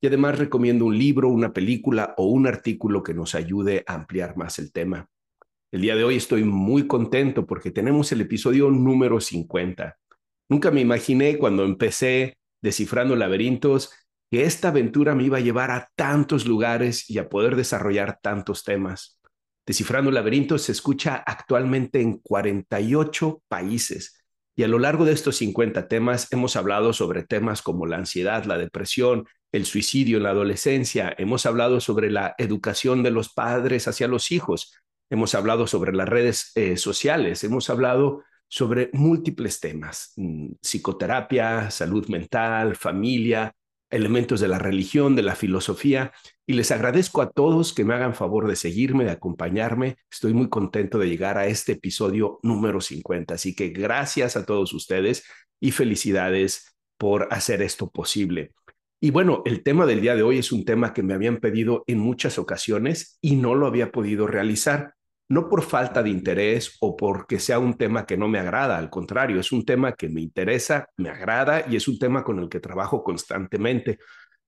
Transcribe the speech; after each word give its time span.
y 0.00 0.06
además 0.06 0.38
recomiendo 0.38 0.84
un 0.84 0.96
libro, 0.96 1.28
una 1.28 1.52
película 1.52 2.14
o 2.16 2.26
un 2.26 2.46
artículo 2.46 3.02
que 3.02 3.14
nos 3.14 3.34
ayude 3.34 3.84
a 3.86 3.94
ampliar 3.94 4.36
más 4.36 4.58
el 4.58 4.72
tema. 4.72 5.08
El 5.70 5.82
día 5.82 5.96
de 5.96 6.04
hoy 6.04 6.16
estoy 6.16 6.44
muy 6.44 6.86
contento 6.86 7.46
porque 7.46 7.70
tenemos 7.70 8.10
el 8.12 8.20
episodio 8.20 8.70
número 8.70 9.20
50. 9.20 9.98
Nunca 10.48 10.70
me 10.70 10.80
imaginé 10.80 11.36
cuando 11.36 11.64
empecé 11.64 12.38
descifrando 12.62 13.16
laberintos 13.16 13.92
que 14.30 14.44
esta 14.44 14.68
aventura 14.68 15.14
me 15.14 15.24
iba 15.24 15.38
a 15.38 15.42
llevar 15.42 15.70
a 15.70 15.90
tantos 15.94 16.46
lugares 16.46 17.08
y 17.10 17.18
a 17.18 17.28
poder 17.28 17.56
desarrollar 17.56 18.18
tantos 18.22 18.64
temas. 18.64 19.20
Descifrando 19.66 20.10
laberintos 20.10 20.62
se 20.62 20.72
escucha 20.72 21.16
actualmente 21.16 22.00
en 22.00 22.18
48 22.18 23.42
países 23.48 24.18
y 24.56 24.64
a 24.64 24.68
lo 24.68 24.78
largo 24.78 25.04
de 25.04 25.12
estos 25.12 25.36
50 25.36 25.86
temas 25.86 26.32
hemos 26.32 26.56
hablado 26.56 26.92
sobre 26.92 27.24
temas 27.24 27.62
como 27.62 27.86
la 27.86 27.96
ansiedad, 27.96 28.44
la 28.44 28.58
depresión, 28.58 29.26
el 29.52 29.64
suicidio 29.64 30.18
en 30.18 30.24
la 30.24 30.30
adolescencia, 30.30 31.14
hemos 31.18 31.46
hablado 31.46 31.80
sobre 31.80 32.10
la 32.10 32.34
educación 32.38 33.02
de 33.02 33.10
los 33.10 33.32
padres 33.32 33.88
hacia 33.88 34.08
los 34.08 34.30
hijos, 34.30 34.74
hemos 35.10 35.34
hablado 35.34 35.66
sobre 35.66 35.92
las 35.94 36.08
redes 36.08 36.52
eh, 36.54 36.76
sociales, 36.76 37.44
hemos 37.44 37.70
hablado 37.70 38.24
sobre 38.48 38.90
múltiples 38.92 39.60
temas, 39.60 40.12
mm, 40.16 40.52
psicoterapia, 40.60 41.70
salud 41.70 42.08
mental, 42.08 42.76
familia, 42.76 43.52
elementos 43.90 44.40
de 44.40 44.48
la 44.48 44.58
religión, 44.58 45.16
de 45.16 45.22
la 45.22 45.34
filosofía, 45.34 46.12
y 46.46 46.54
les 46.54 46.70
agradezco 46.70 47.22
a 47.22 47.30
todos 47.30 47.72
que 47.72 47.84
me 47.84 47.94
hagan 47.94 48.14
favor 48.14 48.46
de 48.46 48.56
seguirme, 48.56 49.04
de 49.04 49.12
acompañarme. 49.12 49.96
Estoy 50.10 50.34
muy 50.34 50.48
contento 50.48 50.98
de 50.98 51.08
llegar 51.08 51.38
a 51.38 51.46
este 51.46 51.72
episodio 51.72 52.38
número 52.42 52.80
50, 52.80 53.34
así 53.34 53.54
que 53.54 53.68
gracias 53.68 54.36
a 54.36 54.44
todos 54.44 54.72
ustedes 54.74 55.24
y 55.60 55.70
felicidades 55.70 56.76
por 56.98 57.28
hacer 57.30 57.62
esto 57.62 57.90
posible. 57.90 58.52
Y 59.00 59.12
bueno, 59.12 59.42
el 59.44 59.62
tema 59.62 59.86
del 59.86 60.00
día 60.00 60.16
de 60.16 60.22
hoy 60.22 60.38
es 60.38 60.50
un 60.50 60.64
tema 60.64 60.92
que 60.92 61.04
me 61.04 61.14
habían 61.14 61.36
pedido 61.36 61.84
en 61.86 62.00
muchas 62.00 62.36
ocasiones 62.36 63.16
y 63.20 63.36
no 63.36 63.54
lo 63.54 63.68
había 63.68 63.92
podido 63.92 64.26
realizar, 64.26 64.94
no 65.28 65.48
por 65.48 65.62
falta 65.62 66.02
de 66.02 66.10
interés 66.10 66.76
o 66.80 66.96
porque 66.96 67.38
sea 67.38 67.60
un 67.60 67.74
tema 67.74 68.06
que 68.06 68.16
no 68.16 68.26
me 68.26 68.40
agrada, 68.40 68.76
al 68.76 68.90
contrario, 68.90 69.38
es 69.38 69.52
un 69.52 69.64
tema 69.64 69.92
que 69.92 70.08
me 70.08 70.20
interesa, 70.20 70.88
me 70.96 71.10
agrada 71.10 71.64
y 71.68 71.76
es 71.76 71.86
un 71.86 71.98
tema 71.98 72.24
con 72.24 72.40
el 72.40 72.48
que 72.48 72.58
trabajo 72.58 73.04
constantemente, 73.04 74.00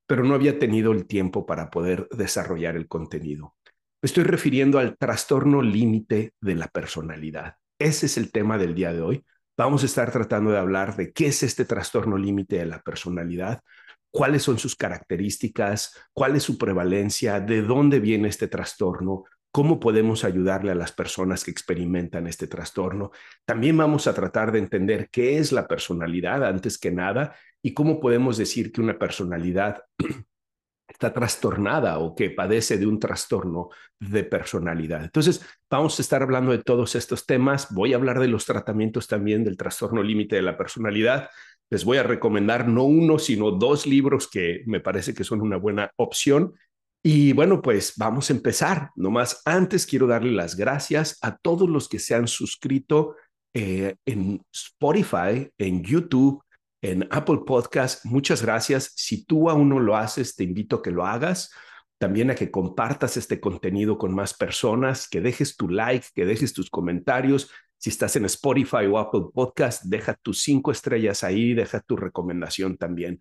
pero 0.05 0.25
no 0.25 0.35
había 0.35 0.59
tenido 0.59 0.91
el 0.91 1.07
tiempo 1.07 1.47
para 1.47 1.71
poder 1.71 2.09
desarrollar 2.11 2.75
el 2.75 2.89
contenido. 2.89 3.55
Me 4.03 4.07
estoy 4.07 4.25
refiriendo 4.25 4.81
al 4.81 4.97
trastorno 4.97 5.63
límite 5.63 6.33
de 6.41 6.55
la 6.57 6.67
personalidad. 6.67 7.55
Ese 7.79 8.07
es 8.07 8.17
el 8.17 8.33
tema 8.33 8.59
del 8.59 8.75
día 8.75 8.93
de 8.93 9.01
hoy. 9.01 9.25
Vamos 9.57 9.85
a 9.85 9.87
estar 9.87 10.11
tratando 10.11 10.51
de 10.51 10.59
hablar 10.59 10.97
de 10.97 11.13
qué 11.13 11.27
es 11.27 11.45
este 11.45 11.65
trastorno 11.67 12.17
límite 12.17 12.57
de 12.57 12.67
la 12.67 12.81
personalidad, 12.81 13.63
cuáles 14.11 14.43
son 14.43 14.59
sus 14.59 14.77
características, 14.77 15.97
cuál 16.13 16.37
es 16.37 16.43
su 16.43 16.59
prevalencia, 16.59 17.41
de 17.41 17.63
dónde 17.63 18.01
viene 18.01 18.29
este 18.29 18.49
trastorno, 18.49 19.25
cómo 19.51 19.81
podemos 19.81 20.25
ayudarle 20.25 20.73
a 20.73 20.77
las 20.77 20.93
personas 20.93 21.45
que 21.45 21.51
experimentan 21.51 22.27
este 22.27 22.47
trastorno. 22.47 23.11
También 23.45 23.77
vamos 23.77 24.07
a 24.07 24.15
tratar 24.15 24.53
de 24.53 24.61
entender 24.61 25.09
qué 25.11 25.39
es 25.39 25.53
la 25.53 25.67
personalidad 25.67 26.45
antes 26.45 26.79
que 26.79 26.91
nada 26.91 27.35
y 27.63 27.75
cómo 27.75 28.01
podemos 28.01 28.37
decir 28.37 28.73
que 28.73 28.81
una 28.81 28.99
personalidad 28.99 29.83
está 30.89 31.13
trastornada 31.13 31.99
o 31.99 32.15
que 32.15 32.31
padece 32.31 32.77
de 32.79 32.87
un 32.87 32.99
trastorno 32.99 33.71
de 33.99 34.25
personalidad. 34.25 35.05
Entonces, 35.05 35.45
vamos 35.71 35.99
a 35.99 36.03
estar 36.03 36.23
hablando 36.23 36.53
de 36.53 36.63
todos 36.63 36.95
estos 36.95 37.27
temas. 37.27 37.73
Voy 37.73 37.93
a 37.93 37.97
hablar 37.97 38.19
de 38.19 38.29
los 38.29 38.45
tratamientos 38.45 39.07
también 39.07 39.45
del 39.45 39.57
trastorno 39.57 40.03
límite 40.03 40.37
de 40.37 40.43
la 40.43 40.57
personalidad 40.57 41.31
les 41.71 41.85
voy 41.85 41.99
a 41.99 42.03
recomendar 42.03 42.67
no 42.69 42.83
uno, 42.83 43.19
sino 43.19 43.53
dos 43.53 43.87
libros 43.87 44.29
que 44.29 44.63
me 44.67 44.81
parece 44.81 45.15
que 45.15 45.25
son 45.25 45.41
una 45.41 45.57
buena 45.57 45.93
opción. 45.97 46.55
Y 47.03 47.33
bueno, 47.33 47.63
pues 47.63 47.95
vamos 47.97 48.29
a 48.29 48.33
empezar. 48.33 48.91
Nomás 48.97 49.41
antes 49.45 49.87
quiero 49.87 50.07
darle 50.07 50.33
las 50.33 50.57
gracias 50.57 51.17
a 51.23 51.39
todos 51.39 51.69
los 51.69 51.89
que 51.89 52.01
se 52.01 52.15
han 52.15 52.27
suscrito 52.27 53.15
eh, 53.55 53.95
en 54.05 54.43
Spotify, 54.53 55.49
en 55.59 55.83
YouTube, 55.83 56.43
en 56.83 57.07
Apple 57.11 57.41
Podcast. 57.47 58.05
Muchas 58.05 58.43
gracias. 58.43 58.93
Si 58.97 59.25
tú 59.25 59.49
aún 59.49 59.69
no 59.69 59.79
lo 59.79 59.97
haces, 59.97 60.35
te 60.35 60.45
invito 60.45 60.77
a 60.77 60.83
que 60.83 60.91
lo 60.91 61.07
hagas. 61.07 61.53
También 61.99 62.31
a 62.31 62.35
que 62.35 62.51
compartas 62.51 63.17
este 63.17 63.41
contenido 63.41 63.97
con 63.97 64.15
más 64.15 64.35
personas, 64.35 65.09
que 65.09 65.21
dejes 65.21 65.57
tu 65.57 65.69
like, 65.69 66.07
que 66.15 66.25
dejes 66.25 66.53
tus 66.53 66.71
comentarios, 66.71 67.51
si 67.81 67.89
estás 67.89 68.15
en 68.17 68.27
Spotify 68.27 68.85
o 68.91 68.99
Apple 68.99 69.23
Podcast, 69.33 69.85
deja 69.85 70.15
tus 70.15 70.43
cinco 70.43 70.71
estrellas 70.71 71.25
ahí, 71.25 71.55
deja 71.55 71.81
tu 71.81 71.97
recomendación 71.97 72.77
también. 72.77 73.19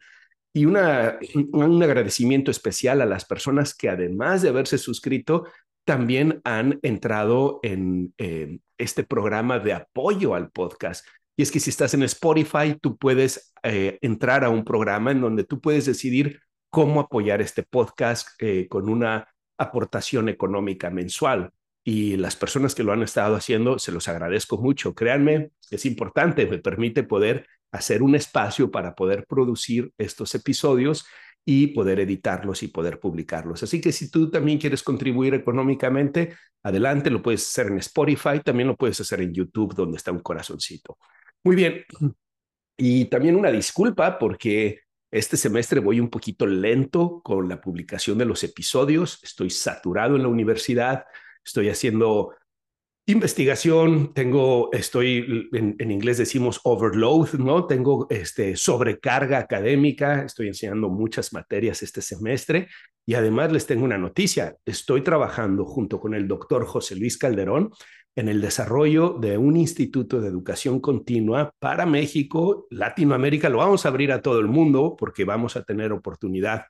Y 0.53 0.65
un 0.65 0.75
agradecimiento 0.75 2.51
especial 2.51 3.01
a 3.01 3.05
las 3.05 3.23
personas 3.23 3.73
que 3.73 3.87
además 3.87 4.41
de 4.41 4.49
haberse 4.49 4.77
suscrito, 4.77 5.45
también 5.85 6.41
han 6.43 6.77
entrado 6.81 7.61
en 7.63 8.13
este 8.77 9.03
programa 9.05 9.59
de 9.59 9.73
apoyo 9.73 10.35
al 10.35 10.51
podcast. 10.51 11.05
Y 11.37 11.43
es 11.43 11.51
que 11.51 11.61
si 11.61 11.69
estás 11.69 11.93
en 11.93 12.03
Spotify, 12.03 12.75
tú 12.81 12.97
puedes 12.97 13.53
eh, 13.63 13.97
entrar 14.01 14.43
a 14.43 14.49
un 14.49 14.65
programa 14.65 15.11
en 15.11 15.21
donde 15.21 15.45
tú 15.45 15.61
puedes 15.61 15.85
decidir 15.85 16.41
cómo 16.69 16.99
apoyar 16.99 17.41
este 17.41 17.63
podcast 17.63 18.27
eh, 18.39 18.67
con 18.67 18.89
una 18.89 19.29
aportación 19.57 20.27
económica 20.27 20.89
mensual 20.89 21.53
y 21.83 22.17
las 22.17 22.35
personas 22.35 22.75
que 22.75 22.83
lo 22.83 22.91
han 22.91 23.03
estado 23.03 23.35
haciendo, 23.35 23.79
se 23.79 23.91
los 23.91 24.07
agradezco 24.07 24.57
mucho. 24.57 24.93
Créanme, 24.93 25.51
es 25.71 25.85
importante, 25.85 26.45
me 26.45 26.59
permite 26.59 27.03
poder 27.03 27.47
hacer 27.71 28.03
un 28.03 28.15
espacio 28.15 28.71
para 28.71 28.95
poder 28.95 29.25
producir 29.27 29.91
estos 29.97 30.33
episodios 30.35 31.05
y 31.45 31.67
poder 31.67 31.99
editarlos 31.99 32.61
y 32.63 32.67
poder 32.67 32.99
publicarlos. 32.99 33.63
Así 33.63 33.81
que 33.81 33.91
si 33.91 34.11
tú 34.11 34.29
también 34.29 34.59
quieres 34.59 34.83
contribuir 34.83 35.33
económicamente, 35.33 36.35
adelante, 36.63 37.09
lo 37.09 37.21
puedes 37.21 37.47
hacer 37.47 37.67
en 37.67 37.77
Spotify, 37.77 38.39
también 38.43 38.67
lo 38.67 38.75
puedes 38.75 38.99
hacer 39.01 39.21
en 39.21 39.33
YouTube, 39.33 39.73
donde 39.73 39.97
está 39.97 40.11
un 40.11 40.19
corazoncito. 40.19 40.97
Muy 41.43 41.55
bien. 41.55 41.85
Y 42.77 43.05
también 43.05 43.35
una 43.35 43.51
disculpa 43.51 44.19
porque 44.19 44.81
este 45.11 45.37
semestre 45.37 45.79
voy 45.79 45.99
un 45.99 46.09
poquito 46.09 46.45
lento 46.45 47.21
con 47.23 47.49
la 47.49 47.59
publicación 47.59 48.17
de 48.17 48.25
los 48.25 48.43
episodios, 48.43 49.19
estoy 49.23 49.49
saturado 49.49 50.15
en 50.15 50.21
la 50.21 50.27
universidad, 50.27 51.05
estoy 51.43 51.69
haciendo 51.69 52.33
investigación, 53.11 54.13
tengo, 54.13 54.71
estoy, 54.71 55.49
en, 55.51 55.91
inglés 55.91 56.19
decimos 56.19 56.61
overload, 56.63 57.33
¿no? 57.39 57.65
Tengo 57.65 58.05
este, 58.09 58.55
sobrecarga 58.55 59.39
académica, 59.39 60.23
estoy 60.23 60.47
enseñando 60.47 60.89
muchas 60.89 61.33
materias 61.33 61.81
este 61.81 62.01
semestre 62.01 62.67
y 63.05 63.15
además 63.15 63.51
les 63.51 63.65
tengo 63.65 63.83
una 63.83 63.97
noticia, 63.97 64.55
estoy 64.63 65.01
trabajando 65.01 65.65
junto 65.65 65.99
con 65.99 66.13
el 66.13 66.27
doctor 66.27 66.65
José 66.65 66.95
Luis 66.95 67.17
Calderón 67.17 67.71
en 68.15 68.27
el 68.27 68.41
desarrollo 68.41 69.17
de 69.19 69.37
un 69.37 69.57
instituto 69.57 70.21
de 70.21 70.27
educación 70.27 70.79
continua 70.79 71.51
para 71.57 71.85
México, 71.85 72.67
Latinoamérica, 72.69 73.49
lo 73.49 73.57
vamos 73.57 73.85
a 73.85 73.89
abrir 73.89 74.11
a 74.11 74.21
todo 74.21 74.39
el 74.39 74.47
mundo 74.47 74.95
porque 74.97 75.23
vamos 75.23 75.55
a 75.55 75.63
tener 75.63 75.91
oportunidad 75.91 76.65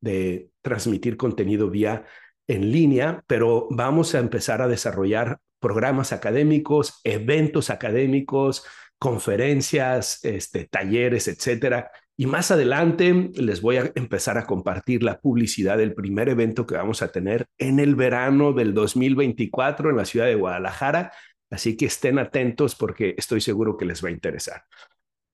de 0.00 0.50
transmitir 0.62 1.16
contenido 1.16 1.68
vía 1.70 2.04
en 2.50 2.72
línea, 2.72 3.22
pero 3.26 3.68
vamos 3.70 4.14
a 4.14 4.18
empezar 4.18 4.60
a 4.60 4.68
desarrollar 4.68 5.38
programas 5.60 6.12
académicos, 6.12 7.00
eventos 7.04 7.70
académicos, 7.70 8.64
conferencias, 8.98 10.24
este, 10.24 10.66
talleres, 10.66 11.28
etcétera. 11.28 11.90
Y 12.16 12.26
más 12.26 12.50
adelante 12.50 13.30
les 13.34 13.62
voy 13.62 13.76
a 13.76 13.92
empezar 13.94 14.36
a 14.36 14.46
compartir 14.46 15.02
la 15.02 15.20
publicidad 15.20 15.78
del 15.78 15.94
primer 15.94 16.28
evento 16.28 16.66
que 16.66 16.74
vamos 16.74 17.02
a 17.02 17.12
tener 17.12 17.46
en 17.56 17.78
el 17.78 17.94
verano 17.94 18.52
del 18.52 18.74
2024 18.74 19.90
en 19.90 19.96
la 19.96 20.04
ciudad 20.04 20.26
de 20.26 20.34
Guadalajara. 20.34 21.12
Así 21.50 21.76
que 21.76 21.86
estén 21.86 22.18
atentos 22.18 22.74
porque 22.74 23.14
estoy 23.16 23.40
seguro 23.40 23.76
que 23.76 23.86
les 23.86 24.04
va 24.04 24.08
a 24.08 24.12
interesar. 24.12 24.64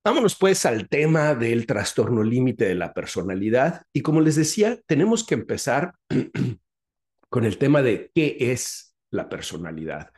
Vámonos 0.04 0.36
pues 0.36 0.64
al 0.64 0.88
tema 0.88 1.34
del 1.34 1.66
trastorno 1.66 2.22
límite 2.22 2.66
de 2.66 2.76
la 2.76 2.94
personalidad. 2.94 3.82
Y 3.92 4.02
como 4.02 4.20
les 4.20 4.36
decía, 4.36 4.78
tenemos 4.86 5.26
que 5.26 5.34
empezar 5.34 5.94
con 7.36 7.44
el 7.44 7.58
tema 7.58 7.82
de 7.82 8.10
qué 8.14 8.34
es 8.40 8.96
la 9.10 9.28
personalidad. 9.28 10.10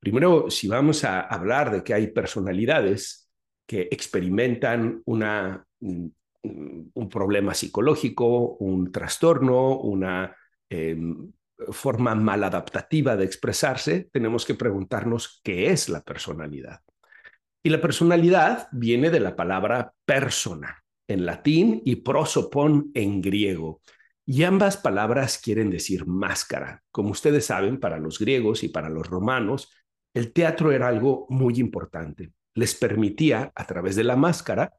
Primero, 0.00 0.50
si 0.50 0.66
vamos 0.66 1.04
a 1.04 1.20
hablar 1.20 1.70
de 1.70 1.84
que 1.84 1.94
hay 1.94 2.08
personalidades 2.08 3.30
que 3.64 3.82
experimentan 3.92 5.00
mm, 5.06 5.54
un 6.42 7.08
problema 7.08 7.54
psicológico, 7.54 8.56
un 8.56 8.90
trastorno, 8.90 9.78
una 9.82 10.34
em, 10.68 11.30
forma 11.70 12.12
maladaptativa 12.16 13.14
de 13.14 13.24
expresarse, 13.24 14.08
tenemos 14.10 14.44
que 14.44 14.56
preguntarnos 14.56 15.40
qué 15.44 15.70
es 15.70 15.88
la 15.88 16.02
personalidad. 16.02 16.80
Y 17.62 17.70
la 17.70 17.80
personalidad 17.80 18.66
viene 18.72 19.10
de 19.10 19.20
la 19.20 19.36
palabra 19.36 19.92
persona 20.04 20.82
en 21.06 21.24
latín 21.24 21.82
y 21.84 21.94
prosopon 21.94 22.90
en 22.94 23.20
griego. 23.20 23.80
Y 24.26 24.44
ambas 24.44 24.76
palabras 24.76 25.38
quieren 25.38 25.70
decir 25.70 26.06
máscara. 26.06 26.82
Como 26.90 27.10
ustedes 27.10 27.46
saben, 27.46 27.78
para 27.78 27.98
los 27.98 28.18
griegos 28.18 28.62
y 28.64 28.68
para 28.68 28.88
los 28.88 29.06
romanos, 29.06 29.70
el 30.14 30.32
teatro 30.32 30.72
era 30.72 30.88
algo 30.88 31.26
muy 31.28 31.54
importante. 31.60 32.32
Les 32.54 32.74
permitía, 32.74 33.52
a 33.54 33.66
través 33.66 33.96
de 33.96 34.04
la 34.04 34.16
máscara, 34.16 34.72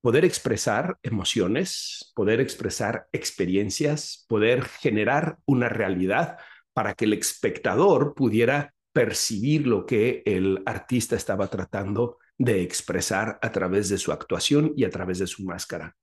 poder 0.00 0.24
expresar 0.24 0.98
emociones, 1.02 2.12
poder 2.14 2.40
expresar 2.40 3.06
experiencias, 3.12 4.26
poder 4.28 4.64
generar 4.64 5.38
una 5.46 5.68
realidad 5.68 6.38
para 6.72 6.94
que 6.94 7.04
el 7.04 7.14
espectador 7.14 8.14
pudiera 8.14 8.74
percibir 8.92 9.66
lo 9.66 9.86
que 9.86 10.22
el 10.26 10.62
artista 10.66 11.16
estaba 11.16 11.46
tratando 11.48 12.18
de 12.36 12.62
expresar 12.62 13.38
a 13.42 13.52
través 13.52 13.88
de 13.88 13.98
su 13.98 14.12
actuación 14.12 14.72
y 14.76 14.84
a 14.84 14.90
través 14.90 15.18
de 15.18 15.26
su 15.26 15.44
máscara. 15.44 15.96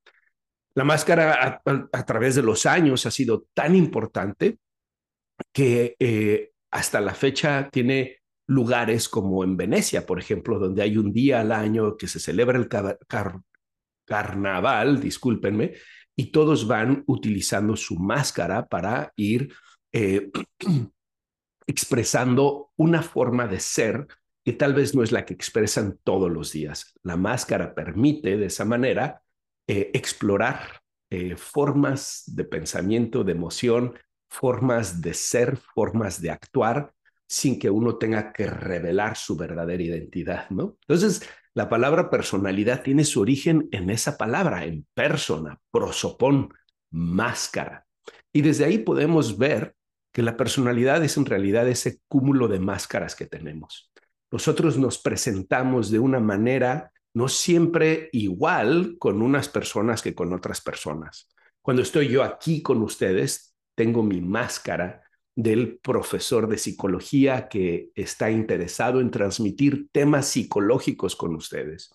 La 0.77 0.83
máscara 0.83 1.59
a, 1.65 2.05
través 2.05 2.35
de 2.35 2.43
los 2.43 2.67
años 2.67 3.07
ha 3.07 3.11
sido 3.11 3.47
tan 3.55 3.75
importante 3.75 4.59
que 5.51 5.95
eh, 5.97 6.51
hasta 6.69 7.01
la 7.01 7.15
fecha 7.15 7.67
tiene 7.71 8.19
lugares 8.45 9.09
como 9.09 9.43
en 9.43 9.57
Venecia, 9.57 10.05
por 10.05 10.19
ejemplo, 10.19 10.59
donde 10.59 10.83
hay 10.83 10.95
un 10.95 11.11
día 11.11 11.41
al 11.41 11.51
año 11.51 11.97
que 11.97 12.07
se 12.07 12.19
celebra 12.19 12.59
el 12.59 12.69
carnaval, 14.05 15.01
discúlpenme, 15.01 15.73
y 16.15 16.27
todos 16.27 16.67
van 16.67 17.03
utilizando 17.07 17.75
su 17.75 17.95
máscara 17.95 18.67
para 18.67 19.11
ir 19.15 19.51
eh, 19.91 20.29
expresando 21.65 22.69
una 22.75 23.01
forma 23.01 23.47
de 23.47 23.59
ser 23.59 24.05
que 24.45 24.53
tal 24.53 24.75
vez 24.75 24.93
no 24.93 25.01
es 25.01 25.11
la 25.11 25.25
que 25.25 25.33
expresan 25.33 25.97
todos 26.03 26.29
los 26.29 26.51
días. 26.51 26.93
La 27.01 27.17
máscara 27.17 27.73
permite 27.73 28.37
de 28.37 28.45
esa 28.45 28.63
manera 28.63 29.23
eh, 29.67 29.91
explorar 29.93 30.81
eh, 31.09 31.35
formas 31.35 32.23
de 32.27 32.43
pensamiento, 32.43 33.23
de 33.23 33.33
emoción, 33.33 33.93
formas 34.29 35.01
de 35.01 35.13
ser, 35.13 35.57
formas 35.57 36.21
de 36.21 36.31
actuar 36.31 36.93
sin 37.27 37.59
que 37.59 37.69
uno 37.69 37.97
tenga 37.97 38.31
que 38.31 38.47
revelar 38.47 39.17
su 39.17 39.35
verdadera 39.35 39.83
identidad, 39.83 40.49
¿no? 40.49 40.77
Entonces, 40.81 41.27
la 41.53 41.69
palabra 41.69 42.09
personalidad 42.09 42.83
tiene 42.83 43.03
su 43.03 43.19
origen 43.19 43.67
en 43.71 43.89
esa 43.89 44.17
palabra, 44.17 44.65
en 44.65 44.85
persona, 44.93 45.59
prosopón, 45.71 46.53
máscara. 46.91 47.85
Y 48.31 48.41
desde 48.41 48.65
ahí 48.65 48.77
podemos 48.77 49.37
ver 49.37 49.75
que 50.13 50.21
la 50.21 50.37
personalidad 50.37 51.03
es 51.03 51.17
en 51.17 51.25
realidad 51.25 51.67
ese 51.67 51.99
cúmulo 52.07 52.47
de 52.47 52.59
máscaras 52.59 53.15
que 53.15 53.25
tenemos. 53.25 53.91
Nosotros 54.31 54.77
nos 54.77 54.97
presentamos 54.97 55.89
de 55.89 55.99
una 55.99 56.19
manera 56.19 56.91
no 57.17 57.27
siempre 57.27 58.09
igual 58.11 58.97
con 58.99 59.23
unas 59.23 59.49
personas 59.49 60.03
que 60.03 60.13
con 60.13 60.33
otras 60.33 60.61
personas. 60.61 61.27
Cuando 61.63 61.81
estoy 61.81 62.09
yo 62.09 62.21
aquí 62.21 62.61
con 62.61 62.83
ustedes, 62.83 63.55
tengo 63.73 64.03
mi 64.03 64.21
máscara 64.21 65.01
del 65.35 65.79
profesor 65.79 66.47
de 66.47 66.59
psicología 66.59 67.47
que 67.47 67.89
está 67.95 68.29
interesado 68.29 69.01
en 69.01 69.09
transmitir 69.09 69.87
temas 69.91 70.27
psicológicos 70.27 71.15
con 71.15 71.33
ustedes. 71.33 71.89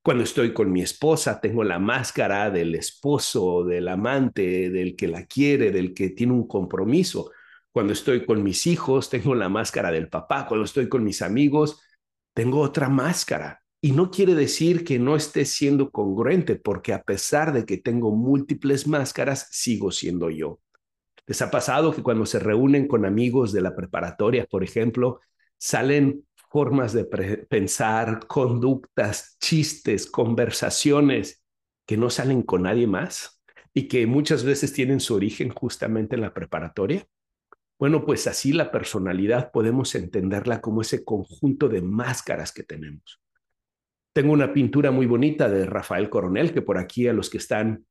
Cuando 0.00 0.22
estoy 0.22 0.54
con 0.54 0.70
mi 0.70 0.82
esposa, 0.82 1.40
tengo 1.40 1.64
la 1.64 1.80
máscara 1.80 2.48
del 2.48 2.76
esposo, 2.76 3.64
del 3.64 3.88
amante, 3.88 4.70
del 4.70 4.94
que 4.94 5.08
la 5.08 5.26
quiere, 5.26 5.72
del 5.72 5.92
que 5.92 6.10
tiene 6.10 6.34
un 6.34 6.46
compromiso. 6.46 7.32
Cuando 7.72 7.94
estoy 7.94 8.24
con 8.24 8.44
mis 8.44 8.68
hijos, 8.68 9.10
tengo 9.10 9.34
la 9.34 9.48
máscara 9.48 9.90
del 9.90 10.08
papá. 10.08 10.46
Cuando 10.46 10.64
estoy 10.64 10.88
con 10.88 11.02
mis 11.02 11.20
amigos, 11.20 11.82
tengo 12.32 12.60
otra 12.60 12.88
máscara. 12.88 13.61
Y 13.84 13.90
no 13.90 14.12
quiere 14.12 14.36
decir 14.36 14.84
que 14.84 15.00
no 15.00 15.16
esté 15.16 15.44
siendo 15.44 15.90
congruente, 15.90 16.54
porque 16.54 16.92
a 16.92 17.02
pesar 17.02 17.52
de 17.52 17.66
que 17.66 17.78
tengo 17.78 18.14
múltiples 18.14 18.86
máscaras, 18.86 19.48
sigo 19.50 19.90
siendo 19.90 20.30
yo. 20.30 20.60
¿Les 21.26 21.42
ha 21.42 21.50
pasado 21.50 21.92
que 21.92 22.02
cuando 22.02 22.24
se 22.24 22.38
reúnen 22.38 22.86
con 22.86 23.04
amigos 23.04 23.52
de 23.52 23.60
la 23.60 23.74
preparatoria, 23.74 24.46
por 24.46 24.62
ejemplo, 24.62 25.20
salen 25.58 26.24
formas 26.52 26.92
de 26.92 27.06
pensar, 27.48 28.26
conductas, 28.28 29.36
chistes, 29.40 30.08
conversaciones 30.08 31.42
que 31.84 31.96
no 31.96 32.08
salen 32.08 32.42
con 32.42 32.62
nadie 32.62 32.86
más 32.86 33.42
y 33.74 33.88
que 33.88 34.06
muchas 34.06 34.44
veces 34.44 34.72
tienen 34.72 35.00
su 35.00 35.14
origen 35.14 35.48
justamente 35.48 36.14
en 36.14 36.20
la 36.20 36.34
preparatoria? 36.34 37.04
Bueno, 37.80 38.04
pues 38.04 38.28
así 38.28 38.52
la 38.52 38.70
personalidad 38.70 39.50
podemos 39.50 39.96
entenderla 39.96 40.60
como 40.60 40.82
ese 40.82 41.04
conjunto 41.04 41.68
de 41.68 41.82
máscaras 41.82 42.52
que 42.52 42.62
tenemos. 42.62 43.21
Tengo 44.12 44.32
una 44.32 44.52
pintura 44.52 44.90
muy 44.90 45.06
bonita 45.06 45.48
de 45.48 45.64
Rafael 45.64 46.10
Coronel, 46.10 46.52
que 46.52 46.62
por 46.62 46.78
aquí 46.78 47.08
a 47.08 47.12
los 47.12 47.30
que 47.30 47.38
están 47.38 47.86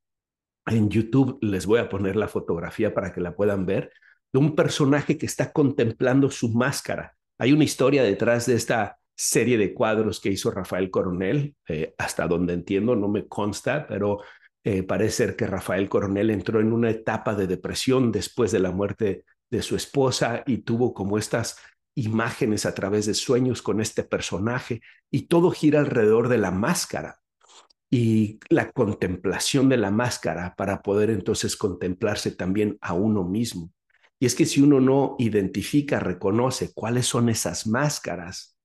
en 0.67 0.89
YouTube 0.89 1.39
les 1.41 1.65
voy 1.65 1.79
a 1.79 1.89
poner 1.89 2.15
la 2.15 2.27
fotografía 2.27 2.93
para 2.93 3.11
que 3.11 3.21
la 3.21 3.35
puedan 3.35 3.65
ver, 3.65 3.91
de 4.31 4.39
un 4.39 4.55
personaje 4.55 5.17
que 5.17 5.25
está 5.25 5.51
contemplando 5.51 6.29
su 6.29 6.49
máscara. 6.49 7.15
Hay 7.39 7.53
una 7.53 7.63
historia 7.63 8.03
detrás 8.03 8.45
de 8.45 8.53
esta 8.53 8.99
serie 9.15 9.57
de 9.57 9.73
cuadros 9.73 10.19
que 10.19 10.29
hizo 10.29 10.51
Rafael 10.51 10.91
Coronel, 10.91 11.55
eh, 11.67 11.93
hasta 11.97 12.27
donde 12.27 12.53
entiendo, 12.53 12.95
no 12.95 13.07
me 13.07 13.27
consta, 13.27 13.87
pero 13.87 14.19
eh, 14.63 14.83
parece 14.83 15.25
ser 15.25 15.35
que 15.35 15.47
Rafael 15.47 15.89
Coronel 15.89 16.29
entró 16.29 16.59
en 16.59 16.71
una 16.71 16.91
etapa 16.91 17.33
de 17.33 17.47
depresión 17.47 18.11
después 18.11 18.51
de 18.51 18.59
la 18.59 18.71
muerte 18.71 19.25
de 19.49 19.61
su 19.63 19.75
esposa 19.75 20.43
y 20.45 20.59
tuvo 20.59 20.93
como 20.93 21.17
estas 21.17 21.57
imágenes 21.95 22.65
a 22.65 22.73
través 22.73 23.05
de 23.05 23.13
sueños 23.13 23.61
con 23.61 23.81
este 23.81 24.03
personaje 24.03 24.81
y 25.09 25.23
todo 25.27 25.51
gira 25.51 25.79
alrededor 25.79 26.29
de 26.29 26.37
la 26.37 26.51
máscara 26.51 27.21
y 27.89 28.39
la 28.49 28.71
contemplación 28.71 29.67
de 29.67 29.77
la 29.77 29.91
máscara 29.91 30.55
para 30.55 30.81
poder 30.81 31.09
entonces 31.09 31.57
contemplarse 31.57 32.31
también 32.31 32.77
a 32.81 32.93
uno 32.93 33.25
mismo. 33.25 33.71
Y 34.17 34.25
es 34.25 34.35
que 34.35 34.45
si 34.45 34.61
uno 34.61 34.79
no 34.79 35.15
identifica, 35.19 35.99
reconoce 35.99 36.73
cuáles 36.73 37.07
son 37.07 37.27
esas 37.27 37.67
máscaras, 37.67 38.55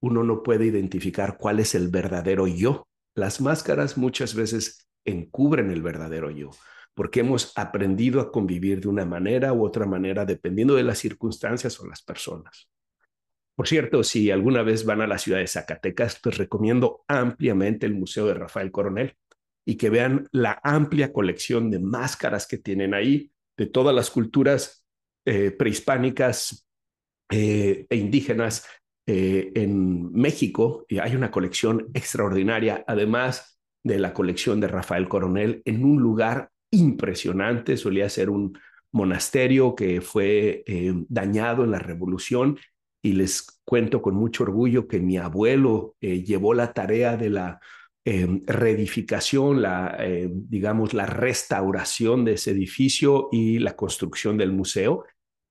uno 0.00 0.24
no 0.24 0.42
puede 0.42 0.64
identificar 0.66 1.36
cuál 1.36 1.60
es 1.60 1.74
el 1.74 1.88
verdadero 1.88 2.46
yo. 2.46 2.86
Las 3.14 3.40
máscaras 3.40 3.98
muchas 3.98 4.34
veces 4.34 4.88
encubren 5.04 5.70
el 5.70 5.82
verdadero 5.82 6.30
yo, 6.30 6.50
porque 6.94 7.20
hemos 7.20 7.52
aprendido 7.56 8.20
a 8.20 8.32
convivir 8.32 8.80
de 8.80 8.88
una 8.88 9.04
manera 9.04 9.52
u 9.52 9.64
otra 9.64 9.84
manera 9.84 10.24
dependiendo 10.24 10.74
de 10.74 10.84
las 10.84 10.98
circunstancias 10.98 11.78
o 11.80 11.86
las 11.86 12.02
personas. 12.02 12.70
Por 13.60 13.68
cierto, 13.68 14.02
si 14.04 14.30
alguna 14.30 14.62
vez 14.62 14.86
van 14.86 15.02
a 15.02 15.06
la 15.06 15.18
ciudad 15.18 15.38
de 15.38 15.46
Zacatecas, 15.46 16.18
les 16.24 16.38
recomiendo 16.38 17.04
ampliamente 17.06 17.84
el 17.84 17.92
Museo 17.92 18.26
de 18.26 18.32
Rafael 18.32 18.72
Coronel 18.72 19.18
y 19.66 19.76
que 19.76 19.90
vean 19.90 20.30
la 20.32 20.58
amplia 20.64 21.12
colección 21.12 21.70
de 21.70 21.78
máscaras 21.78 22.46
que 22.46 22.56
tienen 22.56 22.94
ahí 22.94 23.30
de 23.58 23.66
todas 23.66 23.94
las 23.94 24.10
culturas 24.10 24.82
eh, 25.26 25.50
prehispánicas 25.50 26.66
eh, 27.30 27.84
e 27.90 27.96
indígenas 27.96 28.66
eh, 29.06 29.52
en 29.54 30.10
México. 30.10 30.86
Y 30.88 30.98
hay 30.98 31.14
una 31.14 31.30
colección 31.30 31.90
extraordinaria, 31.92 32.82
además 32.86 33.60
de 33.84 33.98
la 33.98 34.14
colección 34.14 34.58
de 34.60 34.68
Rafael 34.68 35.06
Coronel, 35.06 35.60
en 35.66 35.84
un 35.84 36.00
lugar 36.00 36.48
impresionante. 36.70 37.76
Solía 37.76 38.08
ser 38.08 38.30
un 38.30 38.58
monasterio 38.90 39.74
que 39.74 40.00
fue 40.00 40.64
dañado 41.10 41.62
en 41.62 41.72
la 41.72 41.78
revolución 41.78 42.58
y 43.02 43.12
les 43.12 43.60
cuento 43.64 44.02
con 44.02 44.14
mucho 44.14 44.44
orgullo 44.44 44.86
que 44.86 45.00
mi 45.00 45.16
abuelo 45.16 45.96
eh, 46.00 46.22
llevó 46.22 46.54
la 46.54 46.72
tarea 46.72 47.16
de 47.16 47.30
la 47.30 47.60
em, 48.04 48.42
reedificación, 48.46 49.62
la, 49.62 49.96
em, 49.98 50.30
digamos, 50.48 50.94
la 50.94 51.06
restauración 51.06 52.24
de 52.24 52.32
ese 52.34 52.50
edificio 52.52 53.28
y 53.32 53.58
la 53.58 53.76
construcción 53.76 54.36
del 54.36 54.52
museo. 54.52 55.04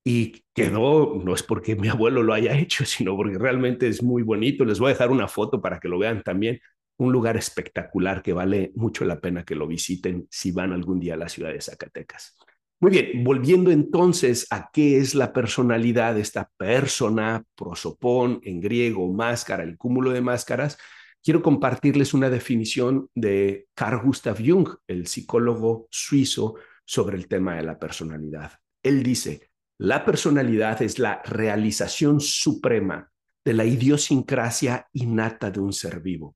Y 0.05 0.43
quedó, 0.53 1.21
no 1.23 1.33
es 1.33 1.43
porque 1.43 1.75
mi 1.75 1.87
abuelo 1.89 2.23
lo 2.23 2.33
haya 2.33 2.53
hecho, 2.57 2.85
sino 2.85 3.15
porque 3.15 3.37
realmente 3.37 3.87
es 3.87 4.03
muy 4.03 4.23
bonito. 4.23 4.65
Les 4.65 4.79
voy 4.79 4.89
a 4.89 4.93
dejar 4.93 5.11
una 5.11 5.27
foto 5.27 5.61
para 5.61 5.79
que 5.79 5.89
lo 5.89 5.99
vean 5.99 6.23
también. 6.23 6.59
Un 6.97 7.11
lugar 7.13 7.37
espectacular 7.37 8.21
que 8.21 8.33
vale 8.33 8.71
mucho 8.75 9.05
la 9.05 9.19
pena 9.21 9.45
que 9.45 9.55
lo 9.55 9.67
visiten 9.67 10.27
si 10.29 10.51
van 10.51 10.73
algún 10.73 10.99
día 10.99 11.13
a 11.13 11.17
la 11.17 11.29
ciudad 11.29 11.53
de 11.53 11.61
Zacatecas. 11.61 12.35
Muy 12.81 12.91
bien, 12.91 13.23
volviendo 13.25 13.71
entonces 13.71 14.47
a 14.51 14.69
qué 14.71 14.99
es 14.99 15.13
la 15.13 15.33
personalidad, 15.33 16.17
esta 16.17 16.49
persona, 16.55 17.43
prosopón 17.53 18.39
en 18.43 18.61
griego, 18.61 19.11
máscara, 19.11 19.63
el 19.63 19.77
cúmulo 19.77 20.11
de 20.11 20.21
máscaras, 20.21 20.77
quiero 21.21 21.41
compartirles 21.41 22.13
una 22.13 22.29
definición 22.29 23.09
de 23.13 23.67
Carl 23.73 24.01
Gustav 24.01 24.37
Jung, 24.37 24.69
el 24.87 25.07
psicólogo 25.07 25.87
suizo, 25.91 26.55
sobre 26.85 27.17
el 27.17 27.27
tema 27.27 27.55
de 27.55 27.63
la 27.63 27.77
personalidad. 27.77 28.53
Él 28.81 29.03
dice, 29.03 29.51
la 29.77 30.05
personalidad 30.05 30.81
es 30.81 30.99
la 30.99 31.21
realización 31.23 32.19
suprema 32.21 33.11
de 33.43 33.53
la 33.53 33.65
idiosincrasia 33.65 34.87
innata 34.93 35.51
de 35.51 35.59
un 35.59 35.73
ser 35.73 35.99
vivo. 35.99 36.35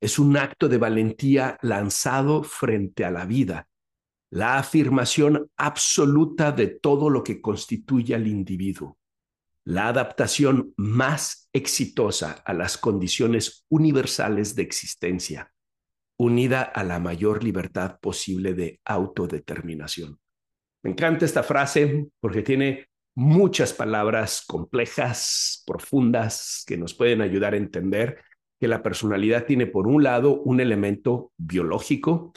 Es 0.00 0.18
un 0.18 0.36
acto 0.36 0.68
de 0.68 0.76
valentía 0.76 1.58
lanzado 1.62 2.42
frente 2.42 3.04
a 3.04 3.10
la 3.10 3.24
vida, 3.24 3.66
la 4.34 4.58
afirmación 4.58 5.48
absoluta 5.56 6.50
de 6.50 6.66
todo 6.66 7.08
lo 7.08 7.22
que 7.22 7.40
constituye 7.40 8.16
al 8.16 8.26
individuo, 8.26 8.98
la 9.64 9.86
adaptación 9.86 10.74
más 10.76 11.48
exitosa 11.52 12.42
a 12.44 12.52
las 12.52 12.76
condiciones 12.76 13.64
universales 13.68 14.56
de 14.56 14.62
existencia, 14.64 15.52
unida 16.18 16.62
a 16.62 16.82
la 16.82 16.98
mayor 16.98 17.44
libertad 17.44 18.00
posible 18.00 18.54
de 18.54 18.80
autodeterminación. 18.84 20.18
Me 20.82 20.90
encanta 20.90 21.26
esta 21.26 21.44
frase 21.44 22.08
porque 22.18 22.42
tiene 22.42 22.88
muchas 23.14 23.72
palabras 23.72 24.42
complejas, 24.48 25.62
profundas, 25.64 26.64
que 26.66 26.76
nos 26.76 26.92
pueden 26.92 27.20
ayudar 27.20 27.54
a 27.54 27.58
entender 27.58 28.20
que 28.58 28.66
la 28.66 28.82
personalidad 28.82 29.46
tiene 29.46 29.68
por 29.68 29.86
un 29.86 30.02
lado 30.02 30.40
un 30.42 30.58
elemento 30.60 31.30
biológico. 31.36 32.32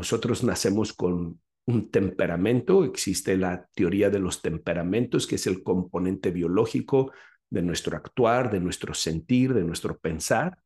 Nosotros 0.00 0.42
nacemos 0.42 0.94
con 0.94 1.38
un 1.66 1.90
temperamento, 1.90 2.84
existe 2.84 3.36
la 3.36 3.68
teoría 3.74 4.08
de 4.08 4.18
los 4.18 4.40
temperamentos, 4.40 5.26
que 5.26 5.34
es 5.34 5.46
el 5.46 5.62
componente 5.62 6.30
biológico 6.30 7.12
de 7.50 7.60
nuestro 7.60 7.98
actuar, 7.98 8.50
de 8.50 8.60
nuestro 8.60 8.94
sentir, 8.94 9.52
de 9.52 9.62
nuestro 9.62 9.98
pensar. 9.98 10.56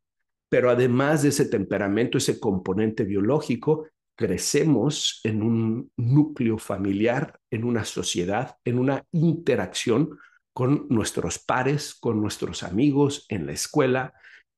Pero 0.49 0.71
además 0.71 1.25
de 1.25 1.31
ese 1.31 1.47
temperamento, 1.47 2.17
ese 2.17 2.39
componente 2.39 3.03
biológico, 3.03 3.89
crecemos 4.17 5.21
en 5.25 5.43
un 5.43 5.91
núcleo 5.97 6.57
familiar, 6.57 7.41
en 7.51 7.65
una 7.65 7.85
sociedad, 7.85 8.55
en 8.65 8.79
una 8.79 9.05
interacción 9.11 10.17
con 10.53 10.87
nuestros 10.91 11.41
pares, 11.41 11.97
con 11.97 12.21
nuestros 12.21 12.63
amigos, 12.63 13.27
en 13.29 13.47
la 13.47 13.53
escuela, 13.53 14.15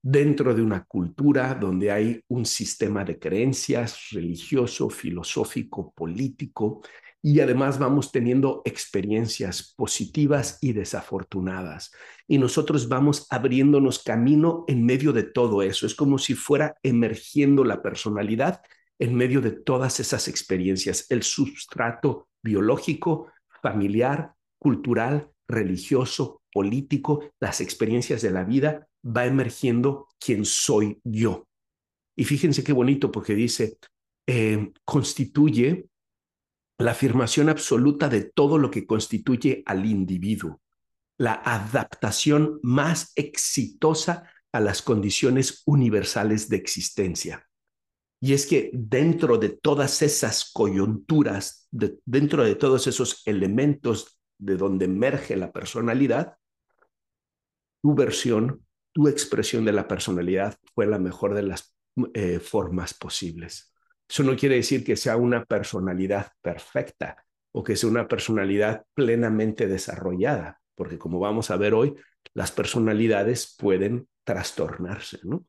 dentro 0.09 0.55
de 0.55 0.63
una 0.63 0.85
cultura 0.85 1.53
donde 1.55 1.91
hay 1.91 2.21
un 2.29 2.47
sistema 2.47 3.03
de 3.03 3.19
creencias 3.19 4.11
religioso, 4.13 4.89
filosófico, 4.89 5.93
político, 5.97 6.81
y 7.21 7.41
además 7.41 7.81
vamos 7.81 8.13
teniendo 8.13 8.63
experiencias 8.65 9.75
positivas 9.77 10.59
y 10.61 10.75
desafortunadas. 10.75 11.91
Y 12.29 12.39
nosotros 12.39 12.89
vamos 12.89 13.27
abriéndonos 13.31 14.01
camino 14.05 14.65
en 14.69 14.87
medio 14.87 15.13
de 15.13 15.25
todo 15.25 15.61
eso. 15.61 15.87
Es 15.87 15.97
como 15.97 16.19
si 16.19 16.35
fuera 16.35 16.77
emergiendo 16.85 17.65
la 17.65 17.83
personalidad 17.83 18.61
en 19.01 19.17
medio 19.17 19.41
de 19.41 19.51
todas 19.51 19.99
esas 19.99 20.29
experiencias, 20.29 21.07
el 21.09 21.25
sustrato 21.25 22.29
biológico, 22.45 23.33
familiar, 23.61 24.35
cultural, 24.57 25.31
religioso, 25.49 26.43
político, 26.53 27.29
las 27.41 27.61
experiencias 27.61 28.23
de 28.23 28.31
la 28.31 28.45
vida, 28.45 28.87
va 29.07 29.27
emergiendo 29.27 30.09
quién 30.19 30.45
soy 30.45 31.01
yo. 31.05 31.47
Y 32.17 32.25
fíjense 32.25 32.65
qué 32.65 32.73
bonito 32.73 33.13
porque 33.13 33.35
dice, 33.35 33.79
eh, 34.27 34.73
constituye 34.85 35.89
la 36.79 36.93
afirmación 36.93 37.49
absoluta 37.49 38.09
de 38.09 38.25
todo 38.25 38.59
lo 38.59 38.71
que 38.71 38.87
constituye 38.87 39.63
al 39.67 39.87
individuo, 39.87 40.61
la 41.19 41.35
adaptación 41.35 42.59
más 42.63 43.13
exitosa 43.15 44.31
a 44.53 44.61
las 44.61 44.83
condiciones 44.83 45.63
universales 45.67 46.49
de 46.49 46.57
existencia. 46.57 47.47
Y 48.21 48.33
es 48.33 48.47
que 48.47 48.71
dentro 48.73 49.39
de 49.39 49.51
todas 49.51 50.03
esas 50.03 50.51
coyunturas, 50.53 51.69
dentro 51.71 52.45
de 52.45 52.55
todos 52.55 52.87
esos 52.87 53.23
elementos 53.27 54.19
de 54.39 54.57
donde 54.57 54.87
emerge 54.87 55.37
la 55.37 55.53
personalidad, 55.53 56.37
tu 57.83 57.95
versión, 57.95 58.65
tu 58.97 59.09
expresión 59.09 59.67
de 59.67 59.73
la 59.73 59.87
personalidad 59.87 60.57
fue 60.75 60.87
la 60.87 60.99
mejor 60.99 61.35
de 61.35 61.43
las 61.43 61.76
eh, 62.15 62.41
formas 62.41 62.95
posibles. 62.95 63.75
Eso 64.09 64.23
no 64.23 64.35
quiere 64.35 64.55
decir 64.55 64.83
que 64.83 64.97
sea 64.97 65.19
una 65.19 65.45
personalidad 65.45 66.33
perfecta 66.41 67.23
o 67.53 67.62
que 67.62 67.76
sea 67.76 67.91
una 67.91 68.09
personalidad 68.09 68.87
plenamente 68.95 69.67
desarrollada, 69.67 70.62
porque 70.75 70.97
como 70.97 71.21
vamos 71.21 71.50
a 71.50 71.59
ver 71.59 71.75
hoy, 71.75 71.95
las 72.33 72.53
personalidades 72.53 73.55
pueden 73.59 74.09
trastornarse, 74.25 75.19
¿no? 75.25 75.45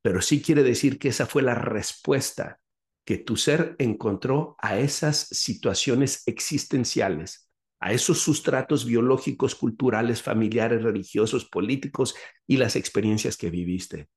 pero 0.00 0.22
sí 0.22 0.40
quiere 0.40 0.62
decir 0.62 1.00
que 1.00 1.08
esa 1.08 1.26
fue 1.26 1.42
la 1.42 1.56
respuesta 1.56 2.60
que 3.04 3.18
tu 3.18 3.36
ser 3.36 3.74
encontró 3.80 4.54
a 4.60 4.78
esas 4.78 5.16
situaciones 5.16 6.22
existenciales, 6.26 7.43
a 7.84 7.92
esos 7.92 8.20
sustratos 8.20 8.86
biológicos, 8.86 9.54
culturales, 9.54 10.22
familiares, 10.22 10.82
religiosos, 10.82 11.44
políticos 11.44 12.14
y 12.46 12.56
las 12.56 12.76
experiencias 12.76 13.36
que 13.36 13.50
viviste, 13.50 14.08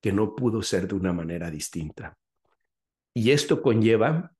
que 0.00 0.10
no 0.10 0.34
pudo 0.34 0.62
ser 0.62 0.88
de 0.88 0.94
una 0.94 1.12
manera 1.12 1.50
distinta. 1.50 2.16
Y 3.12 3.32
esto 3.32 3.60
conlleva 3.60 4.32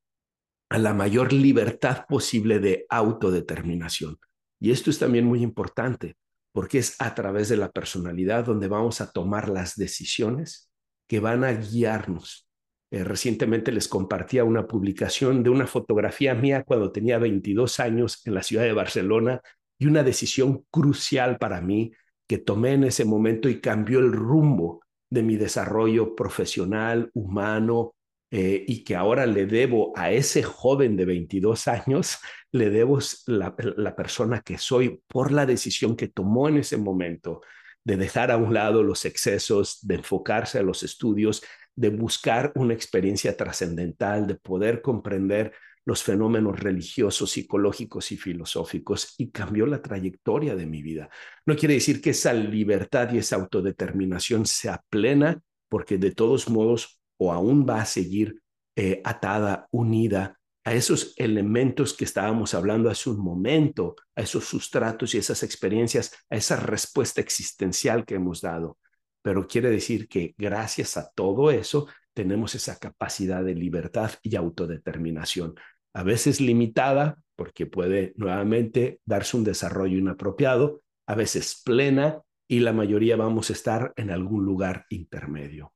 a 0.70 0.78
la 0.78 0.94
mayor 0.94 1.30
libertad 1.34 2.06
posible 2.08 2.58
de 2.58 2.87
autodeterminación. 2.88 4.18
Y 4.58 4.70
esto 4.70 4.88
es 4.88 4.99
también 4.99 5.26
muy 5.26 5.42
importante, 5.42 6.16
porque 6.50 6.78
es 6.78 6.96
a 7.02 7.14
través 7.14 7.50
de 7.50 7.58
la 7.58 7.70
personalidad 7.70 8.46
donde 8.46 8.68
vamos 8.68 9.02
a 9.02 9.12
tomar 9.12 9.50
las 9.50 9.76
decisiones 9.76 10.72
que 11.06 11.20
van 11.20 11.44
a 11.44 11.52
guiarnos. 11.52 12.50
Eh, 12.90 13.04
recientemente 13.04 13.70
les 13.70 13.87
compartía 13.87 14.42
una 14.42 14.66
publicación 14.66 15.42
de 15.42 15.50
una 15.50 15.66
fotografía 15.66 16.35
mía 16.35 16.64
cuando 16.64 16.90
tenía 16.90 17.18
22 17.18 17.78
años 17.78 18.20
en 18.26 18.35
la 18.35 18.42
ciudad 18.42 18.64
de 18.64 18.73
Barcelona 18.73 19.40
y 19.78 19.87
una 19.87 20.02
decisión 20.02 20.64
crucial 20.70 21.38
para 21.38 21.61
mí 21.61 21.92
que 22.26 22.38
tomé 22.38 22.73
en 22.73 22.85
ese 22.85 23.04
momento 23.04 23.49
y 23.49 23.61
cambió 23.61 24.00
el 24.00 24.12
rumbo 24.12 24.82
de 25.09 25.23
mi 25.23 25.37
desarrollo 25.37 26.14
profesional, 26.14 27.11
humano, 27.14 27.94
eh, 28.32 28.64
y 28.68 28.85
que 28.85 28.94
ahora 28.94 29.26
le 29.26 29.47
debo 29.47 29.92
a 29.97 30.12
ese 30.12 30.44
joven 30.44 30.97
de 30.97 31.04
22 31.04 31.66
años, 31.66 32.18
le 32.52 32.70
debo 32.70 32.99
la, 33.26 33.54
la 33.76 33.97
persona 33.97 34.40
que 34.40 34.59
soy 34.59 35.02
por 35.09 35.32
la 35.32 35.47
decisión 35.47 35.97
que 35.97 36.09
tomó 36.09 36.49
en 36.49 36.59
ese 36.59 36.76
momento 36.76 37.40
de 37.82 37.97
dejar 37.97 38.30
a 38.30 38.37
un 38.37 38.54
lado 38.54 38.82
los 38.82 39.04
excesos, 39.04 39.78
de 39.82 39.97
enfocarse 39.97 40.59
a 40.59 40.62
los 40.62 40.82
estudios, 40.82 41.42
de 41.80 41.88
buscar 41.88 42.52
una 42.56 42.75
experiencia 42.75 43.34
trascendental, 43.34 44.26
de 44.26 44.34
poder 44.34 44.82
comprender 44.82 45.54
los 45.87 46.02
fenómenos 46.02 46.60
religiosos, 46.60 47.30
psicológicos 47.30 48.12
y 48.12 48.18
filosóficos 48.18 49.14
y 49.16 49.30
cambió 49.30 49.64
la 49.64 49.80
trayectoria 49.80 50.54
de 50.56 50.66
mi 50.66 50.82
vida. 50.82 51.08
No 51.46 51.56
quiere 51.56 51.72
decir 51.72 52.02
que 52.02 52.10
esa 52.10 52.34
libertad 52.34 53.10
y 53.14 53.16
esa 53.16 53.37
autodeterminación 53.37 54.44
sea 54.44 54.84
plena, 54.90 55.40
porque 55.70 55.96
de 55.96 56.10
todos 56.10 56.50
modos 56.50 57.00
o 57.16 57.32
aún 57.32 57.66
va 57.66 57.80
a 57.80 57.87
seguir 57.87 58.42
eh, 58.76 59.00
atada, 59.02 59.66
unida 59.70 60.38
a 60.64 60.75
esos 60.75 61.14
elementos 61.16 61.94
que 61.94 62.04
estábamos 62.04 62.52
hablando 62.52 62.90
hace 62.90 63.08
un 63.08 63.20
momento, 63.20 63.96
a 64.14 64.20
esos 64.20 64.44
sustratos 64.44 65.14
y 65.14 65.18
esas 65.18 65.42
experiencias, 65.42 66.12
a 66.28 66.37
esa 66.37 66.56
respuesta 66.56 67.22
existencial 67.22 68.04
que 68.04 68.16
hemos 68.16 68.42
dado. 68.42 68.76
Pero 69.22 69.46
quiere 69.46 69.70
decir 69.70 70.08
que 70.08 70.34
gracias 70.38 70.96
a 70.96 71.10
todo 71.14 71.50
eso 71.50 71.88
tenemos 72.14 72.54
esa 72.54 72.78
capacidad 72.78 73.44
de 73.44 73.54
libertad 73.54 74.12
y 74.22 74.36
autodeterminación, 74.36 75.54
a 75.92 76.02
veces 76.02 76.40
limitada 76.40 77.16
porque 77.36 77.64
puede 77.64 78.12
nuevamente 78.16 79.00
darse 79.06 79.36
un 79.36 79.44
desarrollo 79.44 79.96
inapropiado, 79.96 80.82
a 81.06 81.14
veces 81.14 81.62
plena 81.64 82.20
y 82.46 82.60
la 82.60 82.74
mayoría 82.74 83.16
vamos 83.16 83.48
a 83.48 83.54
estar 83.54 83.94
en 83.96 84.10
algún 84.10 84.44
lugar 84.44 84.84
intermedio. 84.90 85.72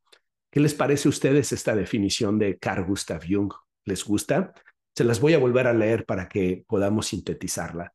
¿Qué 0.51 0.61
les 0.61 0.75
parece 0.75 1.09
a 1.09 1.11
ustedes 1.11 1.53
esta 1.53 1.75
definición 1.75 2.39
de 2.39 2.59
Carl 2.59 2.85
Gustav 2.85 3.23
Jung? 3.27 3.51
¿Les 3.87 4.05
gusta? 4.05 4.53
Se 4.95 5.05
las 5.05 5.21
voy 5.21 5.33
a 5.33 5.39
volver 5.39 5.67
a 5.67 5.73
leer 5.73 6.05
para 6.05 6.29
que 6.29 6.65
podamos 6.67 7.07
sintetizarla. 7.07 7.93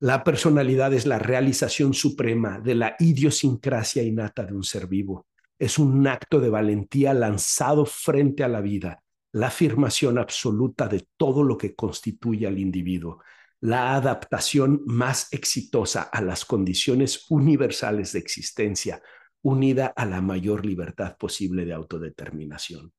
La 0.00 0.22
personalidad 0.22 0.94
es 0.94 1.06
la 1.06 1.18
realización 1.18 1.92
suprema 1.92 2.60
de 2.60 2.76
la 2.76 2.94
idiosincrasia 3.00 4.04
innata 4.04 4.44
de 4.44 4.54
un 4.54 4.62
ser 4.62 4.86
vivo. 4.86 5.26
Es 5.58 5.76
un 5.76 6.06
acto 6.06 6.38
de 6.38 6.50
valentía 6.50 7.12
lanzado 7.14 7.84
frente 7.84 8.44
a 8.44 8.48
la 8.48 8.60
vida, 8.60 9.02
la 9.32 9.48
afirmación 9.48 10.18
absoluta 10.18 10.86
de 10.86 11.08
todo 11.16 11.42
lo 11.42 11.58
que 11.58 11.74
constituye 11.74 12.46
al 12.46 12.60
individuo, 12.60 13.22
la 13.60 13.96
adaptación 13.96 14.82
más 14.86 15.32
exitosa 15.32 16.02
a 16.02 16.22
las 16.22 16.44
condiciones 16.44 17.26
universales 17.28 18.12
de 18.12 18.20
existencia, 18.20 19.02
unida 19.42 19.88
a 19.96 20.06
la 20.06 20.20
mayor 20.20 20.64
libertad 20.64 21.16
posible 21.16 21.64
de 21.64 21.72
autodeterminación. 21.72 22.92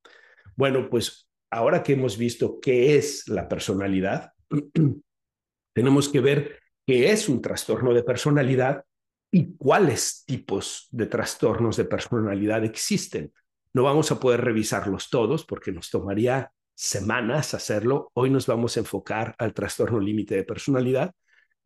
Bueno, 0.54 0.90
pues 0.90 1.30
ahora 1.50 1.82
que 1.82 1.94
hemos 1.94 2.18
visto 2.18 2.60
qué 2.60 2.98
es 2.98 3.26
la 3.26 3.48
personalidad, 3.48 4.32
tenemos 5.74 6.10
que 6.10 6.20
ver 6.20 6.59
qué 6.90 7.12
es 7.12 7.28
un 7.28 7.40
trastorno 7.40 7.94
de 7.94 8.02
personalidad 8.02 8.84
y 9.30 9.54
cuáles 9.54 10.24
tipos 10.26 10.88
de 10.90 11.06
trastornos 11.06 11.76
de 11.76 11.84
personalidad 11.84 12.64
existen. 12.64 13.32
No 13.72 13.84
vamos 13.84 14.10
a 14.10 14.18
poder 14.18 14.40
revisarlos 14.40 15.08
todos 15.08 15.46
porque 15.46 15.70
nos 15.70 15.88
tomaría 15.88 16.50
semanas 16.74 17.54
hacerlo. 17.54 18.10
Hoy 18.14 18.28
nos 18.30 18.48
vamos 18.48 18.76
a 18.76 18.80
enfocar 18.80 19.36
al 19.38 19.54
trastorno 19.54 20.00
límite 20.00 20.34
de 20.34 20.42
personalidad, 20.42 21.14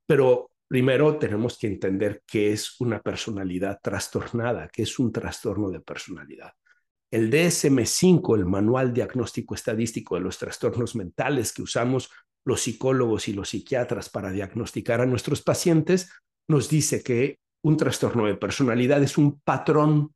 pero 0.04 0.50
primero 0.68 1.16
tenemos 1.16 1.56
que 1.56 1.68
entender 1.68 2.22
qué 2.26 2.52
es 2.52 2.78
una 2.82 3.00
personalidad 3.00 3.80
trastornada, 3.82 4.68
qué 4.70 4.82
es 4.82 4.98
un 4.98 5.10
trastorno 5.10 5.70
de 5.70 5.80
personalidad. 5.80 6.52
El 7.10 7.30
DSM5, 7.30 8.36
el 8.36 8.44
Manual 8.44 8.92
Diagnóstico 8.92 9.54
Estadístico 9.54 10.16
de 10.16 10.20
los 10.20 10.36
Trastornos 10.36 10.94
Mentales 10.94 11.54
que 11.54 11.62
usamos 11.62 12.10
los 12.44 12.62
psicólogos 12.62 13.28
y 13.28 13.32
los 13.32 13.50
psiquiatras 13.50 14.10
para 14.10 14.30
diagnosticar 14.30 15.00
a 15.00 15.06
nuestros 15.06 15.42
pacientes, 15.42 16.10
nos 16.48 16.68
dice 16.68 17.02
que 17.02 17.38
un 17.62 17.76
trastorno 17.76 18.26
de 18.26 18.36
personalidad 18.36 19.02
es 19.02 19.16
un 19.16 19.40
patrón 19.40 20.14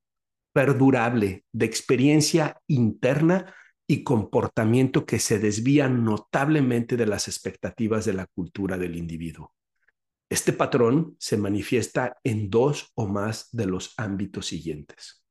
perdurable 0.53 1.45
de 1.53 1.67
experiencia 1.67 2.61
interna 2.67 3.55
y 3.87 4.05
comportamiento 4.05 5.07
que 5.07 5.19
se 5.19 5.39
desvía 5.39 5.89
notablemente 5.89 6.97
de 6.97 7.07
las 7.07 7.27
expectativas 7.27 8.05
de 8.05 8.13
la 8.13 8.27
cultura 8.27 8.77
del 8.77 8.97
individuo. 8.97 9.55
Este 10.29 10.53
patrón 10.53 11.17
se 11.19 11.39
manifiesta 11.39 12.19
en 12.23 12.51
dos 12.51 12.93
o 12.95 13.07
más 13.07 13.49
de 13.53 13.65
los 13.65 13.95
ámbitos 13.97 14.47
siguientes. 14.47 15.25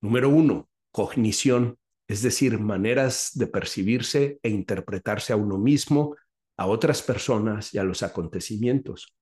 Número 0.00 0.30
uno, 0.30 0.70
cognición, 0.92 1.78
es 2.08 2.22
decir, 2.22 2.58
maneras 2.58 3.32
de 3.34 3.46
percibirse 3.46 4.38
e 4.42 4.48
interpretarse 4.48 5.34
a 5.34 5.36
uno 5.36 5.58
mismo, 5.58 6.16
a 6.60 6.66
otras 6.66 7.00
personas 7.00 7.72
y 7.72 7.78
a 7.78 7.84
los 7.84 8.02
acontecimientos. 8.02 9.16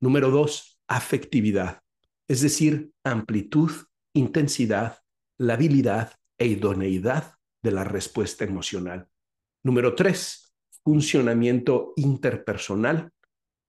Número 0.00 0.28
dos, 0.32 0.80
afectividad, 0.88 1.82
es 2.26 2.40
decir, 2.40 2.90
amplitud, 3.04 3.70
intensidad, 4.12 4.98
la 5.38 5.54
habilidad 5.54 6.16
e 6.36 6.48
idoneidad 6.48 7.34
de 7.62 7.70
la 7.70 7.84
respuesta 7.84 8.44
emocional. 8.44 9.06
Número 9.62 9.94
tres, 9.94 10.52
funcionamiento 10.82 11.92
interpersonal. 11.94 13.12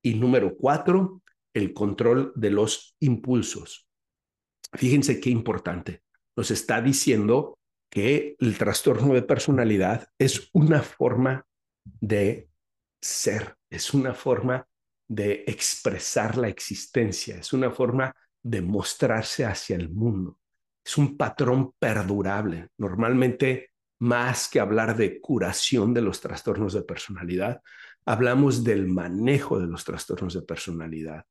Y 0.03 0.15
número 0.15 0.57
cuatro, 0.57 1.21
el 1.53 1.73
control 1.73 2.33
de 2.35 2.49
los 2.49 2.95
impulsos. 3.01 3.87
Fíjense 4.73 5.19
qué 5.19 5.29
importante. 5.29 6.01
Nos 6.35 6.49
está 6.49 6.81
diciendo 6.81 7.59
que 7.91 8.35
el 8.39 8.57
trastorno 8.57 9.13
de 9.13 9.21
personalidad 9.21 10.07
es 10.17 10.49
una 10.53 10.81
forma 10.81 11.45
de 11.99 12.50
ser, 13.01 13.55
es 13.69 13.93
una 13.93 14.13
forma 14.13 14.65
de 15.07 15.43
expresar 15.47 16.37
la 16.37 16.47
existencia, 16.47 17.37
es 17.37 17.51
una 17.51 17.71
forma 17.71 18.15
de 18.41 18.61
mostrarse 18.61 19.45
hacia 19.45 19.75
el 19.75 19.89
mundo. 19.89 20.37
Es 20.83 20.97
un 20.97 21.17
patrón 21.17 21.73
perdurable. 21.77 22.69
Normalmente, 22.77 23.71
más 23.99 24.47
que 24.47 24.59
hablar 24.59 24.95
de 24.95 25.19
curación 25.19 25.93
de 25.93 26.01
los 26.01 26.21
trastornos 26.21 26.73
de 26.73 26.83
personalidad, 26.83 27.61
hablamos 28.05 28.63
del 28.63 28.87
manejo 28.87 29.59
de 29.59 29.67
los 29.67 29.83
trastornos 29.83 30.33
de 30.33 30.41
personalidad. 30.41 31.25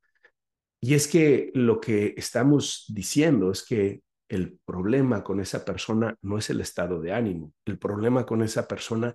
Y 0.81 0.95
es 0.95 1.09
que 1.09 1.51
lo 1.55 1.81
que 1.81 2.15
estamos 2.17 2.85
diciendo 2.89 3.51
es 3.51 3.65
que 3.65 4.03
el 4.29 4.59
problema 4.65 5.25
con 5.25 5.41
esa 5.41 5.65
persona 5.65 6.17
no 6.23 6.39
es 6.39 6.49
el 6.51 6.61
estado 6.61 7.01
de 7.01 7.13
ánimo, 7.13 7.53
el 7.65 7.79
problema 7.79 8.25
con 8.25 8.43
esa 8.43 8.69
persona 8.69 9.15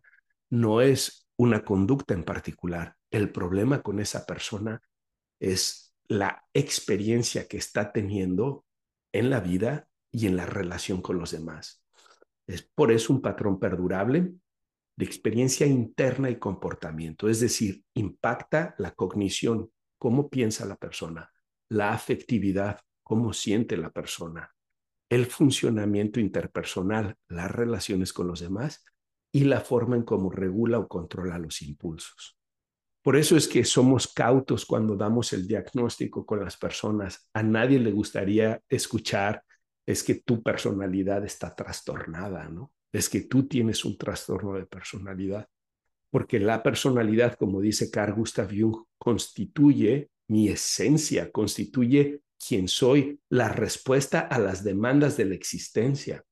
no 0.50 0.82
es 0.82 1.25
una 1.38 1.64
conducta 1.64 2.14
en 2.14 2.24
particular, 2.24 2.96
el 3.12 3.32
problema 3.32 3.82
con 3.82 4.00
esa 4.00 4.26
persona 4.26 4.82
es 5.40 5.96
la 6.08 6.46
experiencia 6.54 7.48
que 7.48 7.58
está 7.58 7.92
teniendo 7.92 8.66
en 9.14 9.30
la 9.30 9.40
vida 9.40 9.88
y 10.12 10.28
en 10.28 10.36
la 10.36 10.46
relación 10.46 11.02
con 11.02 11.18
los 11.18 11.32
demás. 11.32 11.84
Es 12.48 12.62
por 12.62 12.92
eso 12.92 13.12
un 13.12 13.22
patrón 13.22 13.60
perdurable 13.60 14.34
de 14.98 15.06
experiencia 15.06 15.66
interna 15.68 16.30
y 16.30 16.40
comportamiento, 16.40 17.28
es 17.28 17.40
decir, 17.42 17.84
impacta 17.96 18.76
la 18.78 18.92
cognición, 18.92 19.72
cómo 19.98 20.30
piensa 20.30 20.66
la 20.66 20.78
persona, 20.78 21.34
la 21.70 21.92
afectividad, 21.92 22.80
cómo 23.04 23.34
siente 23.34 23.76
la 23.76 23.90
persona, 23.90 24.54
el 25.10 25.26
funcionamiento 25.26 26.20
interpersonal, 26.20 27.16
las 27.28 27.52
relaciones 27.52 28.14
con 28.14 28.28
los 28.28 28.40
demás 28.40 28.86
y 29.36 29.44
la 29.44 29.60
forma 29.60 29.98
en 29.98 30.04
cómo 30.04 30.30
regula 30.30 30.80
o 30.80 30.88
controla 30.88 31.38
los 31.38 31.62
impulsos. 31.62 32.38
Por 33.02 33.18
eso 33.18 33.36
es 33.36 33.50
que 33.50 33.66
somos 33.66 34.08
cautos 34.08 34.66
cuando 34.66 34.96
damos 34.96 35.34
el 35.34 35.46
diagnóstico 35.46 36.26
con 36.26 36.40
las 36.40 36.56
personas. 36.56 37.30
A 37.34 37.44
nadie 37.44 37.78
le 37.78 37.92
gustaría 37.92 38.62
escuchar 38.70 39.44
es 39.86 40.04
que 40.06 40.16
tu 40.16 40.42
personalidad 40.42 41.26
está 41.26 41.54
trastornada, 41.54 42.48
¿no? 42.48 42.72
Es 42.94 43.10
que 43.10 43.24
tú 43.24 43.46
tienes 43.46 43.84
un 43.84 43.98
trastorno 43.98 44.54
de 44.54 44.68
personalidad. 44.68 45.50
Porque 46.10 46.40
la 46.40 46.64
personalidad, 46.64 47.36
como 47.36 47.60
dice 47.60 47.92
Carl 47.92 48.14
Gustav 48.14 48.48
Jung, 48.58 48.86
constituye 48.98 50.12
mi 50.30 50.48
esencia, 50.48 51.30
constituye 51.30 52.22
quién 52.40 52.70
soy, 52.70 53.20
la 53.28 53.50
respuesta 53.50 54.22
a 54.22 54.40
las 54.40 54.64
demandas 54.64 55.18
de 55.18 55.26
la 55.26 55.36
existencia. 55.36 56.24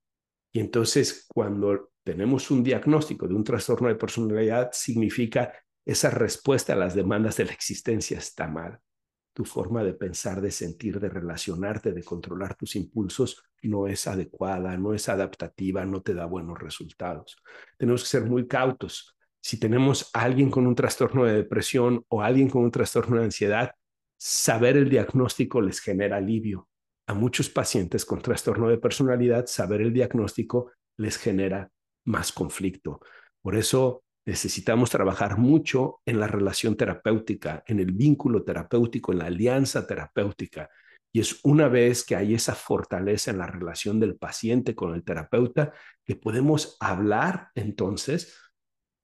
Y 0.53 0.61
entonces 0.61 1.25
cuando 1.27 1.91
tenemos 2.03 2.51
un 2.51 2.63
diagnóstico 2.63 3.27
de 3.27 3.33
un 3.33 3.43
trastorno 3.43 3.87
de 3.87 3.95
personalidad, 3.95 4.69
significa 4.73 5.53
esa 5.85 6.09
respuesta 6.09 6.73
a 6.73 6.75
las 6.75 6.95
demandas 6.95 7.37
de 7.37 7.45
la 7.45 7.53
existencia 7.53 8.17
está 8.17 8.47
mal. 8.47 8.79
Tu 9.33 9.45
forma 9.45 9.83
de 9.83 9.93
pensar, 9.93 10.41
de 10.41 10.51
sentir, 10.51 10.99
de 10.99 11.09
relacionarte, 11.09 11.91
de 11.91 12.03
controlar 12.03 12.55
tus 12.55 12.75
impulsos 12.75 13.43
no 13.63 13.87
es 13.87 14.07
adecuada, 14.07 14.77
no 14.77 14.93
es 14.93 15.09
adaptativa, 15.09 15.85
no 15.85 16.01
te 16.01 16.13
da 16.13 16.25
buenos 16.25 16.59
resultados. 16.59 17.37
Tenemos 17.77 18.03
que 18.03 18.09
ser 18.09 18.25
muy 18.25 18.47
cautos. 18.47 19.17
Si 19.41 19.59
tenemos 19.59 20.09
a 20.13 20.21
alguien 20.21 20.51
con 20.51 20.67
un 20.67 20.75
trastorno 20.75 21.25
de 21.25 21.33
depresión 21.33 22.05
o 22.09 22.21
alguien 22.21 22.49
con 22.49 22.63
un 22.63 22.71
trastorno 22.71 23.17
de 23.17 23.25
ansiedad, 23.25 23.71
saber 24.17 24.77
el 24.77 24.89
diagnóstico 24.89 25.61
les 25.61 25.79
genera 25.79 26.17
alivio. 26.17 26.69
A 27.07 27.13
muchos 27.13 27.49
pacientes 27.49 28.05
con 28.05 28.21
trastorno 28.21 28.69
de 28.69 28.77
personalidad, 28.77 29.47
saber 29.47 29.81
el 29.81 29.91
diagnóstico 29.91 30.71
les 30.95 31.17
genera 31.17 31.72
más 32.05 32.31
conflicto. 32.31 32.99
Por 33.41 33.55
eso 33.55 34.03
necesitamos 34.25 34.89
trabajar 34.89 35.37
mucho 35.37 36.01
en 36.05 36.19
la 36.19 36.27
relación 36.27 36.77
terapéutica, 36.77 37.63
en 37.67 37.79
el 37.79 37.91
vínculo 37.91 38.43
terapéutico, 38.43 39.11
en 39.11 39.19
la 39.19 39.25
alianza 39.25 39.85
terapéutica. 39.85 40.69
Y 41.11 41.19
es 41.19 41.39
una 41.43 41.67
vez 41.67 42.03
que 42.03 42.15
hay 42.15 42.33
esa 42.33 42.55
fortaleza 42.55 43.31
en 43.31 43.37
la 43.37 43.47
relación 43.47 43.99
del 43.99 44.15
paciente 44.15 44.73
con 44.73 44.95
el 44.95 45.03
terapeuta 45.03 45.71
que 46.03 46.15
podemos 46.15 46.77
hablar 46.79 47.49
entonces 47.53 48.35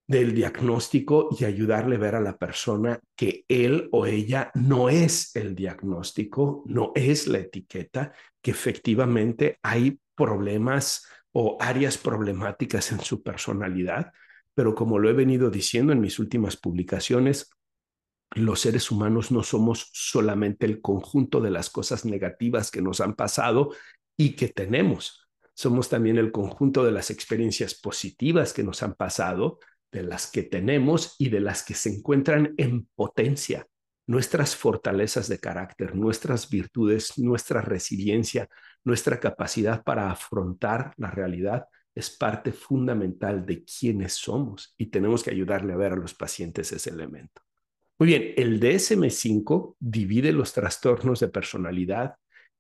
del 0.08 0.34
diagnóstico 0.34 1.30
y 1.40 1.46
ayudarle 1.46 1.98
a 1.98 2.00
ver 2.00 2.16
a 2.16 2.20
la 2.20 2.36
persona 2.36 3.00
que 3.16 3.46
él 3.48 3.90
o 3.92 4.08
ella 4.08 4.50
no 4.56 4.90
es 4.90 5.36
el 5.36 5.54
diagnóstico, 5.54 6.64
no 6.66 6.94
es 6.96 7.28
la 7.28 7.38
etiqueta, 7.38 8.12
que 8.42 8.50
efectivamente 8.50 9.60
hay 9.62 10.00
problemas 10.16 11.06
o 11.42 11.56
áreas 11.62 11.98
problemáticas 11.98 12.92
en 12.92 13.00
su 13.00 13.24
personalidad, 13.24 14.12
pero 14.54 14.76
como 14.76 15.00
lo 15.00 15.10
he 15.10 15.14
venido 15.14 15.50
diciendo 15.50 15.94
en 15.94 16.02
mis 16.02 16.20
últimas 16.20 16.58
publicaciones, 16.58 17.50
los 18.32 18.60
seres 18.60 18.92
humanos 18.92 19.32
no 19.32 19.42
somos 19.42 19.90
solamente 19.94 20.66
el 20.66 20.82
conjunto 20.82 21.40
de 21.40 21.50
las 21.50 21.70
cosas 21.70 22.04
negativas 22.04 22.72
que 22.72 22.82
nos 22.82 23.00
han 23.00 23.16
pasado 23.16 23.72
y 24.18 24.36
que 24.36 24.50
tenemos. 24.50 25.30
Somos 25.54 25.88
también 25.88 26.18
el 26.18 26.34
conjunto 26.34 26.84
de 26.84 26.92
las 26.92 27.10
experiencias 27.10 27.74
positivas 27.74 28.52
que 28.52 28.64
nos 28.64 28.84
han 28.84 28.96
pasado 28.96 29.60
de 29.94 30.04
las 30.04 30.30
que 30.30 30.44
tenemos 30.44 31.16
y 31.20 31.30
de 31.30 31.40
las 31.40 31.64
que 31.64 31.74
se 31.74 31.88
encuentran 31.88 32.54
en 32.58 32.90
potencia. 32.96 33.66
Nuestras 34.08 34.58
fortalezas 34.58 35.30
de 35.30 35.40
carácter, 35.40 35.96
nuestras 35.96 36.50
virtudes, 36.50 37.18
nuestra 37.18 37.62
resiliencia, 37.62 38.50
nuestra 38.84 39.20
capacidad 39.20 39.84
para 39.84 40.12
afrontar 40.12 40.94
la 40.98 41.12
realidad 41.12 41.66
es 41.94 42.10
parte 42.10 42.52
fundamental 42.52 43.46
de 43.46 43.64
quiénes 43.64 44.14
somos 44.14 44.74
y 44.78 44.88
tenemos 44.88 45.24
que 45.24 45.32
ayudarle 45.32 45.74
a 45.74 45.78
ver 45.78 45.94
a 45.94 45.98
los 45.98 46.14
pacientes 46.14 46.72
ese 46.72 46.90
elemento. 46.90 47.42
Muy 48.00 48.08
bien, 48.08 48.34
el 48.38 48.60
DSM5 48.60 49.76
divide 49.80 50.32
los 50.32 50.54
trastornos 50.54 51.20
de 51.20 51.28
personalidad 51.28 52.16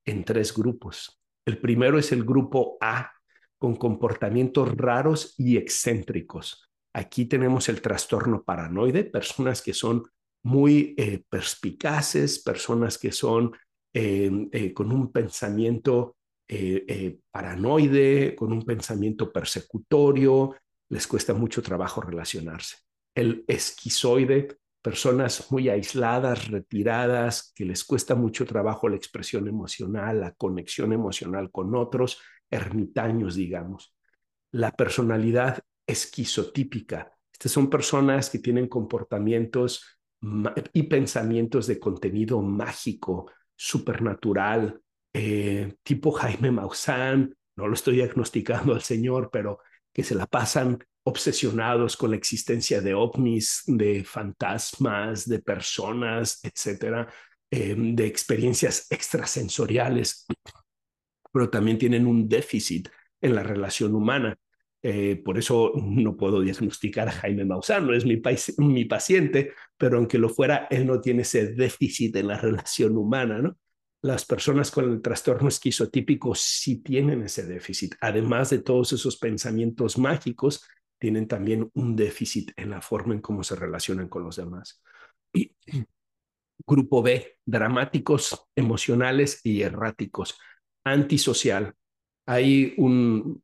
en 0.06 0.26
tres 0.26 0.54
grupos. 0.54 1.22
El 1.46 1.60
primero 1.60 1.98
es 1.98 2.12
el 2.12 2.26
grupo 2.26 2.78
A, 2.82 3.14
con 3.58 3.76
comportamientos 3.76 4.76
raros 4.76 5.36
y 5.38 5.58
excéntricos. 5.58 6.70
Aquí 6.94 7.26
tenemos 7.26 7.70
el 7.70 7.82
trastorno 7.82 8.44
paranoide, 8.44 9.06
personas 9.06 9.62
que 9.62 9.74
son 9.74 10.04
muy 10.44 10.96
eh, 10.98 11.24
perspicaces, 11.30 12.40
personas 12.40 12.98
que 12.98 13.12
son 13.12 13.52
eh, 13.94 14.74
con 14.74 14.92
un 14.92 15.12
pensamiento 15.12 16.18
eh, 16.48 17.20
paranoide, 17.32 18.36
con 18.36 18.52
un 18.52 18.64
pensamiento 18.64 19.32
persecutorio, 19.32 20.56
les 20.90 21.08
cuesta 21.08 21.34
mucho 21.34 21.62
trabajo 21.62 22.02
relacionarse. 22.02 22.78
El 23.14 23.44
esquizoide, 23.48 24.60
personas 24.82 25.52
muy 25.52 25.70
aisladas, 25.70 26.48
retiradas, 26.48 27.52
que 27.54 27.66
les 27.66 27.84
cuesta 27.84 28.16
mucho 28.16 28.46
trabajo 28.46 28.90
la 28.90 28.96
expresión 28.96 29.48
emocional, 29.48 30.22
la 30.22 30.32
conexión 30.34 30.94
emocional 30.94 31.52
con 31.52 31.76
otros, 31.76 32.20
ermitaños, 32.50 33.36
digamos. 33.36 33.94
La 34.52 34.72
personalidad 34.72 35.60
esquizotípica. 35.86 37.12
Estas 37.32 37.52
son 37.52 37.70
personas 37.70 38.30
que 38.30 38.40
tienen 38.40 38.68
comportamientos 38.68 40.00
y 40.74 40.84
pensamientos 40.84 41.68
de 41.68 41.80
contenido 41.80 42.42
mágico, 42.42 43.32
supernatural, 43.60 44.82
eh, 45.14 45.76
tipo 45.84 46.14
Jaime 46.14 46.50
Maussan, 46.50 47.36
no 47.58 47.68
lo 47.68 47.74
estoy 47.74 47.96
diagnosticando 47.96 48.74
al 48.74 48.82
Señor, 48.82 49.30
pero 49.34 49.60
que 49.94 50.02
se 50.02 50.16
la 50.16 50.26
pasan 50.26 50.82
obsesionados 51.04 51.98
con 51.98 52.12
la 52.12 52.16
existencia 52.16 52.80
de 52.80 52.94
ovnis, 52.94 53.64
de 53.68 54.06
fantasmas, 54.06 55.28
de 55.28 55.40
personas, 55.40 56.40
etcétera, 56.42 57.12
eh, 57.52 57.76
de 57.78 58.06
experiencias 58.06 58.88
extrasensoriales, 58.92 60.26
pero 61.34 61.50
también 61.50 61.78
tienen 61.78 62.08
un 62.08 62.30
déficit 62.30 62.88
en 63.20 63.36
la 63.36 63.44
relación 63.44 63.94
humana. 63.94 64.38
Eh, 64.82 65.22
por 65.24 65.38
eso 65.38 65.74
no 65.76 66.16
puedo 66.16 66.40
diagnosticar 66.40 67.10
a 67.10 67.12
Jaime 67.12 67.44
Maussan, 67.44 67.86
no 67.86 67.94
es 67.94 68.06
mi, 68.06 68.22
mi 68.58 68.86
paciente, 68.86 69.54
pero 69.78 69.98
aunque 69.98 70.18
lo 70.18 70.30
fuera, 70.30 70.68
él 70.70 70.88
no 70.88 71.02
tiene 71.02 71.24
ese 71.24 71.54
déficit 71.54 72.16
en 72.16 72.28
la 72.28 72.38
relación 72.40 72.98
humana, 72.98 73.40
¿no? 73.40 73.58
Las 74.02 74.26
personas 74.26 74.72
con 74.72 74.90
el 74.90 75.02
trastorno 75.02 75.50
esquizotípico 75.50 76.34
sí 76.34 76.78
tienen 76.78 77.24
ese 77.24 77.46
déficit. 77.46 77.96
Además 78.00 78.50
de 78.50 78.60
todos 78.60 78.94
esos 78.94 79.18
pensamientos 79.18 79.98
mágicos, 79.98 80.64
tienen 80.98 81.28
también 81.28 81.70
un 81.74 81.96
déficit 81.96 82.52
en 82.56 82.70
la 82.70 82.82
forma 82.82 83.14
en 83.14 83.22
cómo 83.22 83.44
se 83.44 83.56
relacionan 83.56 84.08
con 84.08 84.24
los 84.24 84.36
demás. 84.36 84.82
Y 85.34 85.54
grupo 86.66 87.02
B, 87.02 87.40
dramáticos, 87.46 88.48
emocionales 88.56 89.42
y 89.44 89.62
erráticos, 89.62 90.38
antisocial, 90.86 91.74
hay 92.32 92.76
un 92.78 93.42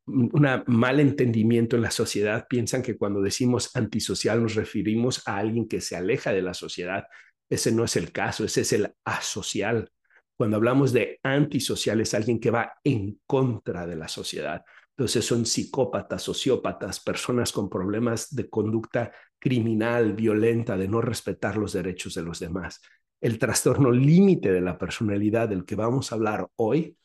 mal 0.68 1.00
entendimiento 1.00 1.76
en 1.76 1.82
la 1.82 1.90
sociedad. 1.90 2.46
Piensan 2.48 2.84
que 2.84 3.00
cuando 3.00 3.20
decimos 3.20 3.76
antisocial 3.76 4.44
nos 4.44 4.54
referimos 4.54 5.28
a 5.28 5.38
alguien 5.38 5.68
que 5.68 5.82
se 5.82 5.96
aleja 5.96 6.32
de 6.32 6.44
la 6.44 6.54
sociedad. 6.54 7.06
Ese 7.50 7.72
no 7.72 7.84
es 7.84 7.96
el 7.96 8.12
caso, 8.12 8.46
ese 8.46 8.62
es 8.62 8.74
el 8.74 8.94
asocial. 9.04 9.90
Cuando 10.38 10.58
hablamos 10.58 10.94
de 10.94 11.20
antisocial 11.24 12.00
es 12.00 12.14
alguien 12.14 12.40
que 12.40 12.52
va 12.52 12.74
en 12.84 13.20
contra 13.26 13.88
de 13.88 13.96
la 13.96 14.08
sociedad. 14.08 14.64
Entonces 14.96 15.26
son 15.26 15.48
psicópatas, 15.48 16.22
sociópatas, 16.22 17.00
personas 17.00 17.52
con 17.52 17.68
problemas 17.68 18.36
de 18.36 18.48
conducta 18.52 19.12
criminal, 19.40 20.14
violenta, 20.14 20.78
de 20.78 20.88
no 20.88 21.02
respetar 21.02 21.58
los 21.58 21.74
derechos 21.74 22.14
de 22.14 22.22
los 22.22 22.40
demás. 22.40 22.82
El 23.20 23.40
trastorno 23.40 23.92
límite 23.92 24.52
de 24.52 24.62
la 24.62 24.78
personalidad 24.78 25.50
del 25.50 25.66
que 25.66 25.74
vamos 25.74 26.12
a 26.12 26.16
hablar 26.16 26.48
hoy 26.58 26.96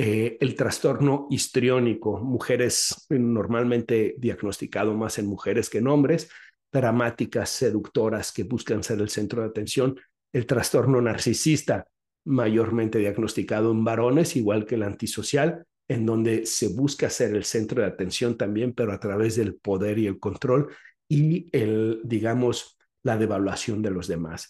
eh, 0.00 0.38
el 0.40 0.54
trastorno 0.54 1.26
histriónico, 1.28 2.20
mujeres 2.20 3.04
normalmente 3.08 4.14
diagnosticado 4.16 4.94
más 4.94 5.18
en 5.18 5.26
mujeres 5.26 5.68
que 5.68 5.78
en 5.78 5.88
hombres, 5.88 6.30
dramáticas, 6.72 7.50
seductoras 7.50 8.30
que 8.30 8.44
buscan 8.44 8.84
ser 8.84 9.00
el 9.00 9.08
centro 9.08 9.42
de 9.42 9.48
atención, 9.48 9.98
el 10.32 10.46
trastorno 10.46 11.00
narcisista, 11.00 11.88
mayormente 12.24 13.00
diagnosticado 13.00 13.72
en 13.72 13.82
varones, 13.82 14.36
igual 14.36 14.66
que 14.66 14.76
el 14.76 14.84
antisocial, 14.84 15.66
en 15.88 16.06
donde 16.06 16.46
se 16.46 16.68
busca 16.68 17.10
ser 17.10 17.34
el 17.34 17.42
centro 17.42 17.82
de 17.82 17.88
atención 17.88 18.36
también, 18.36 18.74
pero 18.74 18.92
a 18.92 19.00
través 19.00 19.34
del 19.34 19.56
poder 19.56 19.98
y 19.98 20.06
el 20.06 20.20
control 20.20 20.68
y 21.08 21.48
el, 21.50 22.02
digamos, 22.04 22.78
la 23.02 23.16
devaluación 23.16 23.82
de 23.82 23.90
los 23.90 24.06
demás. 24.06 24.48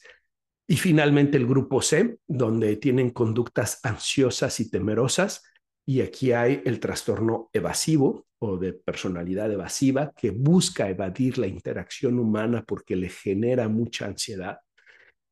Y 0.71 0.77
finalmente 0.77 1.39
el 1.39 1.47
grupo 1.47 1.81
C, 1.81 2.19
donde 2.27 2.77
tienen 2.77 3.09
conductas 3.11 3.81
ansiosas 3.83 4.61
y 4.61 4.71
temerosas. 4.71 5.43
Y 5.87 6.03
aquí 6.03 6.33
hay 6.33 6.61
el 6.67 6.79
trastorno 6.79 7.49
evasivo 7.55 8.27
o 8.39 8.59
de 8.59 8.75
personalidad 8.75 9.51
evasiva 9.51 10.13
que 10.15 10.31
busca 10.31 10.91
evadir 10.91 11.39
la 11.39 11.47
interacción 11.47 12.19
humana 12.19 12.65
porque 12.67 12.97
le 12.97 13.09
genera 13.09 13.67
mucha 13.69 14.05
ansiedad. 14.05 14.59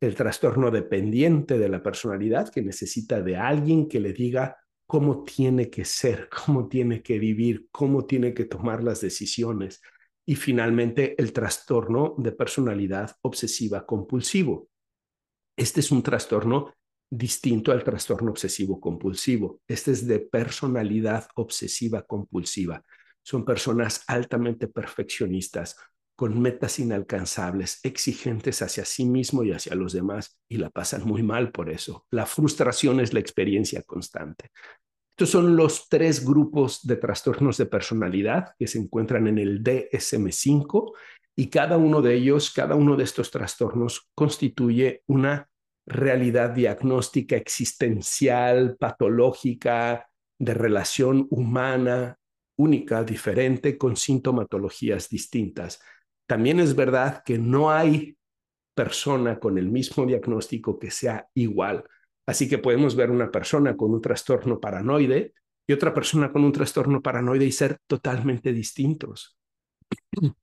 El 0.01 0.15
trastorno 0.15 0.71
dependiente 0.71 1.59
de 1.59 1.69
la 1.69 1.83
personalidad 1.83 2.51
que 2.51 2.63
necesita 2.63 3.21
de 3.21 3.37
alguien 3.37 3.89
que 3.89 4.01
le 4.01 4.15
diga 4.15 4.57
cómo 4.87 5.23
tiene 5.23 5.69
que 5.69 5.85
ser, 5.85 6.31
cómo 6.47 6.67
tiene 6.67 7.03
que 7.03 7.19
vivir, 7.19 7.69
cómo 7.71 8.07
tiene 8.07 8.33
que 8.33 8.47
tomar 8.47 8.83
las 8.83 9.03
decisiones. 9.03 9.83
Y 10.27 10.37
finalmente 10.37 11.15
el 11.21 11.35
trastorno 11.35 12.15
de 12.17 12.33
personalidad 12.33 13.15
obsesiva 13.21 13.85
compulsivo 13.85 14.71
este 15.57 15.81
es 15.81 15.91
un 15.91 16.03
trastorno 16.03 16.75
distinto 17.11 17.73
al 17.73 17.85
trastorno 17.85 18.31
obsesivo 18.31 18.81
compulsivo. 18.81 19.61
Este 19.67 19.93
es 19.93 20.07
de 20.07 20.21
personalidad 20.21 21.29
obsesiva 21.35 22.03
compulsiva. 22.03 22.83
Son 23.23 23.45
personas 23.45 24.05
altamente 24.07 24.69
perfeccionistas, 24.69 25.77
con 26.17 26.41
metas 26.41 26.79
inalcanzables, 26.79 27.81
exigentes 27.83 28.63
hacia 28.63 28.85
sí 28.85 29.05
mismo 29.05 29.45
y 29.45 29.53
hacia 29.53 29.75
los 29.75 29.93
demás, 29.93 30.39
y 30.49 30.57
la 30.57 30.71
pasan 30.71 31.05
muy 31.05 31.23
mal 31.23 31.53
por 31.53 31.69
eso. 31.69 32.07
La 32.11 32.25
frustración 32.25 33.01
es 33.01 33.13
la 33.13 33.21
experiencia 33.21 33.83
constante. 33.83 34.51
Estos 35.17 35.31
son 35.31 35.57
los 35.57 35.89
tres 35.89 36.23
grupos 36.23 36.87
de 36.87 36.97
trastornos 36.97 37.57
de 37.57 37.65
personalidad 37.65 38.55
que 38.59 38.67
se 38.67 38.79
encuentran 38.79 39.27
en 39.27 39.39
el 39.39 39.65
DSM5 39.65 40.93
y 41.35 41.47
cada 41.47 41.79
uno 41.79 42.03
de 42.03 42.13
ellos, 42.13 42.51
cada 42.51 42.75
uno 42.75 42.97
de 42.97 43.05
estos 43.05 43.31
trastornos 43.31 44.11
constituye 44.15 45.03
una 45.07 45.49
realidad 45.87 46.51
diagnóstica 46.51 47.35
existencial, 47.35 48.77
patológica, 48.79 50.07
de 50.39 50.53
relación 50.53 51.27
humana, 51.31 52.19
única, 52.59 53.03
diferente, 53.03 53.79
con 53.79 53.97
sintomatologías 53.97 55.09
distintas. 55.09 55.81
También 56.27 56.61
es 56.61 56.77
verdad 56.77 57.23
que 57.25 57.39
no 57.39 57.71
hay 57.71 58.19
persona 58.75 59.41
con 59.41 59.57
el 59.57 59.71
mismo 59.71 60.05
diagnóstico 60.05 60.79
que 60.79 60.91
sea 60.91 61.27
igual. 61.33 61.85
Así 62.27 62.49
que 62.49 62.59
podemos 62.59 62.97
ver 62.97 63.11
una 63.11 63.31
persona 63.31 63.77
con 63.77 63.93
un 63.93 64.01
trastorno 64.01 64.61
paranoide 64.61 65.33
y 65.67 65.73
otra 65.73 65.95
persona 65.95 66.33
con 66.33 66.45
un 66.45 66.53
trastorno 66.53 67.01
paranoide 67.01 67.47
y 67.47 67.53
ser 67.53 67.79
totalmente 67.87 68.53
distintos 68.53 69.39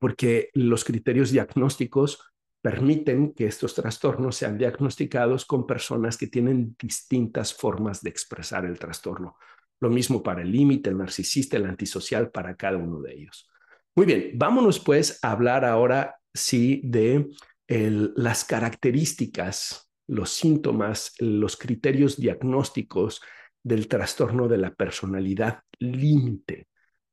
porque 0.00 0.50
los 0.54 0.84
criterios 0.84 1.30
diagnósticos 1.30 2.22
permiten 2.60 3.32
que 3.32 3.46
estos 3.46 3.74
trastornos 3.74 4.36
sean 4.36 4.58
diagnosticados 4.58 5.44
con 5.44 5.66
personas 5.66 6.16
que 6.16 6.26
tienen 6.26 6.76
distintas 6.78 7.54
formas 7.54 8.02
de 8.02 8.10
expresar 8.10 8.64
el 8.64 8.78
trastorno. 8.78 9.36
Lo 9.80 9.90
mismo 9.90 10.22
para 10.22 10.42
el 10.42 10.50
límite, 10.50 10.90
el 10.90 10.98
narcisista, 10.98 11.56
el 11.56 11.66
antisocial, 11.66 12.30
para 12.30 12.56
cada 12.56 12.78
uno 12.78 13.00
de 13.00 13.14
ellos. 13.14 13.48
Muy 13.94 14.06
bien, 14.06 14.32
vámonos 14.34 14.80
pues 14.80 15.18
a 15.22 15.32
hablar 15.32 15.64
ahora 15.64 16.16
sí 16.34 16.80
de 16.84 17.28
las 17.68 18.44
características, 18.44 19.87
los 20.08 20.30
síntomas, 20.30 21.14
los 21.20 21.56
criterios 21.56 22.16
diagnósticos 22.16 23.20
del 23.62 23.86
trastorno 23.86 24.48
de 24.48 24.58
la 24.58 24.74
personalidad 24.74 25.60
límite 25.78 26.66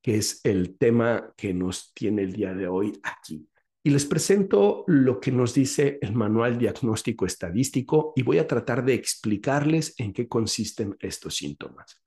que 0.05 0.17
es 0.17 0.39
el 0.43 0.77
tema 0.77 1.33
que 1.35 1.51
nos 1.51 1.91
tiene 1.95 2.21
el 2.21 2.33
día 2.33 2.53
de 2.53 2.67
hoy 2.67 2.93
aquí. 3.01 3.49
Y 3.81 3.89
les 3.89 4.05
presento 4.05 4.83
lo 4.85 5.19
que 5.19 5.31
nos 5.31 5.55
dice 5.55 5.97
el 5.99 6.13
Manual 6.13 6.59
Diagnóstico 6.59 7.25
Estadístico 7.25 8.13
y 8.15 8.21
voy 8.21 8.37
a 8.37 8.45
tratar 8.45 8.85
de 8.85 8.93
explicarles 8.93 9.95
en 9.97 10.13
qué 10.13 10.27
consisten 10.27 10.95
estos 10.99 11.37
síntomas. 11.37 11.99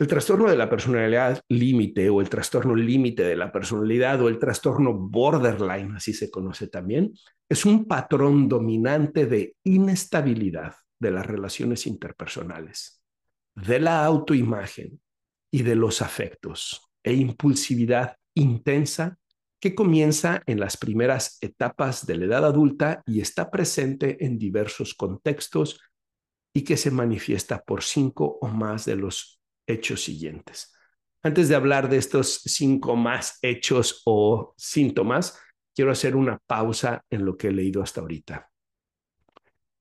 El 0.00 0.06
trastorno 0.06 0.48
de 0.48 0.56
la 0.56 0.70
personalidad 0.70 1.42
límite 1.50 2.08
o 2.08 2.22
el 2.22 2.30
trastorno 2.30 2.74
límite 2.74 3.22
de 3.22 3.36
la 3.36 3.52
personalidad 3.52 4.22
o 4.22 4.30
el 4.30 4.38
trastorno 4.38 4.94
borderline, 4.94 5.94
así 5.94 6.14
se 6.14 6.30
conoce 6.30 6.68
también, 6.68 7.12
es 7.46 7.66
un 7.66 7.84
patrón 7.84 8.48
dominante 8.48 9.26
de 9.26 9.56
inestabilidad 9.62 10.74
de 10.98 11.10
las 11.10 11.26
relaciones 11.26 11.86
interpersonales, 11.86 13.02
de 13.54 13.78
la 13.78 14.02
autoimagen 14.06 15.02
y 15.52 15.64
de 15.64 15.74
los 15.74 16.00
afectos 16.00 16.80
e 17.04 17.12
impulsividad 17.12 18.16
intensa 18.34 19.18
que 19.60 19.74
comienza 19.74 20.42
en 20.46 20.60
las 20.60 20.78
primeras 20.78 21.36
etapas 21.42 22.06
de 22.06 22.16
la 22.16 22.24
edad 22.24 22.46
adulta 22.46 23.02
y 23.04 23.20
está 23.20 23.50
presente 23.50 24.24
en 24.24 24.38
diversos 24.38 24.94
contextos 24.94 25.78
y 26.54 26.64
que 26.64 26.78
se 26.78 26.90
manifiesta 26.90 27.62
por 27.62 27.82
cinco 27.82 28.38
o 28.40 28.48
más 28.48 28.86
de 28.86 28.96
los 28.96 29.39
hechos 29.70 30.02
siguientes. 30.04 30.74
Antes 31.22 31.48
de 31.48 31.54
hablar 31.54 31.88
de 31.88 31.98
estos 31.98 32.40
cinco 32.44 32.96
más 32.96 33.38
hechos 33.42 34.02
o 34.06 34.54
síntomas, 34.56 35.38
quiero 35.74 35.92
hacer 35.92 36.16
una 36.16 36.38
pausa 36.38 37.04
en 37.10 37.24
lo 37.24 37.36
que 37.36 37.48
he 37.48 37.52
leído 37.52 37.82
hasta 37.82 38.00
ahorita. 38.00 38.50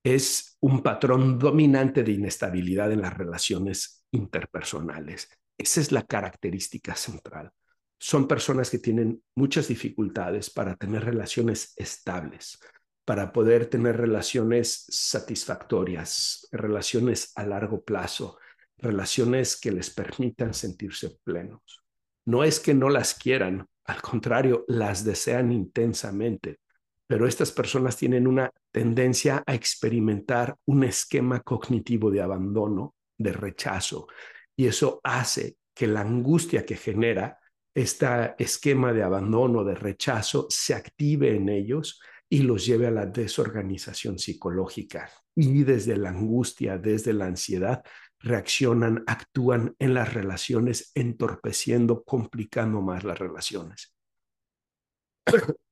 Es 0.04 0.58
un 0.62 0.82
patrón 0.82 1.39
dominante 1.39 2.04
de 2.04 2.13
inestabilidad 2.13 2.91
en 2.91 3.02
las 3.02 3.17
relaciones 3.17 4.06
interpersonales. 4.12 5.30
Esa 5.58 5.82
es 5.82 5.91
la 5.91 6.04
característica 6.04 6.95
central. 6.95 7.52
Son 7.99 8.28
personas 8.28 8.69
que 8.69 8.80
tienen 8.80 9.21
muchas 9.36 9.67
dificultades 9.67 10.49
para 10.49 10.75
tener 10.75 11.04
relaciones 11.04 11.73
estables, 11.75 12.60
para 13.06 13.34
poder 13.34 13.65
tener 13.65 13.97
relaciones 13.97 14.86
satisfactorias, 14.89 16.47
relaciones 16.52 17.34
a 17.36 17.45
largo 17.45 17.84
plazo, 17.84 18.38
relaciones 18.82 19.60
que 19.60 19.72
les 19.72 19.89
permitan 19.89 20.54
sentirse 20.54 21.18
plenos. 21.24 21.84
No 22.26 22.44
es 22.44 22.60
que 22.60 22.74
no 22.74 22.89
las 22.89 23.13
quieran, 23.13 23.65
al 23.86 24.02
contrario, 24.02 24.65
las 24.68 25.04
desean 25.04 25.52
intensamente, 25.52 26.60
pero 27.08 27.28
estas 27.28 27.52
personas 27.52 27.98
tienen 27.98 28.28
una 28.28 28.52
tendencia 28.72 29.44
a 29.46 29.56
experimentar 29.56 30.56
un 30.65 30.84
esquema 30.84 31.39
cognitivo 31.42 32.12
de 32.12 32.22
abandono, 32.22 32.96
de 33.18 33.34
rechazo, 33.34 34.08
y 34.56 34.68
eso 34.68 35.00
hace 35.04 35.56
que 35.74 35.88
la 35.88 36.02
angustia 36.02 36.65
que 36.65 36.76
genera 36.76 37.39
este 37.74 38.06
esquema 38.38 38.92
de 38.92 39.04
abandono, 39.04 39.63
de 39.63 39.76
rechazo, 39.76 40.48
se 40.50 40.74
active 40.74 41.36
en 41.36 41.48
ellos 41.48 42.02
y 42.30 42.39
los 42.39 42.65
lleve 42.65 42.88
a 42.88 42.92
la 42.92 43.06
desorganización 43.06 44.20
psicológica. 44.20 45.10
Y 45.36 45.63
desde 45.63 45.96
la 45.96 46.10
angustia, 46.10 46.78
desde 46.78 47.13
la 47.13 47.28
ansiedad, 47.28 47.82
reaccionan, 48.19 49.03
actúan 49.08 49.75
en 49.79 49.93
las 49.93 50.13
relaciones, 50.13 50.91
entorpeciendo, 50.93 52.03
complicando 52.03 52.82
más 52.82 53.03
las 53.03 53.17
relaciones. 53.17 53.93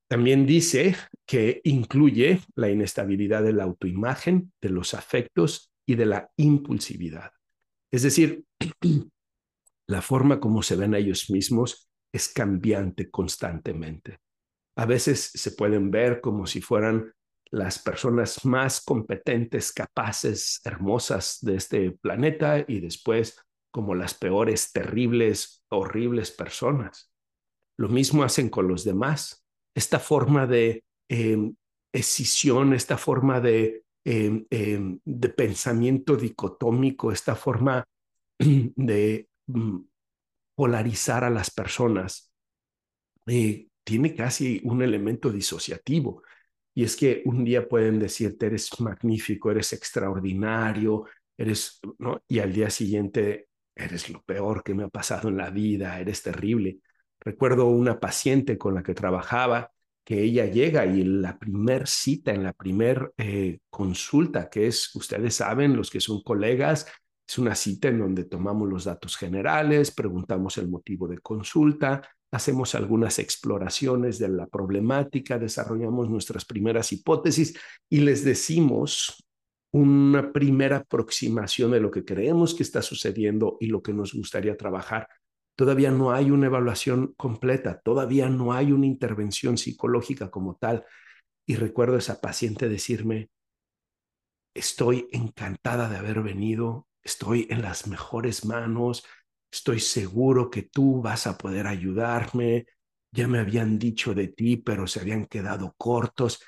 También 0.08 0.46
dice 0.46 0.96
que 1.26 1.60
incluye 1.64 2.40
la 2.54 2.70
inestabilidad 2.70 3.42
de 3.42 3.52
la 3.52 3.64
autoimagen, 3.64 4.52
de 4.60 4.70
los 4.70 4.94
afectos 4.94 5.70
y 5.86 5.96
de 5.96 6.06
la 6.06 6.30
impulsividad. 6.36 7.32
Es 7.90 8.02
decir, 8.02 8.44
la 9.86 10.00
forma 10.00 10.40
como 10.40 10.62
se 10.62 10.76
ven 10.76 10.94
a 10.94 10.98
ellos 10.98 11.30
mismos 11.30 11.90
es 12.12 12.28
cambiante 12.28 13.10
constantemente. 13.10 14.18
A 14.76 14.86
veces 14.86 15.30
se 15.34 15.52
pueden 15.52 15.90
ver 15.90 16.20
como 16.20 16.46
si 16.46 16.62
fueran 16.62 17.12
las 17.50 17.78
personas 17.78 18.44
más 18.44 18.80
competentes, 18.80 19.72
capaces, 19.72 20.60
hermosas 20.64 21.38
de 21.42 21.56
este 21.56 21.90
planeta 21.92 22.64
y 22.66 22.80
después 22.80 23.38
como 23.70 23.94
las 23.94 24.14
peores, 24.14 24.72
terribles, 24.72 25.64
horribles 25.68 26.30
personas. 26.30 27.12
Lo 27.78 27.88
mismo 27.88 28.24
hacen 28.24 28.48
con 28.48 28.68
los 28.68 28.84
demás. 28.84 29.44
Esta 29.74 29.98
forma 29.98 30.46
de 30.46 30.84
eh, 31.08 31.52
escisión, 31.92 32.74
esta 32.74 32.98
forma 32.98 33.40
de, 33.40 33.84
em, 34.04 34.46
em, 34.50 35.00
de 35.04 35.28
pensamiento 35.28 36.16
dicotómico, 36.16 37.12
esta 37.12 37.34
forma 37.34 37.84
de 38.38 39.28
mm, 39.46 39.78
polarizar 40.56 41.24
a 41.24 41.30
las 41.30 41.50
personas, 41.50 42.32
eh, 43.26 43.68
tiene 43.84 44.14
casi 44.14 44.60
un 44.64 44.82
elemento 44.82 45.30
disociativo. 45.30 46.22
Y 46.78 46.84
es 46.84 46.94
que 46.94 47.22
un 47.24 47.44
día 47.44 47.68
pueden 47.68 47.98
decirte, 47.98 48.46
eres 48.46 48.80
magnífico, 48.80 49.50
eres 49.50 49.72
extraordinario, 49.72 51.06
eres, 51.36 51.80
¿no? 51.98 52.22
Y 52.28 52.38
al 52.38 52.52
día 52.52 52.70
siguiente, 52.70 53.48
eres 53.74 54.08
lo 54.10 54.22
peor 54.22 54.62
que 54.62 54.74
me 54.74 54.84
ha 54.84 54.88
pasado 54.88 55.28
en 55.28 55.38
la 55.38 55.50
vida, 55.50 55.98
eres 55.98 56.22
terrible. 56.22 56.78
Recuerdo 57.18 57.66
una 57.66 57.98
paciente 57.98 58.56
con 58.56 58.76
la 58.76 58.84
que 58.84 58.94
trabajaba 58.94 59.72
que 60.04 60.22
ella 60.22 60.46
llega 60.46 60.86
y 60.86 61.00
en 61.00 61.20
la 61.20 61.36
primer 61.36 61.88
cita, 61.88 62.32
en 62.32 62.44
la 62.44 62.52
primer 62.52 63.12
eh, 63.16 63.58
consulta, 63.68 64.48
que 64.48 64.68
es, 64.68 64.94
ustedes 64.94 65.34
saben, 65.34 65.76
los 65.76 65.90
que 65.90 65.98
son 65.98 66.22
colegas, 66.22 66.86
es 67.28 67.38
una 67.38 67.56
cita 67.56 67.88
en 67.88 67.98
donde 67.98 68.24
tomamos 68.24 68.68
los 68.68 68.84
datos 68.84 69.16
generales, 69.16 69.90
preguntamos 69.90 70.56
el 70.58 70.68
motivo 70.68 71.08
de 71.08 71.18
consulta, 71.18 72.08
hacemos 72.30 72.74
algunas 72.74 73.18
exploraciones 73.18 74.18
de 74.18 74.28
la 74.28 74.46
problemática, 74.46 75.38
desarrollamos 75.38 76.10
nuestras 76.10 76.44
primeras 76.44 76.92
hipótesis 76.92 77.58
y 77.88 78.00
les 78.00 78.24
decimos 78.24 79.24
una 79.72 80.32
primera 80.32 80.78
aproximación 80.78 81.72
de 81.72 81.80
lo 81.80 81.90
que 81.90 82.04
creemos 82.04 82.54
que 82.54 82.62
está 82.62 82.82
sucediendo 82.82 83.56
y 83.60 83.66
lo 83.66 83.82
que 83.82 83.92
nos 83.92 84.14
gustaría 84.14 84.56
trabajar. 84.56 85.08
Todavía 85.56 85.90
no 85.90 86.12
hay 86.12 86.30
una 86.30 86.46
evaluación 86.46 87.14
completa, 87.16 87.80
todavía 87.80 88.28
no 88.28 88.52
hay 88.52 88.72
una 88.72 88.86
intervención 88.86 89.58
psicológica 89.58 90.30
como 90.30 90.56
tal. 90.56 90.84
Y 91.46 91.56
recuerdo 91.56 91.96
a 91.96 91.98
esa 91.98 92.20
paciente 92.20 92.68
decirme, 92.68 93.30
estoy 94.54 95.08
encantada 95.12 95.88
de 95.88 95.96
haber 95.96 96.22
venido, 96.22 96.86
estoy 97.02 97.46
en 97.50 97.62
las 97.62 97.86
mejores 97.86 98.44
manos, 98.44 99.04
estoy 99.50 99.80
seguro 99.80 100.50
que 100.50 100.62
tú 100.62 101.00
vas 101.02 101.26
a 101.26 101.38
poder 101.38 101.66
ayudarme, 101.66 102.66
ya 103.10 103.26
me 103.26 103.38
habían 103.38 103.78
dicho 103.78 104.14
de 104.14 104.28
ti, 104.28 104.56
pero 104.56 104.86
se 104.86 105.00
habían 105.00 105.26
quedado 105.26 105.74
cortos, 105.76 106.40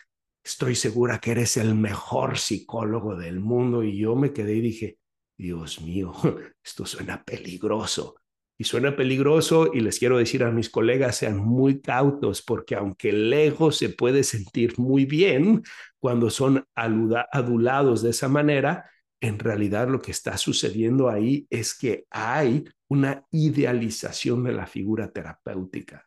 estoy 0.45 0.75
segura 0.75 1.19
que 1.19 1.33
eres 1.33 1.57
el 1.57 1.75
mejor 1.75 2.39
psicólogo 2.39 3.17
del 3.17 3.41
mundo 3.41 3.83
y 3.83 3.99
yo 3.99 4.15
me 4.17 4.33
quedé 4.33 4.55
y 4.57 4.61
dije, 4.61 4.99
Dios 5.39 5.81
mío, 5.81 6.13
esto 6.65 6.85
suena 6.87 7.23
peligroso. 7.25 8.17
Y 8.59 8.65
suena 8.65 8.95
peligroso 8.95 9.71
y 9.73 9.81
les 9.81 9.99
quiero 9.99 10.19
decir 10.19 10.45
a 10.45 10.51
mis 10.51 10.69
colegas, 10.69 11.17
sean 11.17 11.39
muy 11.39 11.81
cautos 11.81 12.43
porque 12.43 12.75
aunque 12.75 13.09
ego 13.47 13.73
se 13.73 13.89
puede 13.89 14.23
sentir 14.23 14.79
muy 14.79 15.07
bien 15.07 15.63
cuando 15.99 16.29
son 16.29 16.67
adulados 16.75 18.03
de 18.03 18.11
esa 18.11 18.29
manera, 18.29 18.91
en 19.23 19.39
realidad 19.39 19.89
lo 19.89 20.03
que 20.03 20.11
está 20.11 20.37
sucediendo 20.37 21.09
ahí 21.09 21.47
es 21.49 21.75
que 21.75 22.05
hay 22.11 22.65
una 22.91 23.27
idealización 23.31 24.45
de 24.45 24.53
la 24.53 24.67
figura 24.67 25.11
terapéutica. 25.11 26.07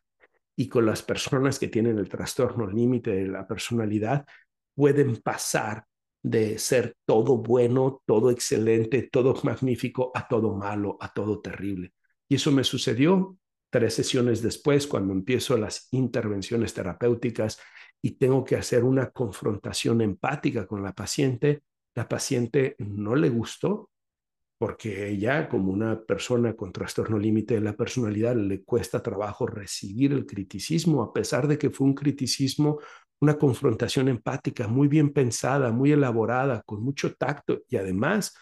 Y 0.56 0.68
con 0.68 0.86
las 0.86 1.02
personas 1.02 1.58
que 1.58 1.68
tienen 1.68 1.98
el 1.98 2.08
trastorno 2.08 2.66
límite 2.66 3.10
de 3.10 3.26
la 3.26 3.46
personalidad, 3.46 4.24
pueden 4.74 5.16
pasar 5.16 5.84
de 6.22 6.58
ser 6.58 6.96
todo 7.04 7.38
bueno, 7.38 8.02
todo 8.06 8.30
excelente, 8.30 9.08
todo 9.10 9.34
magnífico, 9.42 10.12
a 10.14 10.28
todo 10.28 10.54
malo, 10.54 10.96
a 11.00 11.12
todo 11.12 11.40
terrible. 11.40 11.92
Y 12.28 12.36
eso 12.36 12.52
me 12.52 12.64
sucedió 12.64 13.36
tres 13.70 13.94
sesiones 13.94 14.40
después, 14.42 14.86
cuando 14.86 15.12
empiezo 15.12 15.56
las 15.56 15.88
intervenciones 15.90 16.72
terapéuticas 16.72 17.58
y 18.00 18.12
tengo 18.12 18.44
que 18.44 18.56
hacer 18.56 18.84
una 18.84 19.10
confrontación 19.10 20.00
empática 20.00 20.66
con 20.66 20.82
la 20.82 20.92
paciente 20.92 21.62
la 21.94 22.08
paciente 22.08 22.74
no 22.78 23.14
le 23.14 23.28
gustó 23.28 23.90
porque 24.58 25.08
ella, 25.08 25.48
como 25.48 25.72
una 25.72 26.00
persona 26.00 26.54
con 26.54 26.72
trastorno 26.72 27.18
límite 27.18 27.54
de 27.54 27.60
la 27.60 27.76
personalidad, 27.76 28.36
le 28.36 28.62
cuesta 28.62 29.02
trabajo 29.02 29.46
recibir 29.46 30.12
el 30.12 30.26
criticismo, 30.26 31.02
a 31.02 31.12
pesar 31.12 31.48
de 31.48 31.58
que 31.58 31.70
fue 31.70 31.86
un 31.86 31.94
criticismo, 31.94 32.78
una 33.20 33.38
confrontación 33.38 34.08
empática 34.08 34.68
muy 34.68 34.88
bien 34.88 35.12
pensada, 35.12 35.72
muy 35.72 35.92
elaborada, 35.92 36.62
con 36.64 36.82
mucho 36.82 37.14
tacto 37.14 37.62
y 37.68 37.76
además 37.76 38.34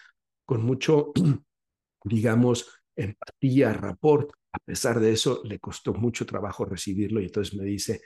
con 0.45 0.63
mucho, 0.63 1.11
digamos, 2.03 2.69
empatía, 2.95 3.73
rapport. 3.73 4.31
A 4.51 4.59
pesar 4.59 4.99
de 4.99 5.11
eso, 5.13 5.41
le 5.45 5.59
costó 5.59 5.93
mucho 5.93 6.25
trabajo 6.25 6.65
recibirlo 6.65 7.19
y 7.21 7.25
entonces 7.25 7.55
me 7.55 7.63
dice, 7.65 8.01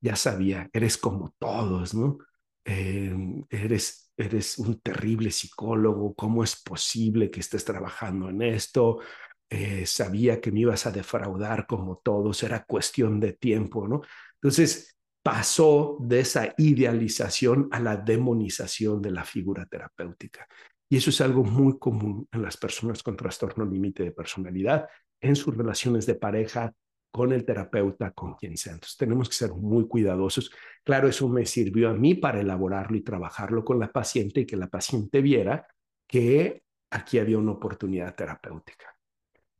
ya 0.00 0.14
sabía, 0.16 0.68
eres 0.72 0.96
como 0.96 1.34
todos, 1.38 1.94
¿no? 1.94 2.18
Em, 2.70 3.46
eres, 3.48 4.12
eres 4.14 4.58
un 4.58 4.78
terrible 4.80 5.30
psicólogo, 5.30 6.14
¿cómo 6.14 6.44
es 6.44 6.60
posible 6.60 7.30
que 7.30 7.40
estés 7.40 7.64
trabajando 7.64 8.28
en 8.28 8.42
esto? 8.42 8.98
Eh, 9.48 9.86
sabía 9.86 10.38
que 10.38 10.52
me 10.52 10.60
ibas 10.60 10.84
a 10.84 10.90
defraudar 10.90 11.66
como 11.66 11.96
todos, 12.04 12.42
era 12.42 12.64
cuestión 12.64 13.20
de 13.20 13.32
tiempo, 13.32 13.88
¿no? 13.88 14.02
Entonces 14.34 14.98
pasó 15.22 15.96
de 16.00 16.20
esa 16.20 16.52
idealización 16.58 17.68
a 17.70 17.80
la 17.80 17.96
demonización 17.96 19.00
de 19.00 19.12
la 19.12 19.24
figura 19.24 19.64
terapéutica. 19.64 20.46
Y 20.90 20.98
eso 20.98 21.08
es 21.08 21.22
algo 21.22 21.44
muy 21.44 21.78
común 21.78 22.28
en 22.30 22.42
las 22.42 22.58
personas 22.58 23.02
con 23.02 23.16
trastorno 23.16 23.64
límite 23.64 24.02
de 24.02 24.12
personalidad, 24.12 24.86
en 25.22 25.36
sus 25.36 25.56
relaciones 25.56 26.04
de 26.04 26.16
pareja, 26.16 26.74
con 27.10 27.32
el 27.32 27.44
terapeuta, 27.44 28.10
con 28.12 28.34
quien 28.34 28.56
sea. 28.56 28.74
Entonces 28.74 28.96
tenemos 28.96 29.28
que 29.28 29.34
ser 29.34 29.52
muy 29.52 29.86
cuidadosos. 29.86 30.50
Claro, 30.84 31.08
eso 31.08 31.28
me 31.28 31.46
sirvió 31.46 31.90
a 31.90 31.94
mí 31.94 32.14
para 32.14 32.40
elaborarlo 32.40 32.96
y 32.96 33.02
trabajarlo 33.02 33.64
con 33.64 33.78
la 33.78 33.90
paciente 33.92 34.40
y 34.40 34.46
que 34.46 34.56
la 34.56 34.68
paciente 34.68 35.20
viera 35.20 35.66
que 36.06 36.62
aquí 36.90 37.18
había 37.18 37.38
una 37.38 37.52
oportunidad 37.52 38.14
terapéutica. 38.14 38.94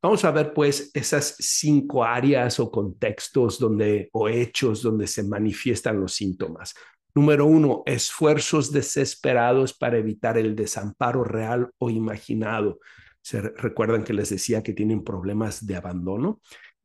Vamos 0.00 0.24
a 0.24 0.30
ver 0.30 0.54
pues 0.54 0.92
esas 0.94 1.34
cinco 1.40 2.04
áreas 2.04 2.60
o 2.60 2.70
contextos 2.70 3.58
donde 3.58 4.08
o 4.12 4.28
hechos 4.28 4.82
donde 4.82 5.08
se 5.08 5.24
manifiestan 5.24 6.00
los 6.00 6.14
síntomas. 6.14 6.74
Número 7.14 7.46
uno, 7.46 7.82
esfuerzos 7.84 8.70
desesperados 8.70 9.74
para 9.74 9.98
evitar 9.98 10.38
el 10.38 10.54
desamparo 10.54 11.24
real 11.24 11.70
o 11.78 11.90
imaginado. 11.90 12.78
Se 13.20 13.40
recuerdan 13.40 14.04
que 14.04 14.12
les 14.12 14.30
decía 14.30 14.62
que 14.62 14.72
tienen 14.72 15.02
problemas 15.02 15.66
de 15.66 15.74
abandono 15.74 16.40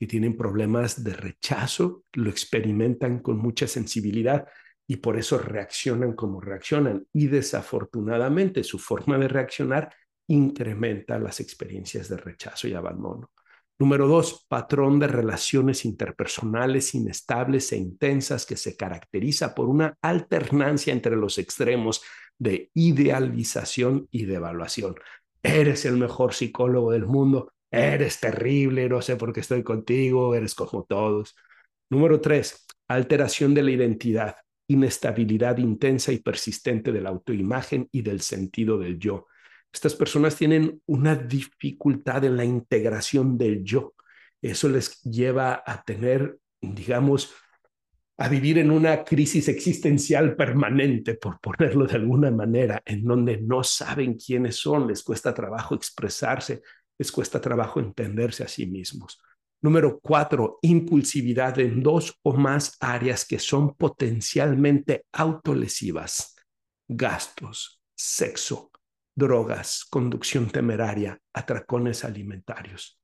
tienen 0.08 0.36
problemas 0.36 1.04
de 1.04 1.14
rechazo, 1.14 2.04
lo 2.14 2.30
experimentan 2.30 3.20
con 3.20 3.38
mucha 3.38 3.68
sensibilidad 3.68 4.48
y 4.88 4.98
por 4.98 5.18
eso 5.18 5.38
reaccionan 5.38 6.14
como 6.14 6.42
reaccionan. 6.42 7.06
Y 7.14 7.28
desafortunadamente 7.28 8.64
su 8.64 8.80
forma 8.80 9.18
de 9.18 9.28
reaccionar 9.28 9.94
incrementa 10.28 11.20
las 11.20 11.40
experiencias 11.40 12.10
de 12.10 12.18
rechazo 12.18 12.68
y 12.68 12.74
abandono. 12.74 13.32
Número 13.80 14.08
dos, 14.08 14.46
patrón 14.48 15.00
de 15.00 15.08
relaciones 15.08 15.84
interpersonales 15.84 16.94
inestables 16.94 17.72
e 17.72 17.78
intensas 17.78 18.46
que 18.46 18.56
se 18.56 18.78
caracteriza 18.78 19.56
por 19.56 19.68
una 19.68 19.98
alternancia 20.02 20.94
entre 20.94 21.16
los 21.16 21.38
extremos 21.38 22.02
de 22.38 22.70
idealización 22.74 24.08
y 24.12 24.26
de 24.26 24.36
evaluación. 24.36 24.96
Eres 25.42 25.86
el 25.86 25.98
mejor 25.98 26.34
psicólogo 26.34 26.92
del 26.92 27.06
mundo, 27.06 27.52
eres 27.74 28.20
terrible, 28.20 28.88
no 28.88 29.02
sé 29.02 29.16
por 29.16 29.34
qué 29.34 29.40
estoy 29.40 29.64
contigo, 29.64 30.36
eres 30.36 30.54
como 30.54 30.84
todos. 30.84 31.36
Número 31.90 32.22
tres, 32.22 32.66
alteración 32.88 33.54
de 33.56 33.64
la 33.64 33.72
identidad, 33.72 34.36
inestabilidad 34.68 35.58
intensa 35.58 36.12
y 36.12 36.20
persistente 36.20 36.92
de 36.92 37.02
la 37.02 37.10
autoimagen 37.10 37.90
y 37.92 38.04
del 38.04 38.22
sentido 38.22 38.78
del 38.78 39.00
yo. 39.00 39.28
Estas 39.74 39.96
personas 39.96 40.36
tienen 40.36 40.82
una 40.86 41.16
dificultad 41.16 42.24
en 42.26 42.38
la 42.38 42.46
integración 42.46 43.40
del 43.40 43.64
yo. 43.64 43.96
Eso 44.40 44.70
les 44.70 45.02
lleva 45.02 45.64
a 45.66 45.84
tener, 45.84 46.38
digamos, 46.62 47.34
a 48.20 48.30
vivir 48.30 48.60
en 48.60 48.70
una 48.70 49.04
crisis 49.04 49.48
existencial 49.48 50.36
permanente, 50.36 51.16
por 51.16 51.40
ponerlo 51.40 51.88
de 51.88 51.96
alguna 51.96 52.30
manera, 52.30 52.84
en 52.86 53.04
donde 53.04 53.42
no 53.42 53.64
saben 53.64 54.14
quiénes 54.14 54.58
son, 54.58 54.88
les 54.88 55.02
cuesta 55.02 55.34
trabajo 55.34 55.74
expresarse, 55.74 56.62
les 56.98 57.12
cuesta 57.12 57.42
trabajo 57.42 57.80
entenderse 57.80 58.44
a 58.44 58.48
sí 58.48 58.66
mismos. 58.66 59.20
Número 59.62 60.00
cuatro, 60.02 60.60
impulsividad 60.62 61.58
en 61.60 61.82
dos 61.82 62.20
o 62.24 62.34
más 62.34 62.76
áreas 62.82 63.26
que 63.26 63.40
son 63.40 63.76
potencialmente 63.76 65.06
autolesivas. 65.14 66.36
Gastos, 66.88 67.82
sexo, 67.96 68.72
drogas, 69.16 69.86
conducción 69.90 70.50
temeraria, 70.50 71.18
atracones 71.34 72.04
alimentarios. 72.04 73.00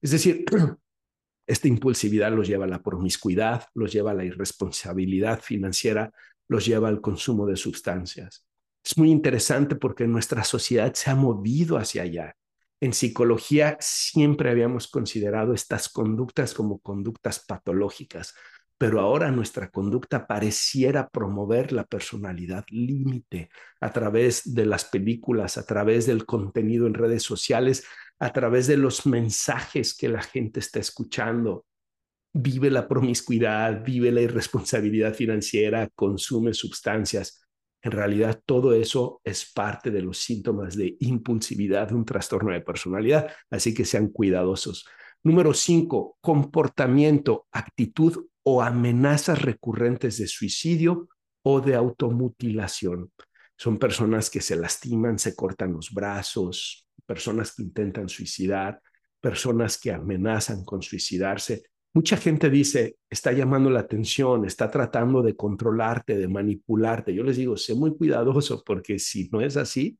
Es 0.00 0.12
decir, 0.12 0.44
esta 1.46 1.68
impulsividad 1.68 2.32
los 2.32 2.48
lleva 2.48 2.64
a 2.64 2.68
la 2.68 2.82
promiscuidad, 2.82 3.66
los 3.74 3.92
lleva 3.92 4.12
a 4.12 4.14
la 4.14 4.24
irresponsabilidad 4.24 5.40
financiera, 5.40 6.12
los 6.48 6.64
lleva 6.64 6.88
al 6.88 7.00
consumo 7.00 7.46
de 7.46 7.56
sustancias. 7.56 8.46
Es 8.84 8.96
muy 8.96 9.10
interesante 9.10 9.76
porque 9.76 10.06
nuestra 10.06 10.44
sociedad 10.44 10.94
se 10.94 11.10
ha 11.10 11.14
movido 11.14 11.76
hacia 11.76 12.02
allá. 12.02 12.34
En 12.80 12.92
psicología 12.92 13.76
siempre 13.80 14.50
habíamos 14.50 14.88
considerado 14.88 15.52
estas 15.52 15.88
conductas 15.88 16.54
como 16.54 16.78
conductas 16.78 17.44
patológicas, 17.44 18.34
pero 18.78 19.00
ahora 19.00 19.32
nuestra 19.32 19.70
conducta 19.70 20.28
pareciera 20.28 21.08
promover 21.08 21.72
la 21.72 21.84
personalidad 21.84 22.64
límite 22.70 23.50
a 23.80 23.92
través 23.92 24.54
de 24.54 24.64
las 24.64 24.84
películas, 24.84 25.58
a 25.58 25.66
través 25.66 26.06
del 26.06 26.24
contenido 26.24 26.86
en 26.86 26.94
redes 26.94 27.24
sociales, 27.24 27.84
a 28.20 28.32
través 28.32 28.68
de 28.68 28.76
los 28.76 29.04
mensajes 29.06 29.96
que 29.96 30.08
la 30.08 30.22
gente 30.22 30.60
está 30.60 30.78
escuchando. 30.78 31.66
Vive 32.32 32.70
la 32.70 32.86
promiscuidad, 32.86 33.82
vive 33.84 34.12
la 34.12 34.20
irresponsabilidad 34.20 35.14
financiera, 35.14 35.88
consume 35.96 36.54
sustancias. 36.54 37.47
En 37.82 37.92
realidad, 37.92 38.42
todo 38.44 38.74
eso 38.74 39.20
es 39.24 39.50
parte 39.52 39.90
de 39.90 40.02
los 40.02 40.18
síntomas 40.18 40.76
de 40.76 40.96
impulsividad 41.00 41.88
de 41.88 41.94
un 41.94 42.04
trastorno 42.04 42.52
de 42.52 42.60
personalidad, 42.60 43.30
así 43.50 43.72
que 43.72 43.84
sean 43.84 44.08
cuidadosos. 44.08 44.86
Número 45.22 45.54
cinco, 45.54 46.16
comportamiento, 46.20 47.46
actitud 47.52 48.26
o 48.42 48.62
amenazas 48.62 49.42
recurrentes 49.42 50.18
de 50.18 50.26
suicidio 50.26 51.08
o 51.42 51.60
de 51.60 51.74
automutilación. 51.74 53.12
Son 53.56 53.78
personas 53.78 54.30
que 54.30 54.40
se 54.40 54.56
lastiman, 54.56 55.18
se 55.18 55.34
cortan 55.34 55.72
los 55.72 55.90
brazos, 55.92 56.88
personas 57.04 57.54
que 57.54 57.62
intentan 57.62 58.08
suicidar, 58.08 58.80
personas 59.20 59.78
que 59.78 59.92
amenazan 59.92 60.64
con 60.64 60.82
suicidarse. 60.82 61.64
Mucha 61.94 62.16
gente 62.16 62.50
dice, 62.50 62.96
está 63.08 63.32
llamando 63.32 63.70
la 63.70 63.80
atención, 63.80 64.44
está 64.44 64.70
tratando 64.70 65.22
de 65.22 65.34
controlarte, 65.34 66.16
de 66.16 66.28
manipularte. 66.28 67.14
Yo 67.14 67.22
les 67.22 67.36
digo, 67.36 67.56
sé 67.56 67.74
muy 67.74 67.96
cuidadoso 67.96 68.62
porque 68.64 68.98
si 68.98 69.28
no 69.30 69.40
es 69.40 69.56
así, 69.56 69.98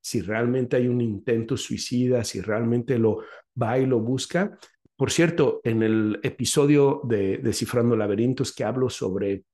si 0.00 0.20
realmente 0.20 0.76
hay 0.76 0.86
un 0.86 1.00
intento 1.00 1.56
suicida, 1.56 2.22
si 2.22 2.40
realmente 2.40 2.98
lo 2.98 3.22
va 3.60 3.78
y 3.78 3.86
lo 3.86 3.98
busca. 3.98 4.56
Por 4.94 5.10
cierto, 5.10 5.60
en 5.64 5.82
el 5.82 6.20
episodio 6.22 7.00
de 7.04 7.38
Descifrando 7.38 7.96
Laberintos 7.96 8.54
que 8.54 8.64
hablo 8.64 8.88
sobre 8.88 9.44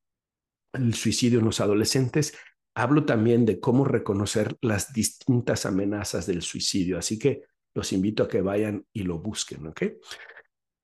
el 0.74 0.94
suicidio 0.94 1.38
en 1.38 1.46
los 1.46 1.60
adolescentes, 1.60 2.34
hablo 2.74 3.04
también 3.04 3.44
de 3.44 3.60
cómo 3.60 3.84
reconocer 3.84 4.56
las 4.60 4.92
distintas 4.92 5.66
amenazas 5.66 6.26
del 6.26 6.42
suicidio. 6.42 6.98
Así 6.98 7.18
que 7.18 7.42
los 7.74 7.92
invito 7.92 8.22
a 8.22 8.28
que 8.28 8.42
vayan 8.42 8.84
y 8.92 9.04
lo 9.04 9.18
busquen. 9.18 9.66
¿ok? 9.66 9.82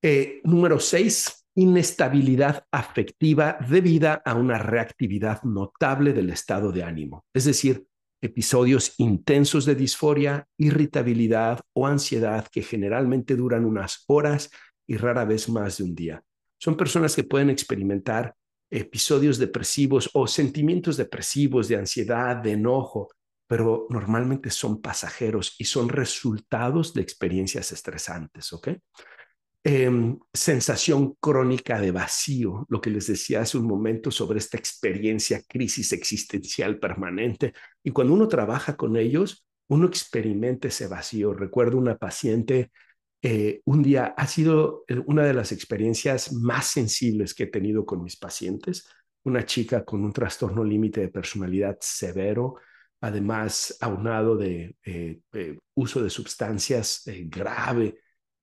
Eh, 0.02 0.40
número 0.44 0.78
seis, 0.78 1.46
inestabilidad 1.56 2.64
afectiva 2.70 3.58
debida 3.68 4.22
a 4.24 4.34
una 4.34 4.58
reactividad 4.58 5.42
notable 5.42 6.12
del 6.12 6.30
estado 6.30 6.70
de 6.70 6.84
ánimo. 6.84 7.24
Es 7.34 7.46
decir, 7.46 7.84
episodios 8.20 8.94
intensos 8.98 9.64
de 9.64 9.74
disforia, 9.74 10.46
irritabilidad 10.56 11.60
o 11.72 11.86
ansiedad 11.86 12.46
que 12.48 12.62
generalmente 12.62 13.34
duran 13.34 13.64
unas 13.64 14.04
horas 14.06 14.50
y 14.86 14.96
rara 14.96 15.24
vez 15.24 15.48
más 15.48 15.78
de 15.78 15.84
un 15.84 15.94
día. 15.94 16.22
Son 16.60 16.76
personas 16.76 17.14
que 17.14 17.24
pueden 17.24 17.50
experimentar 17.50 18.34
episodios 18.70 19.38
depresivos 19.38 20.10
o 20.14 20.26
sentimientos 20.26 20.96
depresivos 20.96 21.68
de 21.68 21.76
ansiedad, 21.76 22.36
de 22.36 22.52
enojo, 22.52 23.08
pero 23.48 23.86
normalmente 23.90 24.50
son 24.50 24.80
pasajeros 24.80 25.54
y 25.58 25.64
son 25.64 25.88
resultados 25.88 26.92
de 26.94 27.02
experiencias 27.02 27.72
estresantes. 27.72 28.52
Em, 29.70 30.18
sensación 30.32 31.14
crónica 31.20 31.78
de 31.78 31.90
vacío, 31.90 32.64
lo 32.70 32.80
que 32.80 32.88
les 32.88 33.06
decía 33.06 33.42
hace 33.42 33.58
un 33.58 33.66
momento 33.66 34.10
sobre 34.10 34.38
esta 34.38 34.56
experiencia, 34.56 35.42
crisis 35.46 35.92
existencial 35.92 36.78
permanente. 36.78 37.52
Y 37.84 37.90
cuando 37.90 38.14
uno 38.14 38.28
trabaja 38.28 38.78
con 38.78 38.96
ellos, 38.96 39.46
uno 39.68 39.86
experimenta 39.86 40.68
ese 40.68 40.86
vacío. 40.86 41.34
Recuerdo 41.34 41.76
una 41.76 41.98
paciente, 41.98 42.70
eh, 43.20 43.60
un 43.66 43.82
día 43.82 44.14
ha 44.16 44.26
sido 44.26 44.84
eh, 44.88 45.02
una 45.04 45.24
de 45.26 45.34
las 45.34 45.52
experiencias 45.52 46.32
más 46.32 46.68
sensibles 46.68 47.34
que 47.34 47.42
he 47.42 47.48
tenido 47.48 47.84
con 47.84 48.02
mis 48.02 48.16
pacientes, 48.16 48.88
una 49.24 49.44
chica 49.44 49.84
con 49.84 50.02
un 50.02 50.14
trastorno 50.14 50.64
límite 50.64 51.02
de 51.02 51.08
personalidad 51.08 51.76
severo, 51.82 52.54
además 53.02 53.76
aunado 53.82 54.34
de 54.34 54.76
eh, 54.86 55.20
uso 55.74 56.02
de 56.02 56.08
sustancias 56.08 57.02
grave 57.26 57.98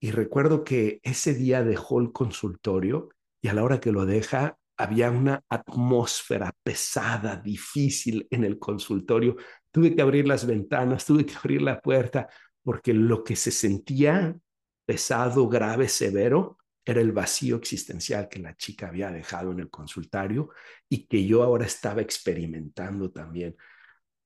y 0.06 0.12
recuerdo 0.12 0.64
que 0.64 1.00
ese 1.02 1.34
día 1.34 1.64
dejó 1.64 2.00
el 2.00 2.12
consultorio 2.12 3.10
y 3.42 3.48
a 3.48 3.56
la 3.56 3.64
hora 3.64 3.80
que 3.80 3.92
lo 3.92 4.06
deja 4.06 4.56
había 4.78 5.10
una 5.10 5.44
atmósfera 5.50 6.54
pesada, 6.62 7.38
difícil 7.38 8.28
en 8.30 8.44
el 8.44 8.60
consultorio. 8.60 9.36
Tuve 9.72 9.96
que 9.96 10.04
abrir 10.04 10.28
las 10.28 10.46
ventanas, 10.46 11.06
tuve 11.06 11.26
que 11.26 11.34
abrir 11.34 11.64
la 11.64 11.82
puerta, 11.82 12.30
porque 12.62 12.94
lo 12.94 13.24
que 13.24 13.36
se 13.36 13.50
sentía 13.50 14.38
pesado, 14.86 15.50
grave, 15.50 15.90
severo, 15.90 16.60
era 16.86 17.02
el 17.02 17.12
vacío 17.12 17.56
existencial 17.56 18.30
que 18.30 18.38
la 18.38 18.56
chica 18.56 18.90
había 18.90 19.10
dejado 19.10 19.54
en 19.54 19.60
el 19.62 19.72
consultorio 19.72 20.52
y 20.88 21.08
que 21.08 21.26
yo 21.26 21.42
ahora 21.42 21.66
estaba 21.66 22.04
experimentando 22.04 23.10
también. 23.10 23.56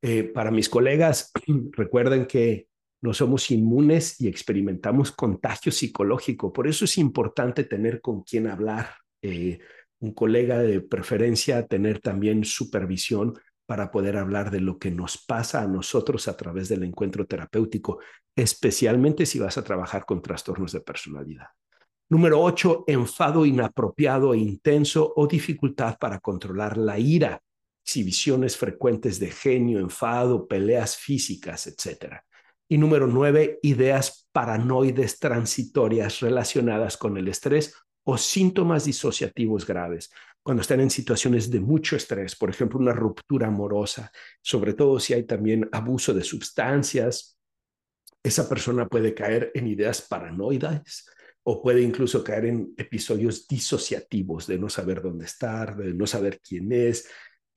Eh, 0.02 0.24
para 0.24 0.52
mis 0.52 0.68
colegas, 0.68 1.32
recuerden 1.72 2.26
que 2.26 2.68
no 3.02 3.14
somos 3.14 3.50
inmunes 3.52 4.20
y 4.20 4.28
experimentamos 4.28 5.12
contagio 5.12 5.72
psicológico. 5.72 6.52
Por 6.52 6.68
eso 6.68 6.86
es 6.86 6.98
importante 6.98 7.64
tener 7.64 8.02
con 8.02 8.24
quién 8.24 8.48
hablar, 8.48 8.96
eh, 9.22 9.60
un 10.00 10.14
colega 10.14 10.60
de 10.60 10.82
preferencia, 10.82 11.68
tener 11.68 12.00
también 12.00 12.44
supervisión 12.44 13.38
para 13.66 13.92
poder 13.92 14.18
hablar 14.18 14.50
de 14.50 14.62
lo 14.62 14.80
que 14.80 14.92
nos 14.92 15.18
pasa 15.18 15.62
a 15.62 15.68
nosotros 15.68 16.28
a 16.28 16.36
través 16.36 16.70
del 16.70 16.84
encuentro 16.84 17.26
terapéutico, 17.26 18.00
especialmente 18.36 19.26
si 19.26 19.40
vas 19.40 19.58
a 19.58 19.64
trabajar 19.64 20.06
con 20.06 20.22
trastornos 20.22 20.72
de 20.72 20.82
personalidad. 20.82 21.48
Número 22.10 22.42
ocho, 22.42 22.84
enfado 22.88 23.46
inapropiado 23.46 24.34
e 24.34 24.40
intenso 24.40 25.14
o 25.16 25.28
dificultad 25.28 25.98
para 26.00 26.20
controlar 26.20 26.78
la 26.78 26.98
ira, 26.98 27.40
exhibiciones 27.86 28.58
frecuentes 28.58 29.20
de 29.20 29.30
genio, 29.30 29.80
enfado, 29.80 30.48
peleas 30.48 30.98
físicas, 30.98 31.68
etcétera. 31.68 32.26
Y 32.72 32.78
número 32.78 33.08
nueve, 33.08 33.58
ideas 33.64 34.30
paranoides 34.32 35.18
transitorias 35.18 36.20
relacionadas 36.20 36.98
con 36.98 37.18
el 37.18 37.28
estrés 37.28 37.74
o 38.04 38.16
síntomas 38.16 38.86
disociativos 38.86 39.66
graves. 39.66 40.12
Cuando 40.44 40.62
están 40.62 40.80
en 40.80 40.92
situaciones 40.92 41.50
de 41.50 41.60
mucho 41.60 41.96
estrés, 41.96 42.36
por 42.36 42.50
ejemplo, 42.50 42.80
una 42.80 42.94
ruptura 42.94 43.48
amorosa, 43.48 44.12
sobre 44.42 44.74
todo 44.74 45.00
si 45.00 45.14
hay 45.14 45.24
también 45.24 45.68
abuso 45.72 46.14
de 46.14 46.24
sustancias, 46.24 47.40
esa 48.24 48.48
persona 48.48 48.88
puede 48.88 49.14
caer 49.16 49.52
en 49.56 49.68
ideas 49.68 50.02
paranoides 50.02 51.10
o 51.44 51.64
puede 51.64 51.82
incluso 51.82 52.24
caer 52.24 52.46
en 52.46 52.74
episodios 52.78 53.48
disociativos 53.48 54.46
de 54.46 54.60
no 54.60 54.70
saber 54.70 55.02
dónde 55.02 55.26
estar, 55.26 55.76
de 55.76 55.94
no 55.94 56.06
saber 56.06 56.40
quién 56.40 56.72
es, 56.72 57.08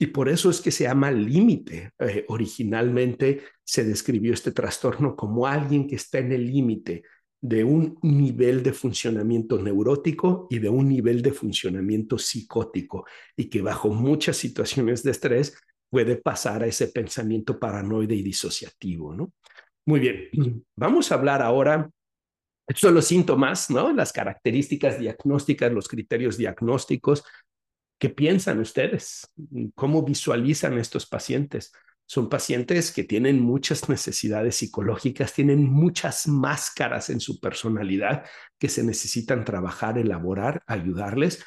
y 0.03 0.07
por 0.07 0.27
eso 0.27 0.49
es 0.49 0.59
que 0.59 0.69
se 0.69 0.83
llama 0.83 1.11
límite. 1.11 1.91
Eh, 1.97 2.25
originalmente 2.27 3.41
se 3.63 3.85
describió 3.85 4.33
este 4.33 4.51
trastorno 4.51 5.15
como 5.15 5.47
alguien 5.47 5.87
que 5.87 5.95
está 5.95 6.17
en 6.17 6.33
el 6.33 6.45
límite 6.45 7.03
de 7.39 7.63
un 7.63 7.97
nivel 8.01 8.63
de 8.63 8.73
funcionamiento 8.73 9.61
neurótico 9.61 10.47
y 10.49 10.59
de 10.59 10.67
un 10.67 10.89
nivel 10.89 11.21
de 11.21 11.31
funcionamiento 11.31 12.17
psicótico 12.17 13.05
y 13.37 13.45
que 13.49 13.61
bajo 13.61 13.93
muchas 13.93 14.35
situaciones 14.35 15.03
de 15.03 15.11
estrés 15.11 15.57
puede 15.89 16.17
pasar 16.17 16.63
a 16.63 16.67
ese 16.67 16.89
pensamiento 16.89 17.57
paranoide 17.57 18.15
y 18.15 18.23
disociativo, 18.23 19.15
¿no? 19.15 19.31
Muy 19.85 20.01
bien, 20.01 20.29
vamos 20.75 21.13
a 21.13 21.15
hablar 21.15 21.41
ahora, 21.41 21.89
estos 22.67 22.81
son 22.81 22.95
los 22.95 23.05
síntomas, 23.05 23.69
¿no? 23.69 23.93
Las 23.93 24.11
características 24.11 24.99
diagnósticas, 24.99 25.71
los 25.71 25.87
criterios 25.87 26.37
diagnósticos, 26.37 27.23
¿Qué 28.03 28.09
piensan 28.09 28.59
ustedes? 28.59 29.31
¿Cómo 29.75 30.03
visualizan 30.03 30.77
estos 30.77 31.05
pacientes? 31.05 31.71
Son 32.05 32.27
pacientes 32.27 32.91
que 32.91 33.05
tienen 33.05 33.39
muchas 33.39 33.87
necesidades 33.87 34.57
psicológicas, 34.57 35.31
tienen 35.31 35.71
muchas 35.71 36.27
máscaras 36.27 37.09
en 37.09 37.21
su 37.21 37.39
personalidad 37.39 38.25
que 38.59 38.67
se 38.67 38.83
necesitan 38.83 39.45
trabajar, 39.45 39.97
elaborar, 39.97 40.63
ayudarles. 40.67 41.45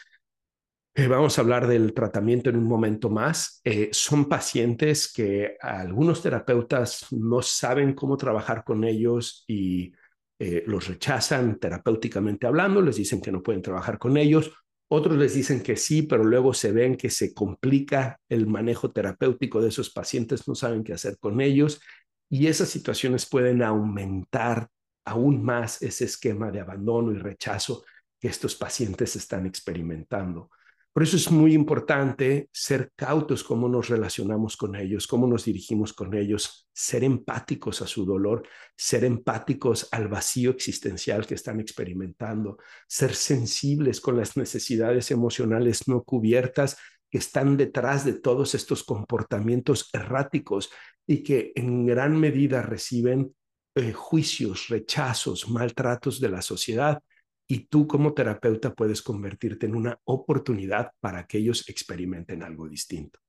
Eh, 0.95 1.07
vamos 1.09 1.37
a 1.37 1.43
hablar 1.43 1.67
del 1.67 1.93
tratamiento 1.93 2.49
en 2.49 2.57
un 2.57 2.65
momento 2.65 3.11
más. 3.11 3.61
Eh, 3.63 3.91
son 3.93 4.27
pacientes 4.27 5.13
que 5.13 5.59
algunos 5.61 6.23
terapeutas 6.23 7.05
no 7.11 7.43
saben 7.43 7.93
cómo 7.93 8.17
trabajar 8.17 8.65
con 8.65 8.85
ellos 8.85 9.45
y 9.47 9.93
eh, 10.39 10.65
los 10.67 10.89
rechazan 10.89 11.59
terapéuticamente 11.59 12.47
hablando, 12.47 12.81
les 12.81 12.97
dicen 12.97 13.21
que 13.21 13.31
no 13.31 13.43
pueden 13.43 13.61
trabajar 13.61 13.99
con 13.99 14.17
ellos 14.17 14.55
otros 14.89 15.17
les 15.17 15.35
dicen 15.35 15.63
que 15.63 15.77
sí, 15.77 16.03
pero 16.03 16.25
luego 16.25 16.55
se 16.55 16.73
ven 16.73 16.97
que 16.97 17.11
se 17.11 17.35
complica 17.35 18.21
el 18.29 18.47
manejo 18.47 18.93
terapéutico 18.93 19.61
de 19.61 19.69
esos 19.69 19.91
pacientes, 19.91 20.47
no 20.47 20.55
saben 20.55 20.85
qué 20.85 20.93
hacer 20.93 21.19
con 21.19 21.41
ellos 21.41 21.81
y 22.29 22.47
esas 22.47 22.69
situaciones 22.69 23.27
pueden 23.27 23.63
aumentar 23.63 24.69
aún 25.05 25.43
más 25.43 25.83
ese 25.83 26.05
esquema 26.05 26.51
de 26.51 26.61
abandono 26.61 27.13
y 27.13 27.19
rechazo 27.19 27.85
que 28.21 28.29
estos 28.29 28.55
pacientes 28.57 29.15
están 29.17 29.47
experimentando. 29.47 30.51
Por 30.97 31.03
eso 31.03 31.19
es 31.19 31.31
muy 31.31 31.53
importante 31.53 32.49
ser 32.51 32.91
cautos 32.97 33.45
cómo 33.45 33.69
nos 33.69 33.91
relacionamos 33.91 34.57
con 34.57 34.77
ellos, 34.77 35.07
cómo 35.07 35.27
nos 35.27 35.45
dirigimos 35.45 35.93
con 35.93 36.15
ellos, 36.15 36.71
ser 36.73 37.05
empáticos 37.05 37.83
a 37.83 37.87
su 37.87 38.07
dolor, 38.07 38.49
ser 38.75 39.05
empáticos 39.05 39.91
al 39.93 40.09
vacío 40.09 40.53
existencial 40.53 41.27
que 41.27 41.35
están 41.35 41.61
experimentando, 41.61 42.57
ser 42.89 43.15
sensibles 43.15 44.01
con 44.01 44.17
las 44.17 44.39
necesidades 44.39 45.11
emocionales 45.11 45.87
no 45.87 46.03
cubiertas 46.03 46.79
que 47.11 47.19
están 47.19 47.59
detrás 47.59 48.07
de 48.07 48.15
todos 48.15 48.55
estos 48.55 48.83
comportamientos 48.83 49.91
erráticos 49.93 50.71
y 51.07 51.23
que 51.23 51.53
en 51.57 51.85
gran 51.85 52.19
medida 52.19 52.63
reciben 52.63 53.37
eh, 53.75 53.93
juicios, 53.93 54.69
rechazos, 54.69 55.51
maltratos 55.51 56.23
de 56.23 56.31
la 56.31 56.41
sociedad 56.41 57.03
y 57.49 57.67
tú 57.67 57.87
como 57.87 58.13
terapeuta 58.13 58.75
puedes 58.75 59.03
convertirte 59.03 59.67
en 59.67 59.77
una 59.77 59.99
oportunidad 60.05 60.93
para 61.01 61.27
que 61.27 61.39
ellos 61.39 61.69
experimenten 61.69 62.43
algo 62.43 62.69
distinto. 62.69 63.21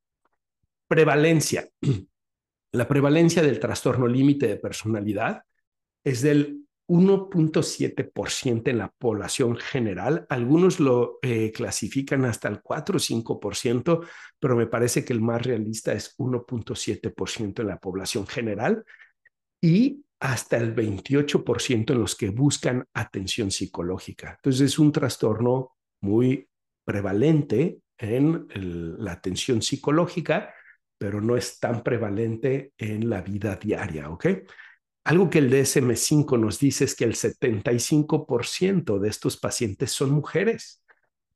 Prevalencia. 0.87 1.67
La 2.73 2.87
prevalencia 2.87 3.41
del 3.41 3.59
trastorno 3.59 4.07
límite 4.07 4.47
de 4.47 4.57
personalidad 4.57 5.43
es 6.03 6.21
del 6.21 6.67
1.7% 6.87 8.69
en 8.69 8.77
la 8.77 8.89
población 8.89 9.57
general. 9.57 10.25
Algunos 10.29 10.79
lo 10.79 11.19
eh, 11.21 11.51
clasifican 11.51 12.25
hasta 12.25 12.47
el 12.47 12.61
4 12.61 12.97
o 12.97 12.99
5%, 12.99 14.07
pero 14.39 14.55
me 14.55 14.67
parece 14.67 15.03
que 15.03 15.13
el 15.13 15.21
más 15.21 15.41
realista 15.45 15.93
es 15.93 16.17
1.7% 16.17 17.61
en 17.61 17.67
la 17.67 17.77
población 17.77 18.25
general. 18.25 18.83
Y 19.61 20.05
hasta 20.19 20.57
el 20.57 20.75
28% 20.75 21.91
en 21.91 21.99
los 21.99 22.15
que 22.15 22.29
buscan 22.29 22.85
atención 22.93 23.51
psicológica. 23.51 24.35
Entonces 24.35 24.61
es 24.61 24.79
un 24.79 24.91
trastorno 24.91 25.75
muy 26.01 26.47
prevalente 26.83 27.79
en 27.97 28.47
la 28.99 29.13
atención 29.13 29.61
psicológica, 29.61 30.53
pero 30.97 31.21
no 31.21 31.37
es 31.37 31.59
tan 31.59 31.83
prevalente 31.83 32.73
en 32.77 33.09
la 33.09 33.21
vida 33.21 33.55
diaria, 33.55 34.09
¿ok? 34.09 34.25
Algo 35.03 35.29
que 35.29 35.39
el 35.39 35.49
DSM5 35.51 36.37
nos 36.39 36.59
dice 36.59 36.83
es 36.83 36.95
que 36.95 37.05
el 37.05 37.15
75% 37.15 38.99
de 38.99 39.09
estos 39.09 39.37
pacientes 39.37 39.91
son 39.91 40.11
mujeres. 40.11 40.83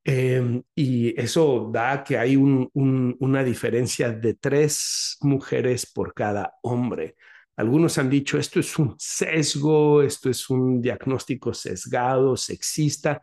Em, 0.03 0.63
y 0.75 1.19
eso 1.19 1.69
da 1.71 2.03
que 2.03 2.17
hay 2.17 2.35
una 2.35 3.43
diferencia 3.43 4.11
de 4.11 4.33
tres 4.33 5.17
mujeres 5.21 5.85
por 5.85 6.13
cada 6.13 6.55
hombre. 6.63 7.15
Algunos 7.61 7.99
han 7.99 8.09
dicho, 8.09 8.39
esto 8.39 8.59
es 8.59 8.79
un 8.79 8.95
sesgo, 8.97 10.01
esto 10.01 10.31
es 10.31 10.49
un 10.49 10.81
diagnóstico 10.81 11.53
sesgado, 11.53 12.35
sexista, 12.35 13.21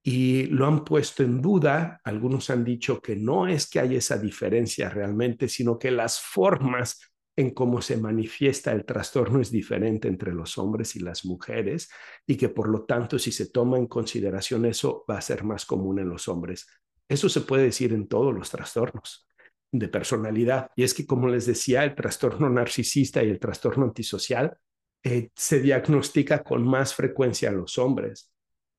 y 0.00 0.44
lo 0.44 0.68
han 0.68 0.84
puesto 0.84 1.24
en 1.24 1.42
duda. 1.42 2.00
Algunos 2.04 2.50
han 2.50 2.62
dicho 2.62 3.02
que 3.02 3.16
no 3.16 3.48
es 3.48 3.68
que 3.68 3.80
haya 3.80 3.98
esa 3.98 4.16
diferencia 4.16 4.90
realmente, 4.90 5.48
sino 5.48 5.76
que 5.76 5.90
las 5.90 6.20
formas 6.20 7.00
en 7.34 7.50
cómo 7.50 7.82
se 7.82 7.96
manifiesta 7.96 8.70
el 8.70 8.84
trastorno 8.84 9.40
es 9.40 9.50
diferente 9.50 10.06
entre 10.06 10.32
los 10.34 10.56
hombres 10.56 10.94
y 10.94 11.00
las 11.00 11.24
mujeres 11.24 11.90
y 12.24 12.36
que 12.36 12.48
por 12.48 12.68
lo 12.68 12.84
tanto 12.84 13.18
si 13.18 13.32
se 13.32 13.50
toma 13.50 13.76
en 13.76 13.88
consideración 13.88 14.66
eso 14.66 15.04
va 15.10 15.18
a 15.18 15.20
ser 15.20 15.42
más 15.42 15.66
común 15.66 15.98
en 15.98 16.08
los 16.08 16.28
hombres. 16.28 16.68
Eso 17.08 17.28
se 17.28 17.40
puede 17.40 17.64
decir 17.64 17.92
en 17.92 18.06
todos 18.06 18.32
los 18.32 18.50
trastornos 18.50 19.26
de 19.72 19.88
personalidad. 19.88 20.70
Y 20.76 20.82
es 20.82 20.94
que, 20.94 21.06
como 21.06 21.28
les 21.28 21.46
decía, 21.46 21.84
el 21.84 21.94
trastorno 21.94 22.48
narcisista 22.48 23.22
y 23.22 23.30
el 23.30 23.38
trastorno 23.38 23.84
antisocial 23.84 24.56
eh, 25.02 25.30
se 25.34 25.60
diagnostica 25.60 26.42
con 26.42 26.66
más 26.66 26.94
frecuencia 26.94 27.48
a 27.48 27.52
los 27.52 27.78
hombres, 27.78 28.30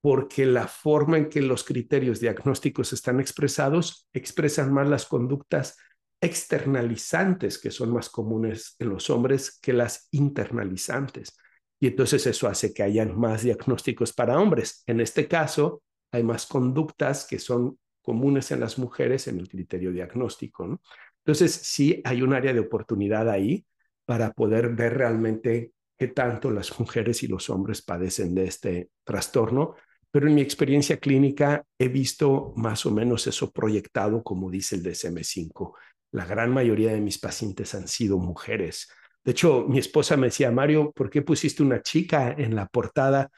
porque 0.02 0.46
la 0.46 0.68
forma 0.68 1.18
en 1.18 1.30
que 1.30 1.42
los 1.42 1.64
criterios 1.64 2.20
diagnósticos 2.20 2.94
están 2.94 3.20
expresados 3.20 4.08
expresan 4.14 4.74
más 4.74 4.88
las 4.88 5.06
conductas 5.06 5.78
externalizantes 6.22 7.58
que 7.58 7.72
son 7.72 7.92
más 7.92 8.10
comunes 8.10 8.76
en 8.78 8.90
los 8.90 9.10
hombres 9.10 9.58
que 9.60 9.74
las 9.74 10.08
internalizantes. 10.12 11.36
Y 11.80 11.88
entonces 11.88 12.28
eso 12.28 12.48
hace 12.48 12.74
que 12.74 12.84
hayan 12.84 13.20
más 13.20 13.42
diagnósticos 13.42 14.14
para 14.14 14.40
hombres. 14.40 14.84
En 14.86 15.02
este 15.02 15.28
caso, 15.28 15.82
hay 16.12 16.24
más 16.24 16.46
conductas 16.46 17.26
que 17.26 17.40
son 17.40 17.80
comunes 18.02 18.52
en 18.52 18.60
las 18.60 18.78
mujeres 18.78 19.28
en 19.28 19.40
el 19.40 19.48
criterio 19.48 19.92
diagnóstico. 19.92 20.68
¿no? 20.68 20.82
Entonces, 21.24 21.54
sí 21.54 22.02
hay 22.04 22.22
un 22.22 22.34
área 22.34 22.54
de 22.54 22.60
oportunidad 22.60 23.30
ahí 23.30 23.66
para 24.06 24.32
poder 24.34 24.70
ver 24.70 24.98
realmente 24.98 25.72
qué 25.98 26.08
tanto 26.08 26.52
las 26.52 26.80
mujeres 26.80 27.24
y 27.24 27.28
los 27.28 27.50
hombres 27.50 27.82
padecen 27.82 28.34
de 28.34 28.46
este 28.46 28.90
trastorno, 29.04 29.76
pero 30.10 30.28
en 30.28 30.36
mi 30.36 30.42
experiencia 30.42 30.98
clínica 30.98 31.64
he 31.78 31.88
visto 31.88 32.54
más 32.58 32.86
o 32.86 32.92
menos 32.92 33.28
eso 33.28 33.52
proyectado 33.52 34.24
como 34.24 34.50
dice 34.52 34.76
el 34.76 34.84
DSM5. 34.84 35.74
La 36.12 36.26
gran 36.26 36.52
mayoría 36.52 36.92
de 36.92 37.00
mis 37.00 37.18
pacientes 37.18 37.74
han 37.74 37.88
sido 37.88 38.18
mujeres. 38.18 38.90
De 39.24 39.32
hecho, 39.32 39.66
mi 39.70 39.80
esposa 39.80 40.18
me 40.18 40.28
decía, 40.28 40.52
Mario, 40.52 40.92
¿por 40.92 41.10
qué 41.10 41.22
pusiste 41.22 41.64
una 41.64 41.82
chica 41.82 42.34
en 42.38 42.56
la 42.56 42.66
portada, 42.66 43.30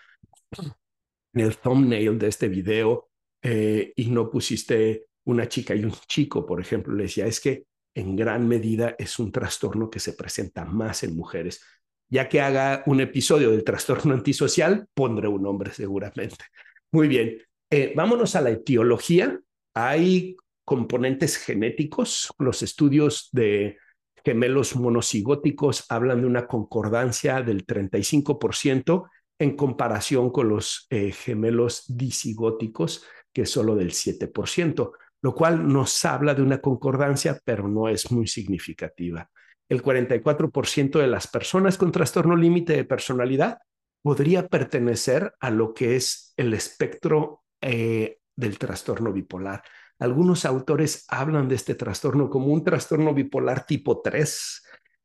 en 1.34 1.42
el 1.42 1.58
thumbnail 1.58 2.18
de 2.18 2.28
este 2.28 2.48
video? 2.48 3.10
Eh, 3.44 3.92
y 3.98 4.10
no 4.10 4.30
pusiste 4.30 5.08
una 5.26 5.48
chica 5.50 5.76
y 5.76 5.84
un 5.84 5.92
chico, 6.08 6.46
por 6.46 6.62
ejemplo, 6.62 6.96
le 6.96 7.04
decía, 7.04 7.28
es 7.28 7.42
que 7.42 7.66
en 7.94 8.16
gran 8.16 8.48
medida 8.48 8.96
es 8.98 9.20
un 9.20 9.32
trastorno 9.32 9.90
que 9.90 10.00
se 10.00 10.14
presenta 10.14 10.66
más 10.66 11.04
en 11.04 11.16
mujeres. 11.16 11.62
Ya 12.10 12.30
que 12.30 12.42
haga 12.42 12.84
un 12.86 13.02
episodio 13.02 13.52
del 13.52 13.64
trastorno 13.64 14.14
antisocial, 14.14 14.88
pondré 14.94 15.28
un 15.28 15.44
nombre 15.44 15.72
seguramente. 15.74 16.46
Muy 16.92 17.08
bien, 17.08 17.38
eh, 17.70 17.94
vámonos 17.96 18.36
a 18.36 18.42
la 18.42 18.52
etiología. 18.52 19.40
Hay 19.74 20.38
componentes 20.64 21.38
genéticos. 21.38 22.32
Los 22.40 22.62
estudios 22.62 23.30
de 23.32 23.78
gemelos 24.24 24.76
monocigóticos 24.76 25.86
hablan 25.90 26.22
de 26.22 26.28
una 26.28 26.48
concordancia 26.48 27.42
del 27.42 27.66
35% 27.66 29.10
en 29.40 29.56
comparación 29.56 30.32
con 30.32 30.50
los 30.50 30.88
eh, 30.90 31.12
gemelos 31.12 31.84
disigóticos 31.88 33.04
que 33.34 33.44
es 33.44 33.50
solo 33.50 33.76
del 33.76 33.92
7%, 33.92 34.92
lo 35.22 35.34
cual 35.34 35.68
nos 35.68 36.04
habla 36.06 36.36
de 36.36 36.42
una 36.42 36.60
concordancia, 36.60 37.40
pero 37.44 37.68
no 37.68 37.88
es 37.88 38.12
muy 38.12 38.28
significativa. 38.28 39.30
El 39.70 39.82
44% 39.82 41.00
de 41.00 41.08
las 41.08 41.28
personas 41.28 41.78
con 41.78 41.92
trastorno 41.92 42.36
límite 42.36 42.74
de 42.74 42.84
personalidad 42.84 43.60
podría 44.02 44.48
pertenecer 44.48 45.34
a 45.40 45.50
lo 45.50 45.74
que 45.74 45.96
es 45.96 46.34
el 46.36 46.54
espectro 46.54 47.44
eh, 47.62 48.20
del 48.36 48.58
trastorno 48.60 49.14
bipolar. 49.14 49.64
Algunos 49.98 50.44
autores 50.44 51.06
hablan 51.08 51.48
de 51.48 51.56
este 51.56 51.76
trastorno 51.76 52.30
como 52.30 52.48
un 52.48 52.64
trastorno 52.64 53.14
bipolar 53.14 53.66
tipo 53.66 54.02
3 54.02 54.64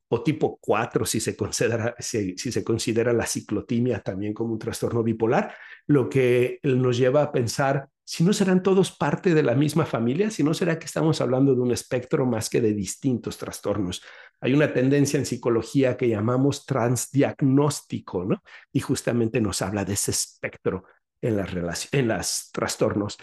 o 0.08 0.22
tipo 0.22 0.58
4 0.60 1.06
si 1.06 1.20
se 1.20 1.36
considera, 1.36 1.94
si 1.98 2.36
se 2.36 2.64
considera 2.64 3.12
la 3.12 3.26
ciclotimia 3.26 4.00
también 4.00 4.34
como 4.34 4.54
un 4.54 4.58
trastorno 4.58 5.04
bipolar, 5.04 5.54
lo 5.86 6.08
que 6.08 6.58
nos 6.64 6.96
lleva 6.96 7.22
a 7.22 7.30
pensar 7.30 7.88
si 8.08 8.24
no 8.24 8.32
serán 8.32 8.62
todos 8.62 8.90
parte 8.90 9.34
de 9.34 9.42
la 9.42 9.54
misma 9.54 9.84
familia, 9.84 10.30
si 10.30 10.42
no 10.42 10.54
será 10.54 10.78
que 10.78 10.86
estamos 10.86 11.20
hablando 11.20 11.54
de 11.54 11.60
un 11.60 11.72
espectro 11.72 12.24
más 12.24 12.48
que 12.48 12.62
de 12.62 12.72
distintos 12.72 13.36
trastornos. 13.36 14.02
Hay 14.40 14.54
una 14.54 14.72
tendencia 14.72 15.18
en 15.18 15.26
psicología 15.26 15.94
que 15.98 16.08
llamamos 16.08 16.64
transdiagnóstico, 16.64 18.24
¿no? 18.24 18.42
Y 18.72 18.80
justamente 18.80 19.42
nos 19.42 19.60
habla 19.60 19.84
de 19.84 19.92
ese 19.92 20.12
espectro 20.12 20.84
en 21.20 21.36
las, 21.36 21.92
en 21.92 22.08
las 22.08 22.48
trastornos. 22.50 23.18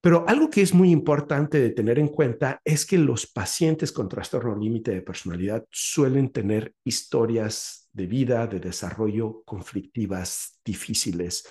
Pero 0.00 0.24
algo 0.26 0.48
que 0.48 0.62
es 0.62 0.72
muy 0.72 0.90
importante 0.90 1.60
de 1.60 1.68
tener 1.68 1.98
en 1.98 2.08
cuenta 2.08 2.62
es 2.64 2.86
que 2.86 2.96
los 2.96 3.26
pacientes 3.26 3.92
con 3.92 4.08
trastorno 4.08 4.56
límite 4.56 4.92
de 4.92 5.02
personalidad 5.02 5.66
suelen 5.70 6.32
tener 6.32 6.72
historias 6.82 7.90
de 7.92 8.06
vida, 8.06 8.46
de 8.46 8.58
desarrollo 8.58 9.42
conflictivas, 9.44 10.58
difíciles, 10.64 11.46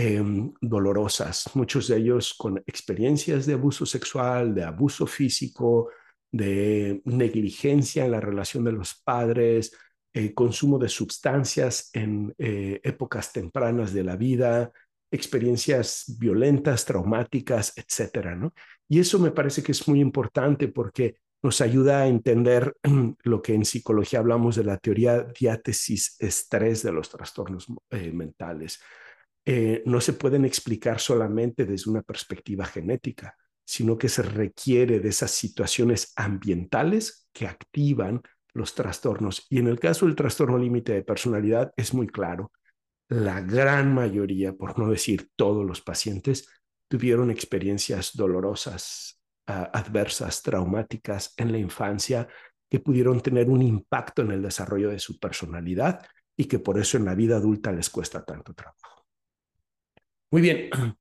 Em, 0.00 0.52
dolorosas, 0.60 1.50
muchos 1.54 1.88
de 1.88 1.96
ellos 1.96 2.32
con 2.32 2.62
experiencias 2.68 3.46
de 3.46 3.54
abuso 3.54 3.84
sexual, 3.84 4.54
de 4.54 4.62
abuso 4.62 5.08
físico, 5.08 5.90
de 6.30 7.02
negligencia 7.04 8.04
en 8.04 8.12
la 8.12 8.20
relación 8.20 8.62
de 8.62 8.70
los 8.70 8.94
padres, 8.94 9.76
eh, 10.12 10.32
consumo 10.34 10.78
de 10.78 10.88
sustancias 10.88 11.90
en 11.94 12.32
eh, 12.38 12.80
épocas 12.84 13.32
tempranas 13.32 13.92
de 13.92 14.04
la 14.04 14.14
vida, 14.14 14.70
experiencias 15.10 16.04
violentas, 16.16 16.84
traumáticas, 16.84 17.72
etcétera, 17.76 18.36
¿no? 18.36 18.54
Y 18.88 19.00
eso 19.00 19.18
me 19.18 19.32
parece 19.32 19.64
que 19.64 19.72
es 19.72 19.88
muy 19.88 19.98
importante 19.98 20.68
porque 20.68 21.16
nos 21.42 21.60
ayuda 21.60 22.02
a 22.02 22.06
entender 22.06 22.72
lo 23.24 23.42
que 23.42 23.54
en 23.54 23.64
psicología 23.64 24.20
hablamos 24.20 24.54
de 24.54 24.62
la 24.62 24.76
teoría 24.76 25.24
diátesis 25.24 26.14
estrés 26.20 26.84
de 26.84 26.92
los 26.92 27.10
trastornos 27.10 27.66
eh, 27.90 28.12
mentales. 28.12 28.78
No 29.86 30.00
se 30.00 30.12
pueden 30.12 30.44
explicar 30.44 31.00
solamente 31.00 31.64
desde 31.64 31.90
una 31.90 32.02
perspectiva 32.02 32.66
genética, 32.66 33.34
sino 33.64 33.96
que 33.96 34.08
se 34.08 34.22
requiere 34.22 35.00
de 35.00 35.08
esas 35.08 35.30
situaciones 35.30 36.12
ambientales 36.16 37.28
que 37.32 37.46
activan 37.46 38.22
los 38.52 38.74
trastornos. 38.74 39.46
Y 39.48 39.58
en 39.58 39.68
el 39.68 39.78
caso 39.78 40.06
del 40.06 40.16
trastorno 40.16 40.58
límite 40.58 40.92
de 40.92 41.02
personalidad 41.02 41.72
es 41.76 41.94
muy 41.94 42.06
claro. 42.06 42.50
La 43.08 43.40
gran 43.40 43.94
mayoría, 43.94 44.52
por 44.52 44.78
no 44.78 44.90
decir 44.90 45.30
todos 45.36 45.64
los 45.64 45.80
pacientes, 45.80 46.48
tuvieron 46.88 47.30
experiencias 47.30 48.12
dolorosas, 48.14 49.22
adversas, 49.46 50.42
traumáticas 50.42 51.32
en 51.36 51.52
la 51.52 51.58
infancia 51.58 52.28
que 52.68 52.80
pudieron 52.80 53.20
tener 53.20 53.48
un 53.48 53.62
impacto 53.62 54.22
en 54.22 54.32
el 54.32 54.42
desarrollo 54.42 54.90
de 54.90 54.98
su 54.98 55.18
personalidad 55.18 56.04
y 56.36 56.44
que 56.44 56.58
por 56.58 56.78
eso 56.78 56.98
en 56.98 57.06
la 57.06 57.14
vida 57.14 57.36
adulta 57.36 57.72
les 57.72 57.88
cuesta 57.88 58.24
tanto 58.24 58.52
trabajo. 58.52 58.97
Muy 60.30 60.42
bien. 60.42 60.70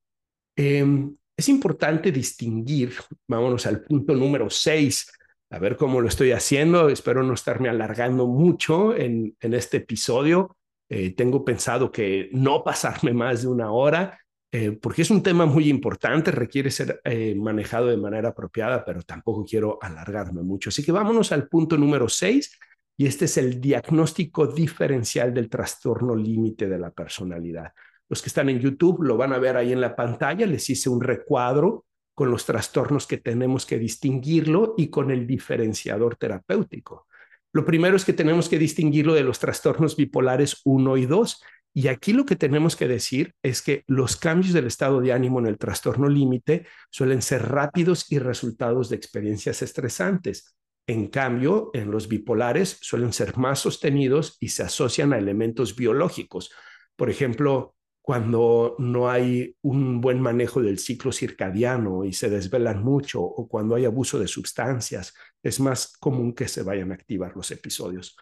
Em, 0.59 1.15
es 1.38 1.49
importante 1.49 2.11
distinguir, 2.11 2.93
vámonos 3.28 3.67
al 3.67 3.84
punto 3.84 4.15
número 4.15 4.49
seis, 4.49 5.11
a 5.51 5.59
ver 5.59 5.78
cómo 5.78 6.01
lo 6.01 6.07
estoy 6.07 6.32
haciendo. 6.32 6.89
Espero 6.89 7.21
no 7.21 7.36
estarme 7.36 7.69
alargando 7.69 8.25
mucho 8.25 8.95
en, 8.95 9.36
este 9.39 9.78
episodio. 9.78 10.57
Eh, 10.89 11.13
tengo 11.13 11.45
pensado 11.45 11.91
que 11.91 12.30
no 12.32 12.63
pasarme 12.63 13.13
más 13.13 13.43
de 13.43 13.49
una 13.49 13.71
hora, 13.71 14.19
eh, 14.51 14.71
porque 14.71 15.03
es 15.03 15.11
un 15.11 15.21
tema 15.21 15.45
muy 15.45 15.69
importante, 15.69 16.32
requiere 16.32 16.71
ser 16.71 17.01
eh, 17.03 17.36
manejado 17.36 17.86
de 17.86 17.97
manera 17.97 18.30
apropiada, 18.30 18.84
pero 18.84 19.03
tampoco 19.03 19.45
quiero 19.45 19.78
alargarme 19.80 20.41
mucho. 20.41 20.69
Así 20.69 20.84
que 20.84 20.91
vámonos 20.91 21.32
al 21.32 21.47
punto 21.47 21.78
número 21.78 22.09
seis, 22.09 22.57
y 22.97 23.05
este 23.05 23.25
es 23.25 23.38
el 23.38 23.61
diagnóstico 23.61 24.47
diferencial 24.47 25.32
del 25.34 25.49
trastorno 25.49 26.15
límite 26.15 26.67
de 26.67 26.80
la 26.80 26.89
personalidad. 26.89 27.71
Los 28.09 28.21
que 28.21 28.29
están 28.29 28.49
en 28.49 28.59
YouTube 28.59 29.03
lo 29.03 29.17
van 29.17 29.33
a 29.33 29.39
ver 29.39 29.57
ahí 29.57 29.73
en 29.73 29.81
la 29.81 29.95
pantalla, 29.95 30.45
les 30.45 30.69
hice 30.69 30.89
un 30.89 31.01
recuadro 31.01 31.85
con 32.13 32.31
los 32.31 32.45
trastornos 32.45 33.05
que 33.05 33.17
tenemos 33.17 33.65
que 33.65 33.77
distinguirlo 33.77 34.73
y 34.75 34.89
con 34.89 35.11
el 35.11 35.27
diferenciador 35.27 36.15
terapéutico. 36.15 37.05
Lo 37.53 37.63
primero 37.63 37.95
es 37.95 38.05
que 38.05 38.13
tenemos 38.13 38.49
que 38.49 38.57
distinguirlo 38.57 39.13
de 39.13 39.23
los 39.23 39.39
trastornos 39.39 39.95
bipolares 39.95 40.61
1 40.63 40.97
y 40.97 41.05
2. 41.05 41.43
Y 41.73 41.89
aquí 41.89 42.13
lo 42.13 42.25
que 42.25 42.35
tenemos 42.35 42.75
que 42.75 42.87
decir 42.87 43.35
es 43.43 43.61
que 43.61 43.83
los 43.87 44.17
cambios 44.17 44.53
del 44.53 44.65
estado 44.65 44.99
de 44.99 45.13
ánimo 45.13 45.39
en 45.39 45.45
el 45.45 45.59
trastorno 45.59 46.09
límite 46.09 46.65
suelen 46.89 47.21
ser 47.21 47.47
rápidos 47.49 48.11
y 48.11 48.17
resultados 48.17 48.89
de 48.89 48.95
experiencias 48.95 49.61
estresantes. 49.61 50.55
En 50.87 51.07
cambio, 51.07 51.69
en 51.73 51.91
los 51.91 52.07
bipolares 52.07 52.79
suelen 52.81 53.13
ser 53.13 53.37
más 53.37 53.59
sostenidos 53.59 54.37
y 54.39 54.49
se 54.49 54.63
asocian 54.63 55.13
a 55.13 55.19
elementos 55.19 55.75
biológicos. 55.75 56.51
Por 56.95 57.11
ejemplo, 57.11 57.75
cuando 58.07 58.77
no 58.79 59.09
hay 59.09 59.53
un 59.63 59.99
buen 59.99 60.21
manejo 60.21 60.61
del 60.61 60.79
ciclo 60.79 61.11
circadiano 61.11 62.05
y 62.05 62.13
se 62.13 62.29
desvelan 62.29 62.81
mucho 62.81 63.21
o 63.21 63.49
cuando 63.49 63.75
hay 63.75 63.83
abuso 63.83 64.17
de 64.17 64.29
sustancias, 64.29 65.13
es 65.43 65.59
más 65.59 65.91
común 65.97 66.31
que 66.31 66.47
se 66.47 66.63
vayan 66.63 66.91
a 66.91 66.93
activar 66.93 67.35
los 67.35 67.51
episodios. 67.51 68.15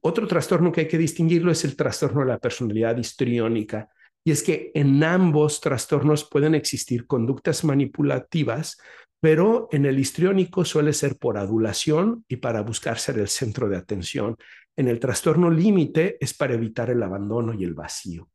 Otro 0.00 0.26
trastorno 0.26 0.72
que 0.72 0.80
hay 0.80 0.88
que 0.88 0.98
distinguirlo 0.98 1.52
es 1.52 1.64
el 1.64 1.76
trastorno 1.76 2.22
de 2.22 2.26
la 2.26 2.40
personalidad 2.40 2.96
histriónica. 2.96 3.90
Y 4.24 4.32
es 4.32 4.42
que 4.42 4.72
en 4.74 5.04
ambos 5.04 5.60
trastornos 5.60 6.24
pueden 6.24 6.56
existir 6.56 7.06
conductas 7.06 7.62
manipulativas, 7.62 8.76
pero 9.20 9.68
en 9.70 9.86
el 9.86 10.00
histriónico 10.00 10.64
suele 10.64 10.94
ser 10.94 11.16
por 11.16 11.38
adulación 11.38 12.24
y 12.26 12.38
para 12.38 12.62
buscar 12.62 12.98
ser 12.98 13.20
el 13.20 13.28
centro 13.28 13.68
de 13.68 13.76
atención. 13.76 14.36
En 14.76 14.88
el 14.88 15.00
trastorno 15.00 15.50
límite 15.50 16.18
es 16.20 16.34
para 16.34 16.54
evitar 16.54 16.90
el 16.90 17.02
abandono 17.02 17.54
y 17.54 17.64
el 17.64 17.74
vacío. 17.74 18.28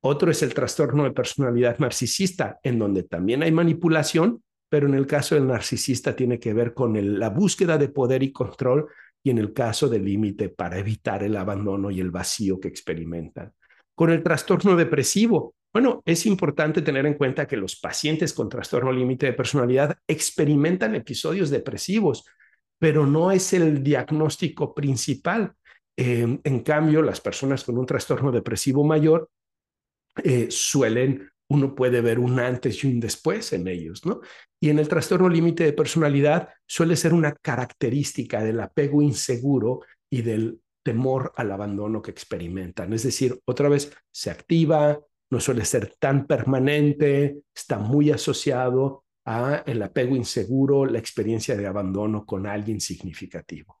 Otro 0.00 0.30
es 0.30 0.42
el 0.42 0.52
trastorno 0.52 1.04
de 1.04 1.12
personalidad 1.12 1.78
narcisista, 1.78 2.58
en 2.62 2.78
donde 2.78 3.04
también 3.04 3.42
hay 3.42 3.52
manipulación, 3.52 4.42
pero 4.68 4.88
en 4.88 4.94
el 4.94 5.06
caso 5.06 5.34
del 5.34 5.46
narcisista 5.46 6.14
tiene 6.14 6.40
que 6.40 6.52
ver 6.52 6.74
con 6.74 7.18
la 7.18 7.30
búsqueda 7.30 7.78
de 7.78 7.88
poder 7.88 8.22
y 8.22 8.32
control 8.32 8.88
y 9.22 9.30
en 9.30 9.38
el 9.38 9.52
caso 9.52 9.88
del 9.88 10.04
límite 10.04 10.48
para 10.48 10.78
evitar 10.78 11.22
el 11.22 11.36
abandono 11.36 11.90
y 11.90 12.00
el 12.00 12.10
vacío 12.10 12.60
que 12.60 12.68
experimentan. 12.68 13.52
Con 13.94 14.10
el 14.10 14.22
trastorno 14.22 14.76
depresivo, 14.76 15.54
bueno, 15.72 16.02
es 16.04 16.26
importante 16.26 16.82
tener 16.82 17.06
en 17.06 17.14
cuenta 17.14 17.46
que 17.46 17.56
los 17.56 17.76
pacientes 17.76 18.32
con 18.32 18.48
trastorno 18.48 18.92
límite 18.92 19.26
de 19.26 19.32
personalidad 19.32 19.98
experimentan 20.06 20.94
episodios 20.94 21.50
depresivos, 21.50 22.24
pero 22.78 23.06
no 23.06 23.30
es 23.30 23.52
el 23.52 23.82
diagnóstico 23.82 24.74
principal. 24.74 25.52
Em, 25.96 26.40
en 26.44 26.60
cambio, 26.60 27.00
las 27.02 27.20
personas 27.20 27.64
con 27.64 27.78
un 27.78 27.86
trastorno 27.86 28.30
depresivo 28.30 28.84
mayor 28.84 29.30
eh, 30.22 30.48
suelen, 30.50 31.30
uno 31.48 31.74
puede 31.74 32.00
ver 32.00 32.18
un 32.18 32.38
antes 32.38 32.82
y 32.84 32.88
un 32.88 33.00
después 33.00 33.52
en 33.52 33.68
ellos, 33.68 34.04
¿no? 34.04 34.20
Y 34.60 34.70
en 34.70 34.78
el 34.78 34.88
trastorno 34.88 35.28
límite 35.28 35.64
de 35.64 35.72
personalidad 35.72 36.48
suele 36.66 36.96
ser 36.96 37.14
una 37.14 37.32
característica 37.32 38.42
del 38.42 38.60
apego 38.60 39.00
inseguro 39.00 39.80
y 40.10 40.22
del 40.22 40.60
temor 40.82 41.32
al 41.36 41.50
abandono 41.52 42.02
que 42.02 42.10
experimentan. 42.10 42.92
Es 42.92 43.02
decir, 43.02 43.40
otra 43.44 43.68
vez 43.68 43.92
se 44.10 44.30
activa, 44.30 45.00
no 45.30 45.40
suele 45.40 45.64
ser 45.64 45.94
tan 45.98 46.26
permanente, 46.26 47.38
está 47.54 47.78
muy 47.78 48.10
asociado 48.10 49.04
a 49.24 49.64
el 49.66 49.82
apego 49.82 50.14
inseguro, 50.14 50.86
la 50.86 50.98
experiencia 50.98 51.56
de 51.56 51.66
abandono 51.66 52.24
con 52.24 52.46
alguien 52.46 52.80
significativo. 52.80 53.78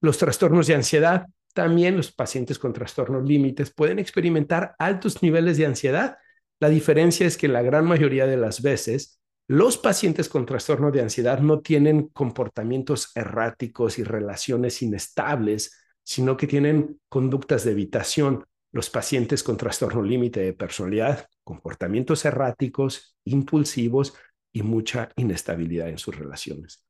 Los 0.00 0.18
trastornos 0.18 0.66
de 0.66 0.74
ansiedad, 0.74 1.26
también 1.54 1.96
los 1.96 2.12
pacientes 2.12 2.58
con 2.58 2.72
trastornos 2.72 3.26
límites 3.26 3.72
pueden 3.72 3.98
experimentar 3.98 4.74
altos 4.78 5.22
niveles 5.22 5.56
de 5.56 5.66
ansiedad. 5.66 6.18
La 6.60 6.68
diferencia 6.68 7.26
es 7.26 7.36
que 7.36 7.48
la 7.48 7.62
gran 7.62 7.84
mayoría 7.84 8.26
de 8.26 8.36
las 8.36 8.62
veces 8.62 9.18
los 9.50 9.78
pacientes 9.78 10.28
con 10.28 10.44
trastorno 10.44 10.90
de 10.90 11.00
ansiedad 11.00 11.40
no 11.40 11.60
tienen 11.60 12.08
comportamientos 12.08 13.12
erráticos 13.16 13.98
y 13.98 14.04
relaciones 14.04 14.82
inestables, 14.82 15.74
sino 16.02 16.36
que 16.36 16.46
tienen 16.46 17.00
conductas 17.08 17.64
de 17.64 17.70
evitación. 17.70 18.44
Los 18.72 18.90
pacientes 18.90 19.42
con 19.42 19.56
trastorno 19.56 20.02
límite 20.02 20.40
de 20.40 20.52
personalidad, 20.52 21.26
comportamientos 21.44 22.26
erráticos, 22.26 23.16
impulsivos 23.24 24.12
y 24.52 24.62
mucha 24.62 25.08
inestabilidad 25.16 25.88
en 25.88 25.96
sus 25.96 26.14
relaciones 26.14 26.87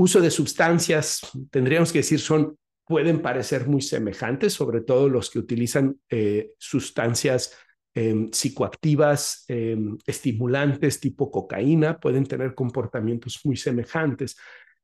uso 0.00 0.20
de 0.22 0.30
sustancias, 0.30 1.20
tendríamos 1.50 1.92
que 1.92 1.98
decir, 1.98 2.20
son, 2.20 2.56
pueden 2.86 3.20
parecer 3.20 3.68
muy 3.68 3.82
semejantes, 3.82 4.54
sobre 4.54 4.80
todo 4.80 5.10
los 5.10 5.28
que 5.28 5.38
utilizan 5.38 6.00
eh, 6.08 6.52
sustancias 6.58 7.54
em, 7.94 8.30
psicoactivas, 8.30 9.44
em, 9.48 9.98
estimulantes 10.06 11.00
tipo 11.00 11.30
cocaína, 11.30 11.98
pueden 12.00 12.24
tener 12.24 12.54
comportamientos 12.54 13.40
muy 13.44 13.56
semejantes. 13.56 14.36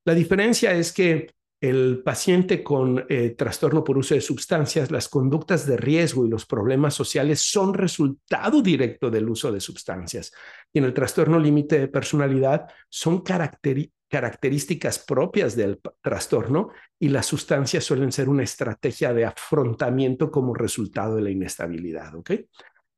La 0.05 0.15
diferencia 0.15 0.73
es 0.73 0.93
que 0.93 1.31
el 1.63 2.03
paciente 2.05 2.63
con 2.63 3.07
eh, 3.09 3.31
trastorno 3.31 3.83
por 3.83 3.97
uso 3.97 4.15
de 4.15 4.21
sustancias, 4.21 4.91
las 4.91 5.09
conductas 5.09 5.67
de 5.67 5.79
riesgo 5.79 6.27
y 6.27 6.29
los 6.29 6.45
problemas 6.45 6.93
sociales 6.93 7.41
son 7.41 7.73
resultado 7.73 8.61
directo 8.61 9.11
del 9.11 9.31
uso 9.31 9.51
de 9.51 9.61
sustancias. 9.61 10.31
Y 10.75 10.79
en 10.79 10.85
el 10.85 10.93
trastorno 10.93 11.39
límite 11.39 11.79
de 11.79 11.89
personalidad 11.89 12.69
son 12.91 13.23
características 13.23 13.96
características 14.17 14.99
propias 15.01 15.55
del 15.57 15.79
trastorno 16.01 16.71
y 16.99 17.11
las 17.11 17.27
sustancias 17.27 17.85
suelen 17.85 18.11
ser 18.11 18.31
una 18.31 18.45
estrategia 18.45 19.13
de 19.13 19.27
afrontamiento 19.27 20.31
como 20.31 20.55
resultado 20.55 21.17
de 21.17 21.23
la 21.23 21.29
inestabilidad. 21.29 22.15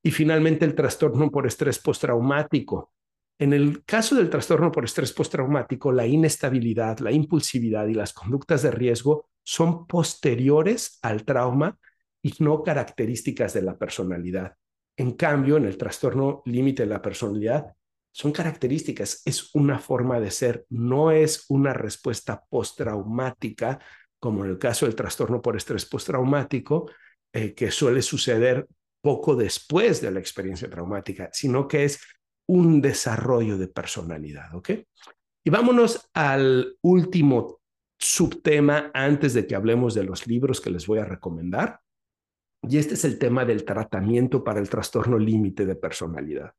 Y 0.01 0.12
finalmente 0.12 0.64
el 0.64 0.77
trastorno 0.77 1.29
por 1.29 1.45
estrés 1.45 1.81
postraumático. 1.81 2.93
En 3.37 3.53
el 3.53 3.85
caso 3.85 4.14
del 4.14 4.31
trastorno 4.31 4.71
por 4.71 4.85
estrés 4.85 5.12
postraumático, 5.12 5.91
la 5.91 6.07
inestabilidad, 6.07 7.01
la 7.01 7.11
impulsividad 7.11 7.89
y 7.89 7.95
las 7.95 8.12
conductas 8.12 8.62
de 8.62 8.71
riesgo 8.71 9.27
son 9.43 9.89
posteriores 9.89 11.01
al 11.03 11.25
trauma 11.25 11.77
y 12.23 12.33
no 12.39 12.62
características 12.62 13.55
de 13.55 13.62
la 13.62 13.77
personalidad. 13.77 14.55
En 14.97 15.14
cambio, 15.14 15.57
en 15.57 15.64
el 15.64 15.77
trastorno 15.77 16.43
límite 16.45 16.85
de 16.85 16.91
la 16.91 17.03
personalidad, 17.03 17.75
son 18.19 18.33
características, 18.33 19.23
es 19.25 19.55
una 19.55 19.79
forma 19.79 20.19
de 20.19 20.33
ser, 20.33 20.66
no 20.71 21.12
es 21.12 21.45
una 21.51 21.73
respuesta 21.73 22.43
postraumática, 22.51 23.79
como 24.19 24.45
en 24.45 24.51
el 24.51 24.59
caso 24.59 24.87
del 24.87 24.97
trastorno 24.97 25.41
por 25.41 25.57
estrés 25.57 25.87
postraumático, 25.87 26.91
eh, 27.33 27.55
que 27.55 27.71
suele 27.71 28.03
suceder 28.03 28.66
poco 29.01 29.37
después 29.37 30.01
de 30.01 30.11
la 30.11 30.19
experiencia 30.19 30.69
traumática, 30.69 31.31
sino 31.33 31.69
que 31.69 31.85
es 31.85 32.01
un 32.49 32.81
desarrollo 32.81 33.57
de 33.57 33.69
personalidad. 33.69 34.51
Y 35.45 35.51
vámonos 35.51 36.11
al 36.12 36.77
último 36.83 37.61
subtema 38.01 38.91
antes 38.95 39.33
de 39.33 39.47
que 39.47 39.55
hablemos 39.55 39.95
de 39.95 40.03
los 40.03 40.27
libros 40.27 40.61
que 40.61 40.71
les 40.71 40.89
voy 40.89 40.99
a 40.99 41.05
recomendar. 41.05 41.79
Y 42.69 42.79
este 42.79 42.95
es 42.95 43.05
el 43.05 43.16
tema 43.16 43.45
del 43.45 43.64
tratamiento 43.64 44.43
para 44.43 44.59
el 44.59 44.69
trastorno 44.69 45.21
límite 45.21 45.64
de 45.64 45.77
personalidad. 45.77 46.53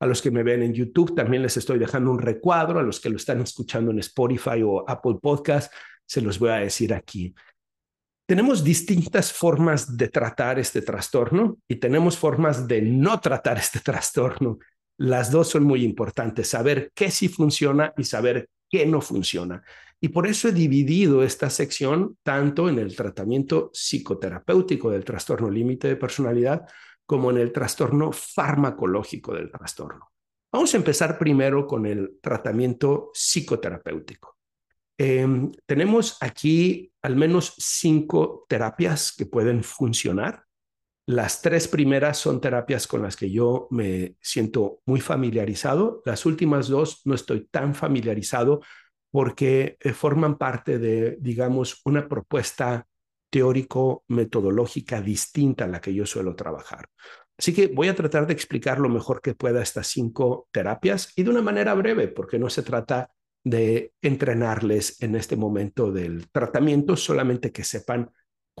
A 0.00 0.06
los 0.06 0.22
que 0.22 0.30
me 0.30 0.42
ven 0.42 0.62
en 0.62 0.72
YouTube 0.72 1.14
también 1.14 1.42
les 1.42 1.56
estoy 1.56 1.78
dejando 1.78 2.10
un 2.10 2.18
recuadro, 2.18 2.80
a 2.80 2.82
los 2.82 3.00
que 3.00 3.10
lo 3.10 3.16
están 3.16 3.40
escuchando 3.42 3.90
en 3.90 3.98
Spotify 3.98 4.62
o 4.64 4.88
Apple 4.88 5.18
Podcast, 5.20 5.72
se 6.06 6.22
los 6.22 6.38
voy 6.38 6.50
a 6.50 6.56
decir 6.56 6.94
aquí. 6.94 7.34
Tenemos 8.26 8.64
distintas 8.64 9.32
formas 9.32 9.96
de 9.96 10.08
tratar 10.08 10.58
este 10.58 10.82
trastorno 10.82 11.58
y 11.68 11.76
tenemos 11.76 12.16
formas 12.16 12.66
de 12.66 12.80
no 12.80 13.20
tratar 13.20 13.58
este 13.58 13.80
trastorno. 13.84 14.58
Las 14.96 15.30
dos 15.30 15.48
son 15.48 15.64
muy 15.64 15.84
importantes, 15.84 16.48
saber 16.48 16.90
qué 16.94 17.10
sí 17.10 17.28
funciona 17.28 17.92
y 17.96 18.04
saber 18.04 18.48
qué 18.70 18.86
no 18.86 19.00
funciona. 19.00 19.62
Y 20.00 20.08
por 20.08 20.26
eso 20.26 20.48
he 20.48 20.52
dividido 20.52 21.22
esta 21.22 21.50
sección 21.50 22.16
tanto 22.22 22.68
en 22.68 22.78
el 22.78 22.96
tratamiento 22.96 23.70
psicoterapéutico 23.74 24.90
del 24.90 25.04
trastorno 25.04 25.50
límite 25.50 25.88
de 25.88 25.96
personalidad 25.96 26.66
como 27.10 27.32
en 27.32 27.38
el 27.38 27.50
trastorno 27.50 28.12
farmacológico 28.12 29.34
del 29.34 29.50
trastorno. 29.50 30.12
Vamos 30.52 30.72
a 30.72 30.76
empezar 30.76 31.18
primero 31.18 31.66
con 31.66 31.84
el 31.84 32.20
tratamiento 32.22 33.10
psicoterapéutico. 33.12 34.38
Em, 34.96 35.50
tenemos 35.66 36.18
aquí 36.20 36.92
al 37.02 37.16
menos 37.16 37.52
cinco 37.58 38.46
terapias 38.48 39.10
que 39.10 39.26
pueden 39.26 39.64
funcionar. 39.64 40.44
Las 41.04 41.42
tres 41.42 41.66
primeras 41.66 42.16
son 42.16 42.40
terapias 42.40 42.86
con 42.86 43.02
las 43.02 43.16
que 43.16 43.28
yo 43.28 43.66
me 43.72 44.14
siento 44.20 44.80
muy 44.86 45.00
familiarizado. 45.00 46.02
Las 46.04 46.24
últimas 46.26 46.68
dos 46.68 47.00
no 47.06 47.16
estoy 47.16 47.48
tan 47.50 47.74
familiarizado 47.74 48.60
porque 49.10 49.76
eh, 49.80 49.92
forman 49.94 50.38
parte 50.38 50.78
de, 50.78 51.16
digamos, 51.18 51.80
una 51.84 52.06
propuesta 52.06 52.86
teórico-metodológica 53.30 55.00
distinta 55.00 55.64
a 55.64 55.68
la 55.68 55.80
que 55.80 55.94
yo 55.94 56.04
suelo 56.04 56.34
trabajar. 56.34 56.88
Así 57.38 57.54
que 57.54 57.68
voy 57.68 57.88
a 57.88 57.94
tratar 57.94 58.26
de 58.26 58.34
explicar 58.34 58.78
lo 58.78 58.90
mejor 58.90 59.22
que 59.22 59.34
pueda 59.34 59.62
estas 59.62 59.86
cinco 59.86 60.48
terapias 60.50 61.12
y 61.16 61.22
de 61.22 61.30
una 61.30 61.40
manera 61.40 61.72
breve, 61.74 62.08
porque 62.08 62.38
no 62.38 62.50
se 62.50 62.62
trata 62.62 63.10
de 63.42 63.94
entrenarles 64.02 65.00
en 65.02 65.14
este 65.14 65.36
momento 65.36 65.90
del 65.90 66.30
tratamiento, 66.30 66.96
solamente 66.96 67.50
que 67.52 67.64
sepan 67.64 68.10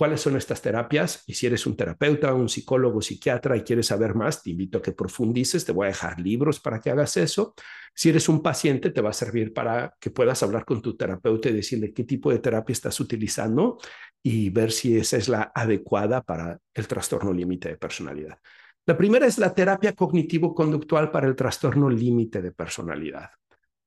cuáles 0.00 0.22
son 0.22 0.34
estas 0.34 0.62
terapias 0.62 1.24
y 1.26 1.34
si 1.34 1.46
eres 1.46 1.66
un 1.66 1.76
terapeuta, 1.76 2.32
un 2.32 2.48
psicólogo, 2.48 3.02
psiquiatra 3.02 3.54
y 3.58 3.60
quieres 3.60 3.88
saber 3.88 4.14
más, 4.14 4.42
te 4.42 4.48
invito 4.48 4.78
a 4.78 4.82
que 4.82 4.92
profundices, 4.92 5.66
te 5.66 5.72
voy 5.72 5.84
a 5.84 5.88
dejar 5.88 6.18
libros 6.18 6.58
para 6.58 6.80
que 6.80 6.88
hagas 6.88 7.18
eso. 7.18 7.52
Si 7.94 8.08
eres 8.08 8.26
un 8.30 8.42
paciente, 8.42 8.88
te 8.92 9.02
va 9.02 9.10
a 9.10 9.12
servir 9.12 9.52
para 9.52 9.94
que 10.00 10.08
puedas 10.08 10.42
hablar 10.42 10.64
con 10.64 10.80
tu 10.80 10.96
terapeuta 10.96 11.50
y 11.50 11.52
decirle 11.52 11.92
qué 11.92 12.04
tipo 12.04 12.30
de 12.30 12.38
terapia 12.38 12.72
estás 12.72 12.98
utilizando 12.98 13.76
y 14.22 14.48
ver 14.48 14.72
si 14.72 14.96
esa 14.96 15.18
es 15.18 15.28
la 15.28 15.52
adecuada 15.54 16.22
para 16.22 16.58
el 16.72 16.88
trastorno 16.88 17.34
límite 17.34 17.68
de 17.68 17.76
personalidad. 17.76 18.38
La 18.86 18.96
primera 18.96 19.26
es 19.26 19.36
la 19.36 19.52
terapia 19.52 19.92
cognitivo-conductual 19.92 21.10
para 21.10 21.28
el 21.28 21.36
trastorno 21.36 21.90
límite 21.90 22.40
de 22.40 22.52
personalidad. 22.52 23.32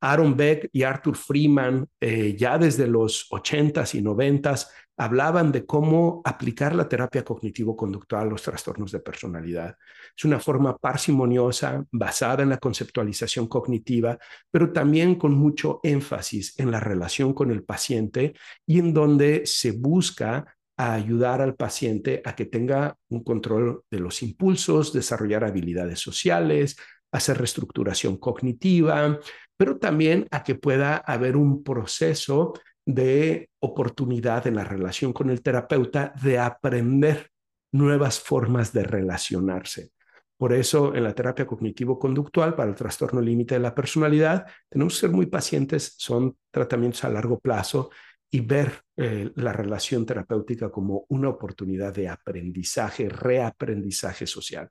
Aaron 0.04 0.36
Beck 0.36 0.70
y 0.74 0.84
Arthur 0.84 1.16
Freeman, 1.16 1.88
eh, 2.02 2.36
ya 2.38 2.58
desde 2.58 2.88
los 2.88 3.26
80s 3.32 3.96
y 3.96 4.02
90s, 4.02 4.68
hablaban 4.98 5.50
de 5.54 5.66
cómo 5.66 6.22
aplicar 6.26 6.76
la 6.76 6.90
terapia 6.90 7.24
cognitivo-conductual 7.24 8.28
a 8.28 8.30
los 8.32 8.44
trastornos 8.44 8.92
de 8.92 9.00
personalidad. 9.00 9.78
Es 10.16 10.26
una 10.26 10.42
forma 10.42 10.78
parsimoniosa, 10.78 11.86
basada 11.90 12.44
en 12.44 12.50
la 12.50 12.58
conceptualización 12.58 13.48
cognitiva, 13.48 14.20
pero 14.52 14.74
también 14.74 15.16
con 15.16 15.34
mucho 15.36 15.80
énfasis 15.84 16.60
en 16.60 16.70
la 16.70 16.82
relación 16.82 17.34
con 17.34 17.50
el 17.50 17.64
paciente 17.64 18.34
y 18.66 18.80
en 18.80 18.94
donde 18.94 19.44
se 19.46 19.72
busca 19.72 20.58
ayudar 20.76 21.40
al 21.42 21.56
paciente 21.56 22.22
a 22.26 22.36
que 22.36 22.46
tenga 22.46 22.98
un 23.08 23.24
control 23.24 23.84
de 23.90 24.00
los 24.00 24.22
impulsos, 24.22 24.92
desarrollar 24.92 25.46
habilidades 25.46 26.00
sociales, 26.00 26.76
hacer 27.14 27.38
reestructuración 27.38 28.18
cognitiva, 28.18 29.20
pero 29.58 29.78
también 29.78 30.28
a 30.32 30.44
que 30.44 30.56
pueda 30.56 30.98
haber 30.98 31.38
un 31.38 31.64
proceso 31.64 32.54
de 32.86 33.50
oportunidad 33.60 34.46
en 34.48 34.56
la 34.56 34.64
relación 34.64 35.14
con 35.14 35.30
el 35.30 35.42
terapeuta 35.42 36.14
de 36.22 36.40
aprender 36.40 37.30
nuevas 37.72 38.20
formas 38.20 38.74
de 38.74 38.84
relacionarse. 38.84 39.92
Por 40.38 40.52
eso, 40.52 40.94
en 40.94 41.04
la 41.04 41.14
terapia 41.14 41.48
cognitivo-conductual 41.48 42.56
para 42.56 42.70
el 42.70 42.76
trastorno 42.76 43.22
límite 43.22 43.56
de 43.56 43.62
la 43.62 43.74
personalidad, 43.74 44.46
tenemos 44.68 44.94
que 44.94 45.00
ser 45.02 45.12
muy 45.12 45.28
pacientes, 45.28 45.96
son 45.98 46.36
tratamientos 46.52 47.04
a 47.04 47.10
largo 47.10 47.40
plazo 47.40 47.90
y 48.30 48.42
ver 48.42 48.82
eh, 48.98 49.32
la 49.36 49.54
relación 49.54 50.06
terapéutica 50.06 50.70
como 50.70 51.06
una 51.10 51.30
oportunidad 51.30 51.94
de 51.94 52.10
aprendizaje, 52.10 53.08
reaprendizaje 53.08 54.26
social. 54.26 54.70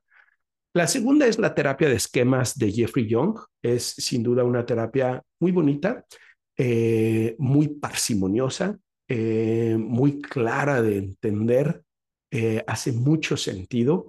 La 0.75 0.87
segunda 0.87 1.27
es 1.27 1.39
la 1.39 1.55
terapia 1.55 1.89
de 1.89 1.97
esquemas 1.97 2.59
de 2.59 2.73
Jeffrey 2.73 3.07
Young. 3.07 3.39
Es 3.61 3.85
sin 3.85 4.23
duda 4.23 4.43
una 4.43 4.65
terapia 4.65 5.23
muy 5.39 5.53
bonita, 5.53 6.07
eh, 6.57 7.37
muy 7.39 7.69
parsimoniosa, 7.69 8.79
eh, 9.07 9.77
muy 9.79 10.23
clara 10.23 10.81
de 10.81 10.97
entender, 10.97 11.83
eh, 12.31 12.65
hace 12.67 12.93
mucho 12.93 13.37
sentido, 13.37 14.09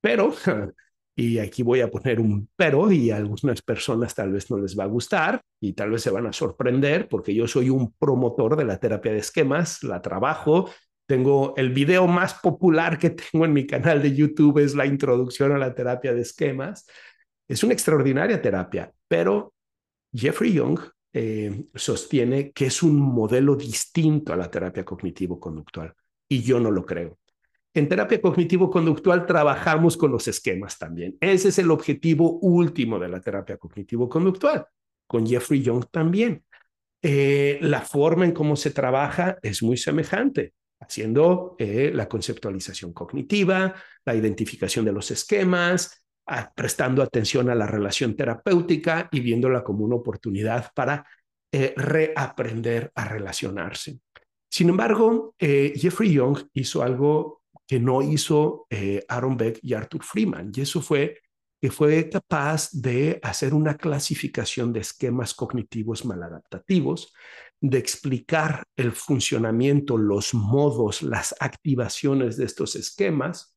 pero, 0.00 0.32
y 1.14 1.38
aquí 1.38 1.62
voy 1.62 1.82
a 1.82 1.90
poner 1.90 2.18
un 2.18 2.48
pero 2.56 2.90
y 2.90 3.10
a 3.10 3.16
algunas 3.16 3.60
personas 3.60 4.14
tal 4.14 4.32
vez 4.32 4.50
no 4.50 4.56
les 4.56 4.78
va 4.78 4.84
a 4.84 4.86
gustar 4.86 5.42
y 5.60 5.74
tal 5.74 5.90
vez 5.90 6.00
se 6.00 6.10
van 6.10 6.26
a 6.26 6.32
sorprender 6.32 7.08
porque 7.08 7.34
yo 7.34 7.46
soy 7.46 7.68
un 7.68 7.92
promotor 7.92 8.56
de 8.56 8.64
la 8.64 8.78
terapia 8.78 9.12
de 9.12 9.18
esquemas, 9.18 9.82
la 9.82 10.00
trabajo, 10.00 10.70
tengo 11.10 11.54
el 11.56 11.70
video 11.70 12.06
más 12.06 12.34
popular 12.34 12.96
que 12.96 13.10
tengo 13.10 13.44
en 13.44 13.52
mi 13.52 13.66
canal 13.66 14.00
de 14.00 14.14
YouTube 14.14 14.58
es 14.58 14.76
la 14.76 14.86
introducción 14.86 15.50
a 15.50 15.58
la 15.58 15.74
terapia 15.74 16.14
de 16.14 16.20
esquemas. 16.20 16.86
Es 17.48 17.64
una 17.64 17.72
extraordinaria 17.72 18.40
terapia, 18.40 18.92
pero 19.08 19.52
Jeffrey 20.14 20.52
Young 20.52 20.78
eh, 21.12 21.64
sostiene 21.74 22.52
que 22.52 22.66
es 22.66 22.84
un 22.84 23.00
modelo 23.00 23.56
distinto 23.56 24.32
a 24.32 24.36
la 24.36 24.48
terapia 24.48 24.84
cognitivo-conductual 24.84 25.92
y 26.28 26.42
yo 26.42 26.60
no 26.60 26.70
lo 26.70 26.86
creo. 26.86 27.18
En 27.74 27.88
terapia 27.88 28.22
cognitivo-conductual 28.22 29.26
trabajamos 29.26 29.96
con 29.96 30.12
los 30.12 30.28
esquemas 30.28 30.78
también. 30.78 31.16
Ese 31.20 31.48
es 31.48 31.58
el 31.58 31.72
objetivo 31.72 32.38
último 32.38 33.00
de 33.00 33.08
la 33.08 33.20
terapia 33.20 33.56
cognitivo-conductual. 33.56 34.64
Con 35.08 35.26
Jeffrey 35.26 35.60
Young 35.60 35.86
también. 35.90 36.44
Eh, 37.02 37.58
la 37.62 37.80
forma 37.80 38.26
en 38.26 38.32
cómo 38.32 38.54
se 38.54 38.70
trabaja 38.70 39.38
es 39.42 39.60
muy 39.60 39.76
semejante 39.76 40.52
haciendo 40.90 41.54
eh, 41.56 41.92
la 41.94 42.08
conceptualización 42.08 42.92
cognitiva, 42.92 43.74
la 44.04 44.14
identificación 44.14 44.84
de 44.84 44.92
los 44.92 45.10
esquemas, 45.12 46.04
prestando 46.54 47.02
atención 47.02 47.48
a 47.50 47.54
la 47.54 47.66
relación 47.66 48.14
terapéutica 48.14 49.08
y 49.10 49.20
viéndola 49.20 49.64
como 49.64 49.84
una 49.84 49.96
oportunidad 49.96 50.70
para 50.74 51.04
eh, 51.50 51.74
reaprender 51.76 52.92
a 52.94 53.04
relacionarse. 53.04 53.98
Sin 54.48 54.68
embargo, 54.68 55.34
eh, 55.38 55.72
Jeffrey 55.76 56.12
Young 56.12 56.38
hizo 56.52 56.82
algo 56.82 57.42
que 57.66 57.80
no 57.80 58.02
hizo 58.02 58.66
Aaron 59.08 59.36
Beck 59.36 59.60
y 59.62 59.74
Arthur 59.74 60.02
Freeman, 60.02 60.50
y 60.54 60.62
eso 60.62 60.82
fue 60.82 61.20
que 61.60 61.70
fue 61.70 62.08
capaz 62.08 62.70
de 62.72 63.20
hacer 63.22 63.52
una 63.52 63.76
clasificación 63.76 64.72
de 64.72 64.80
esquemas 64.80 65.34
cognitivos 65.34 66.04
maladaptativos, 66.04 67.12
de 67.60 67.78
explicar 67.78 68.64
el 68.76 68.92
funcionamiento, 68.92 69.98
los 69.98 70.32
modos, 70.34 71.02
las 71.02 71.34
activaciones 71.40 72.36
de 72.36 72.46
estos 72.46 72.74
esquemas 72.74 73.54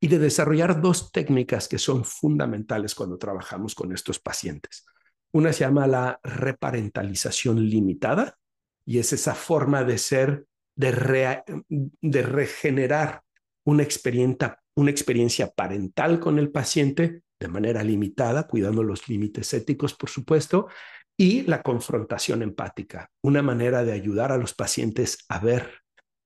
y 0.00 0.08
de 0.08 0.18
desarrollar 0.18 0.80
dos 0.80 1.12
técnicas 1.12 1.68
que 1.68 1.78
son 1.78 2.04
fundamentales 2.04 2.94
cuando 2.94 3.18
trabajamos 3.18 3.74
con 3.74 3.92
estos 3.92 4.18
pacientes. 4.18 4.84
Una 5.32 5.52
se 5.52 5.60
llama 5.60 5.86
la 5.86 6.20
reparentalización 6.22 7.68
limitada 7.68 8.36
y 8.84 8.98
es 8.98 9.12
esa 9.12 9.34
forma 9.34 9.84
de 9.84 9.98
ser, 9.98 10.46
de, 10.74 11.42
de 12.00 12.22
regenerar 12.22 13.22
una 13.64 13.82
experiencia, 13.82 14.60
una 14.74 14.90
experiencia 14.90 15.50
parental 15.50 16.20
con 16.20 16.38
el 16.38 16.50
paciente 16.50 17.22
de 17.38 17.48
manera 17.48 17.84
limitada, 17.84 18.48
cuidando 18.48 18.82
los 18.82 19.08
límites 19.08 19.52
éticos, 19.54 19.94
por 19.94 20.10
supuesto, 20.10 20.68
y 21.20 21.42
la 21.42 21.62
confrontación 21.62 22.42
empática, 22.42 23.10
una 23.22 23.42
manera 23.42 23.84
de 23.84 23.92
ayudar 23.92 24.30
a 24.30 24.38
los 24.38 24.54
pacientes 24.54 25.24
a 25.28 25.40
ver 25.40 25.80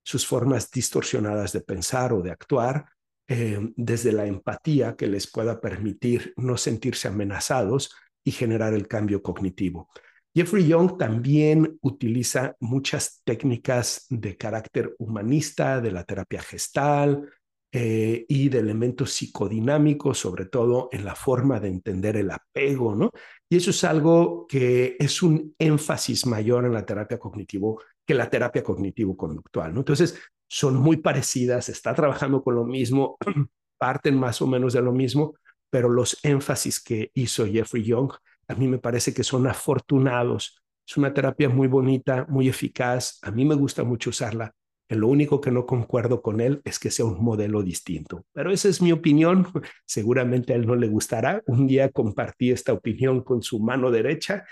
sus 0.05 0.27
formas 0.27 0.71
distorsionadas 0.71 1.53
de 1.53 1.63
pensar 1.63 2.13
o 2.13 2.21
de 2.21 2.31
actuar 2.31 2.87
eh, 3.27 3.59
desde 3.77 4.13
la 4.13 4.27
empatía 4.27 4.95
que 4.95 5.07
les 5.07 5.31
pueda 5.31 5.61
permitir 5.61 6.35
no 6.37 6.59
sentirse 6.59 7.09
amenazados 7.09 7.95
y 8.23 8.33
generar 8.33 8.75
el 8.75 8.87
cambio 8.87 9.23
cognitivo. 9.23 9.89
Jeffrey 10.35 10.67
Young 10.67 10.99
también 10.99 11.79
utiliza 11.81 12.57
muchas 12.61 13.23
técnicas 13.25 14.07
de 14.11 14.37
carácter 14.37 14.95
humanista, 14.99 15.81
de 15.81 15.93
la 15.93 16.05
terapia 16.05 16.43
gestal, 16.43 17.29
eh, 17.75 18.27
y 18.29 18.51
de 18.51 18.59
elementos 18.59 19.13
psicodinámicos, 19.13 20.19
sobre 20.19 20.45
todo 20.45 20.91
en 20.93 21.07
la 21.07 21.15
forma 21.15 21.59
de 21.59 21.69
entender 21.69 22.19
el 22.19 22.31
apego, 22.31 22.95
¿no? 22.95 23.11
Y 23.53 23.57
eso 23.57 23.69
es 23.69 23.85
algo 23.85 24.47
que 24.47 24.97
es 24.99 25.23
un 25.23 25.55
énfasis 25.59 26.25
mayor 26.25 26.65
en 26.65 26.73
la 26.73 26.87
terapia 26.87 27.19
cognitivo 27.19 27.83
que 28.07 28.15
la 28.15 28.31
terapia 28.31 28.65
cognitivo-conductual. 28.65 29.75
¿no? 29.75 29.81
Entonces, 29.81 30.19
son 30.49 30.77
muy 30.77 30.97
parecidas, 30.97 31.69
está 31.69 31.95
trabajando 31.95 32.43
con 32.43 32.55
lo 32.55 32.65
mismo, 32.65 33.19
parten 33.79 34.19
más 34.19 34.41
o 34.41 34.47
menos 34.47 34.73
de 34.73 34.81
lo 34.81 34.93
mismo, 34.93 35.35
pero 35.69 35.91
los 35.91 36.19
énfasis 36.23 36.83
que 36.83 37.11
hizo 37.13 37.47
Jeffrey 37.47 37.83
Young 37.83 38.13
a 38.49 38.55
mí 38.55 38.67
me 38.69 38.79
parece 38.79 39.13
que 39.13 39.23
son 39.23 39.47
afortunados. 39.47 40.63
Es 40.89 40.97
una 40.97 41.13
terapia 41.13 41.51
muy 41.51 41.69
bonita, 41.69 42.25
muy 42.31 42.49
eficaz. 42.49 43.19
A 43.21 43.31
mí 43.33 43.45
me 43.45 43.55
gusta 43.55 43.85
mucho 43.85 44.09
usarla. 44.09 44.55
Lo 44.95 45.09
único 45.09 45.41
que 45.41 45.51
no 45.51 45.67
concuerdo 45.67 46.23
con 46.23 46.41
él 46.41 46.61
es 46.65 46.79
que 46.79 46.91
sea 46.91 47.05
un 47.05 47.23
modelo 47.23 47.63
distinto. 47.63 48.25
Pero 48.33 48.51
esa 48.51 48.69
es 48.69 48.83
mi 48.83 48.93
opinión. 48.93 49.47
Seguramente 49.87 50.53
a 50.53 50.57
él 50.57 50.67
no 50.67 50.77
le 50.77 50.89
gustará. 50.89 51.43
Un 51.47 51.67
día 51.67 51.91
compartí 51.91 52.51
esta 52.51 52.73
opinión 52.73 53.23
con 53.23 53.43
su 53.43 53.61
mano 53.61 53.91
derecha 53.91 54.45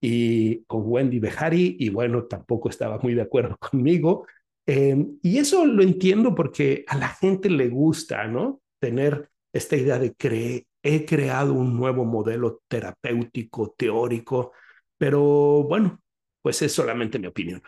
y 0.00 0.64
con 0.64 0.82
Wendy 0.84 1.18
Behari 1.18 1.76
y 1.78 1.88
bueno, 1.88 2.24
tampoco 2.24 2.68
estaba 2.68 2.98
muy 2.98 3.14
de 3.14 3.22
acuerdo 3.22 3.56
conmigo. 3.70 4.26
Em, 4.66 5.18
y 5.22 5.38
eso 5.38 5.66
lo 5.66 5.82
entiendo 5.82 6.34
porque 6.34 6.84
a 6.86 6.96
la 6.96 7.08
gente 7.08 7.50
le 7.50 7.68
gusta, 7.68 8.26
¿no? 8.26 8.60
Tener 8.80 9.30
esta 9.52 9.76
idea 9.76 9.98
de 9.98 10.14
que 10.14 10.66
he 10.82 11.04
creado 11.06 11.54
un 11.54 11.76
nuevo 11.76 12.04
modelo 12.04 12.62
terapéutico, 12.68 13.74
teórico, 13.76 14.52
pero 14.98 15.64
bueno, 15.64 16.00
pues 16.42 16.60
es 16.60 16.72
solamente 16.72 17.18
mi 17.18 17.26
opinión. 17.26 17.62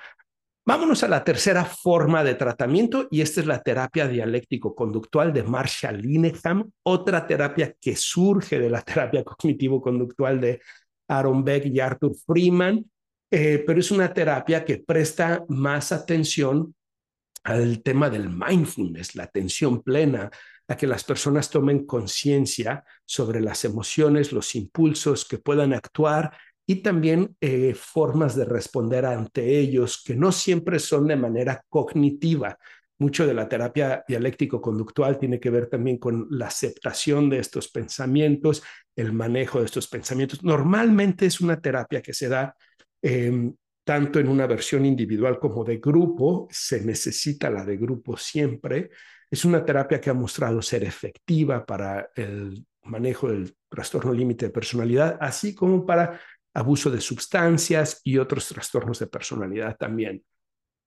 Vámonos 0.69 1.05
a 1.05 1.09
la 1.09 1.23
tercera 1.23 1.65
forma 1.65 2.25
de 2.25 2.35
tratamiento 2.35 3.07
y 3.09 3.21
esta 3.21 3.41
es 3.41 3.47
la 3.47 3.63
terapia 3.63 4.09
dialéctico-conductual 4.09 5.33
de 5.33 5.45
Marshall 5.45 6.03
Linehan, 6.03 6.73
otra 6.83 7.25
terapia 7.25 7.73
que 7.81 7.95
surge 7.95 8.59
de 8.59 8.69
la 8.69 8.83
terapia 8.83 9.23
cognitivo-conductual 9.23 10.41
de 10.41 10.61
Aaron 11.07 11.45
Beck 11.45 11.67
y 11.67 11.79
Arthur 11.79 12.17
Freeman, 12.27 12.85
eh, 13.31 13.63
pero 13.65 13.79
es 13.79 13.93
una 13.93 14.13
terapia 14.13 14.65
que 14.65 14.79
presta 14.79 15.45
más 15.49 15.93
atención 15.93 16.75
al 17.45 17.81
tema 17.85 18.11
del 18.11 18.29
mindfulness, 18.29 19.15
la 19.15 19.23
atención 19.23 19.83
plena, 19.83 20.33
a 20.67 20.77
que 20.77 20.89
las 20.89 21.05
personas 21.05 21.49
tomen 21.49 21.87
conciencia 21.87 22.85
sobre 23.05 23.41
las 23.41 23.65
emociones, 23.65 24.33
los 24.33 24.57
impulsos, 24.57 25.25
que 25.25 25.39
puedan 25.39 25.73
actuar 25.73 26.37
y 26.67 26.77
también 26.77 27.37
eh, 27.41 27.75
formas 27.75 28.35
de 28.35 28.45
responder 28.45 29.07
ante 29.07 29.59
ellos 29.59 30.03
que 30.05 30.17
no 30.17 30.33
siempre 30.33 30.79
son 30.81 31.07
de 31.07 31.17
manera 31.17 31.63
cognitiva. 31.69 32.59
Mucho 32.99 33.27
de 33.27 33.35
la 33.35 33.49
terapia 33.49 34.05
dialéctico-conductual 34.09 35.19
tiene 35.19 35.39
que 35.39 35.51
ver 35.51 35.69
también 35.69 35.99
con 35.99 36.27
la 36.31 36.47
aceptación 36.47 37.31
de 37.31 37.39
estos 37.39 37.69
pensamientos, 37.69 38.63
el 38.97 39.13
manejo 39.13 39.61
de 39.61 39.67
estos 39.67 39.87
pensamientos. 39.87 40.43
Normalmente 40.43 41.27
es 41.27 41.41
una 41.41 41.61
terapia 41.61 42.03
que 42.03 42.15
se 42.15 42.29
da 42.29 42.57
em, 43.03 43.55
tanto 43.85 44.19
en 44.19 44.29
una 44.29 44.47
versión 44.47 44.85
individual 44.85 45.39
como 45.39 45.63
de 45.63 45.77
grupo. 45.77 46.49
Se 46.51 46.85
necesita 46.85 47.49
la 47.51 47.65
de 47.65 47.77
grupo 47.77 48.17
siempre. 48.17 48.91
Es 49.31 49.45
una 49.45 49.65
terapia 49.65 50.01
que 50.01 50.11
ha 50.11 50.15
mostrado 50.15 50.61
ser 50.63 50.83
efectiva 50.83 51.65
para 51.65 52.11
el 52.17 52.67
manejo 52.83 53.29
del 53.29 53.55
trastorno 53.69 54.13
límite 54.13 54.47
de 54.47 54.53
personalidad, 54.53 55.19
así 55.21 55.55
como 55.55 55.85
para 55.85 56.19
abuso 56.57 56.91
de 56.91 57.01
sustancias 57.01 58.01
y 58.03 58.17
otros 58.17 58.49
trastornos 58.49 58.99
de 58.99 59.07
personalidad 59.07 59.77
también. 59.77 60.25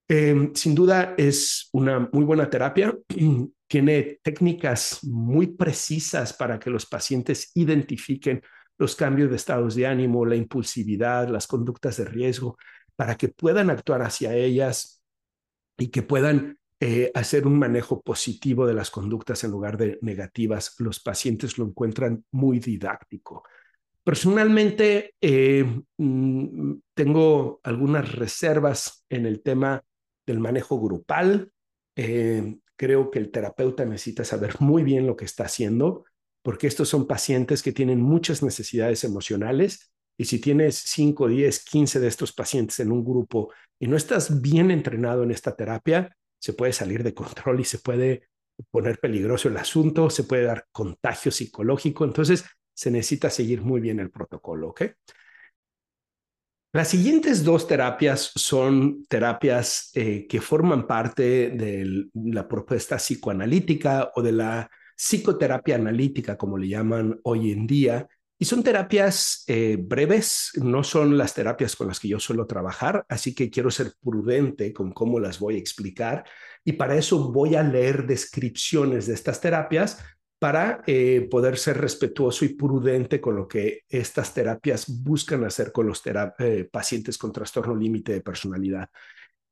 Em, 0.08 0.52
sin 0.52 0.74
duda 0.74 1.14
es 1.16 1.68
una 1.72 2.10
muy 2.12 2.24
buena 2.24 2.50
terapia. 2.50 2.92
Tiene 3.68 4.18
técnicas 4.20 4.98
muy 5.04 5.46
precisas 5.46 6.32
para 6.32 6.58
que 6.58 6.70
los 6.70 6.86
pacientes 6.86 7.52
identifiquen 7.54 8.42
los 8.78 8.96
cambios 8.96 9.30
de 9.30 9.36
estados 9.36 9.76
de 9.76 9.86
ánimo, 9.86 10.26
la 10.26 10.34
impulsividad, 10.34 11.28
las 11.28 11.46
conductas 11.46 11.98
de 11.98 12.06
riesgo, 12.06 12.56
para 12.96 13.16
que 13.16 13.28
puedan 13.28 13.70
actuar 13.70 14.02
hacia 14.02 14.34
ellas 14.34 15.04
y 15.78 15.88
que 15.88 16.02
puedan 16.02 16.58
eh, 16.80 17.12
hacer 17.14 17.46
un 17.46 17.56
manejo 17.56 18.02
positivo 18.02 18.66
de 18.66 18.74
las 18.74 18.90
conductas 18.90 19.44
en 19.44 19.52
lugar 19.52 19.76
de 19.76 20.00
negativas. 20.02 20.74
Los 20.80 20.98
pacientes 20.98 21.58
lo 21.58 21.66
encuentran 21.66 22.24
muy 22.32 22.58
didáctico. 22.58 23.44
Personalmente, 24.04 25.14
eh, 25.20 25.64
mm, 25.98 26.74
tengo 26.94 27.60
algunas 27.62 28.12
reservas 28.12 29.04
en 29.08 29.26
el 29.26 29.42
tema 29.42 29.82
del 30.26 30.40
manejo 30.40 30.80
grupal. 30.80 31.52
Eh, 31.96 32.56
creo 32.76 33.10
que 33.10 33.18
el 33.18 33.30
terapeuta 33.30 33.84
necesita 33.84 34.24
saber 34.24 34.56
muy 34.60 34.82
bien 34.82 35.06
lo 35.06 35.16
que 35.16 35.26
está 35.26 35.44
haciendo, 35.44 36.04
porque 36.42 36.66
estos 36.66 36.88
son 36.88 37.06
pacientes 37.06 37.62
que 37.62 37.72
tienen 37.72 38.00
muchas 38.00 38.42
necesidades 38.42 39.04
emocionales 39.04 39.92
y 40.18 40.24
si 40.24 40.38
tienes 40.38 40.76
5, 40.76 41.28
10, 41.28 41.64
15 41.64 42.00
de 42.00 42.08
estos 42.08 42.32
pacientes 42.32 42.80
en 42.80 42.92
un 42.92 43.04
grupo 43.04 43.52
y 43.78 43.86
no 43.86 43.96
estás 43.96 44.40
bien 44.40 44.70
entrenado 44.70 45.22
en 45.22 45.30
esta 45.30 45.56
terapia, 45.56 46.14
se 46.38 46.52
puede 46.52 46.72
salir 46.72 47.02
de 47.02 47.14
control 47.14 47.60
y 47.60 47.64
se 47.64 47.78
puede 47.78 48.28
poner 48.70 48.98
peligroso 48.98 49.48
el 49.48 49.56
asunto, 49.56 50.10
se 50.10 50.24
puede 50.24 50.44
dar 50.44 50.66
contagio 50.72 51.30
psicológico. 51.30 52.04
Entonces, 52.04 52.44
se 52.72 52.90
necesita 52.90 53.30
seguir 53.30 53.62
muy 53.62 53.80
bien 53.80 54.00
el 54.00 54.10
protocolo, 54.10 54.68
¿ok? 54.68 54.82
Las 56.72 56.88
siguientes 56.88 57.42
dos 57.42 57.66
terapias 57.66 58.30
son 58.36 59.04
terapias 59.06 59.90
eh, 59.94 60.26
que 60.28 60.40
forman 60.40 60.86
parte 60.86 61.50
de 61.50 62.06
la 62.14 62.46
propuesta 62.46 62.96
psicoanalítica 62.96 64.12
o 64.14 64.22
de 64.22 64.32
la 64.32 64.70
psicoterapia 64.96 65.74
analítica, 65.74 66.36
como 66.36 66.56
le 66.58 66.68
llaman 66.68 67.18
hoy 67.24 67.50
en 67.50 67.66
día, 67.66 68.06
y 68.38 68.44
son 68.44 68.62
terapias 68.62 69.44
eh, 69.48 69.78
breves, 69.78 70.52
no 70.62 70.82
son 70.84 71.18
las 71.18 71.34
terapias 71.34 71.76
con 71.76 71.88
las 71.88 72.00
que 72.00 72.08
yo 72.08 72.18
suelo 72.18 72.46
trabajar, 72.46 73.04
así 73.08 73.34
que 73.34 73.50
quiero 73.50 73.70
ser 73.70 73.92
prudente 74.00 74.72
con 74.72 74.92
cómo 74.92 75.20
las 75.20 75.38
voy 75.38 75.56
a 75.56 75.58
explicar 75.58 76.24
y 76.64 76.72
para 76.72 76.96
eso 76.96 77.32
voy 77.32 77.54
a 77.56 77.62
leer 77.62 78.06
descripciones 78.06 79.06
de 79.06 79.14
estas 79.14 79.40
terapias 79.40 79.98
para 80.40 80.82
eh, 80.86 81.28
poder 81.30 81.58
ser 81.58 81.78
respetuoso 81.78 82.46
y 82.46 82.54
prudente 82.54 83.20
con 83.20 83.36
lo 83.36 83.46
que 83.46 83.82
estas 83.90 84.32
terapias 84.32 84.86
buscan 84.88 85.44
hacer 85.44 85.70
con 85.70 85.86
los 85.86 86.02
eh, 86.06 86.68
pacientes 86.72 87.18
con 87.18 87.30
trastorno 87.30 87.76
límite 87.76 88.14
de 88.14 88.22
personalidad. 88.22 88.88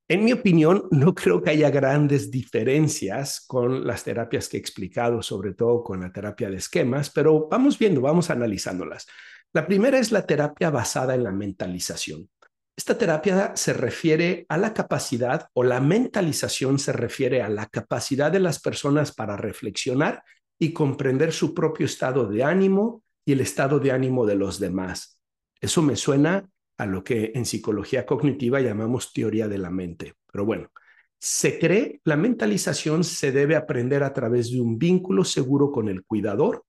En 0.08 0.24
mi 0.24 0.32
opinión, 0.32 0.88
no 0.90 1.14
creo 1.14 1.42
que 1.42 1.50
haya 1.50 1.68
grandes 1.68 2.30
diferencias 2.30 3.44
con 3.46 3.86
las 3.86 4.02
terapias 4.02 4.48
que 4.48 4.56
he 4.56 4.60
explicado, 4.60 5.20
sobre 5.20 5.52
todo 5.52 5.84
con 5.84 6.00
la 6.00 6.10
terapia 6.10 6.48
de 6.48 6.56
esquemas, 6.56 7.10
pero 7.10 7.46
vamos 7.50 7.78
viendo, 7.78 8.00
vamos 8.00 8.30
analizándolas. 8.30 9.06
La 9.52 9.66
primera 9.66 9.98
es 9.98 10.10
la 10.10 10.24
terapia 10.24 10.70
basada 10.70 11.14
en 11.14 11.24
la 11.24 11.32
mentalización. 11.32 12.30
Esta 12.74 12.96
terapia 12.96 13.52
se 13.56 13.74
refiere 13.74 14.46
a 14.48 14.56
la 14.56 14.72
capacidad 14.72 15.48
o 15.52 15.64
la 15.64 15.80
mentalización 15.80 16.78
se 16.78 16.92
refiere 16.92 17.42
a 17.42 17.50
la 17.50 17.66
capacidad 17.66 18.32
de 18.32 18.40
las 18.40 18.60
personas 18.60 19.12
para 19.12 19.36
reflexionar 19.36 20.22
y 20.58 20.72
comprender 20.72 21.32
su 21.32 21.54
propio 21.54 21.86
estado 21.86 22.26
de 22.26 22.42
ánimo 22.42 23.02
y 23.24 23.32
el 23.32 23.40
estado 23.40 23.78
de 23.78 23.92
ánimo 23.92 24.26
de 24.26 24.34
los 24.34 24.58
demás. 24.58 25.20
Eso 25.60 25.82
me 25.82 25.96
suena 25.96 26.48
a 26.76 26.86
lo 26.86 27.02
que 27.02 27.32
en 27.34 27.44
psicología 27.44 28.06
cognitiva 28.06 28.60
llamamos 28.60 29.12
teoría 29.12 29.48
de 29.48 29.58
la 29.58 29.70
mente. 29.70 30.14
Pero 30.30 30.44
bueno, 30.44 30.70
se 31.18 31.58
cree 31.58 32.00
la 32.04 32.16
mentalización 32.16 33.02
se 33.02 33.32
debe 33.32 33.56
aprender 33.56 34.02
a 34.02 34.12
través 34.12 34.50
de 34.52 34.60
un 34.60 34.78
vínculo 34.78 35.24
seguro 35.24 35.72
con 35.72 35.88
el 35.88 36.04
cuidador. 36.04 36.64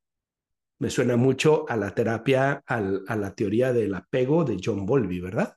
Me 0.80 0.90
suena 0.90 1.18
mucho 1.18 1.70
a 1.70 1.76
la 1.76 1.94
terapia, 1.94 2.64
a 2.66 3.16
la 3.16 3.36
teoría 3.36 3.74
del 3.74 3.94
apego 3.94 4.44
de 4.44 4.60
John 4.64 4.86
Bowlby, 4.86 5.20
¿verdad? 5.20 5.56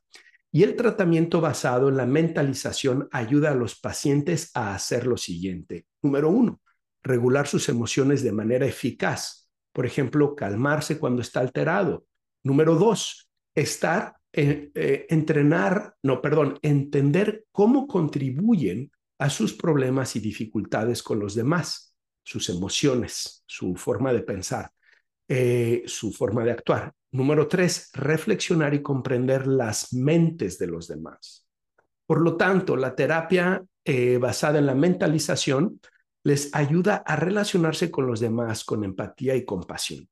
Y 0.51 0.65
el 0.65 0.77
tratamiento 0.77 1.41
basado 1.41 1.89
en 1.89 1.97
la 1.97 2.05
mentalización 2.05 3.09
ayuda 3.11 3.53
a 3.53 3.55
los 3.55 3.81
pacientes 3.81 4.51
a 4.55 4.75
hacer 4.75 5.07
lo 5.07 5.17
siguiente. 5.17 5.87
Número 6.03 6.29
uno, 6.29 6.61
regular 7.03 7.47
sus 7.47 7.69
emociones 7.69 8.23
de 8.23 8.33
manera 8.33 8.67
eficaz. 8.67 9.51
Por 9.73 9.87
ejemplo, 9.87 10.37
calmarse 10.37 10.99
cuando 10.99 11.23
está 11.23 11.41
alterado. 11.41 12.07
Número 12.45 12.75
dos, 12.75 13.31
estar, 13.55 14.17
eh, 14.33 14.71
eh, 14.75 15.07
entrenar, 15.11 15.95
no, 16.03 16.21
perdón, 16.21 16.59
entender 16.63 17.45
cómo 17.53 17.87
contribuyen 17.87 18.91
a 19.19 19.31
sus 19.31 19.55
problemas 19.55 20.17
y 20.17 20.21
dificultades 20.21 21.03
con 21.03 21.21
los 21.21 21.35
demás, 21.35 21.95
sus 22.25 22.49
emociones, 22.49 23.45
su 23.47 23.77
forma 23.77 24.13
de 24.13 24.23
pensar, 24.23 24.71
eh, 25.29 25.83
su 25.87 26.13
forma 26.13 26.45
de 26.45 26.53
actuar. 26.53 26.93
Número 27.13 27.47
tres, 27.47 27.91
reflexionar 27.93 28.75
y 28.75 28.83
comprender 28.83 29.47
las 29.47 29.93
mentes 29.93 30.59
de 30.59 30.67
los 30.67 30.89
demás. 30.89 31.47
Por 32.07 32.23
lo 32.23 32.37
tanto, 32.37 32.77
la 32.77 32.95
terapia 32.95 33.65
basada 34.21 34.61
en 34.61 34.67
la 34.67 34.77
mentalización 34.77 35.81
les 36.25 36.55
ayuda 36.55 36.97
a 37.07 37.17
relacionarse 37.17 37.91
con 37.91 38.07
los 38.07 38.21
demás 38.21 38.65
con 38.65 38.85
empatía 38.85 39.35
y 39.35 39.45
compasión. 39.45 40.09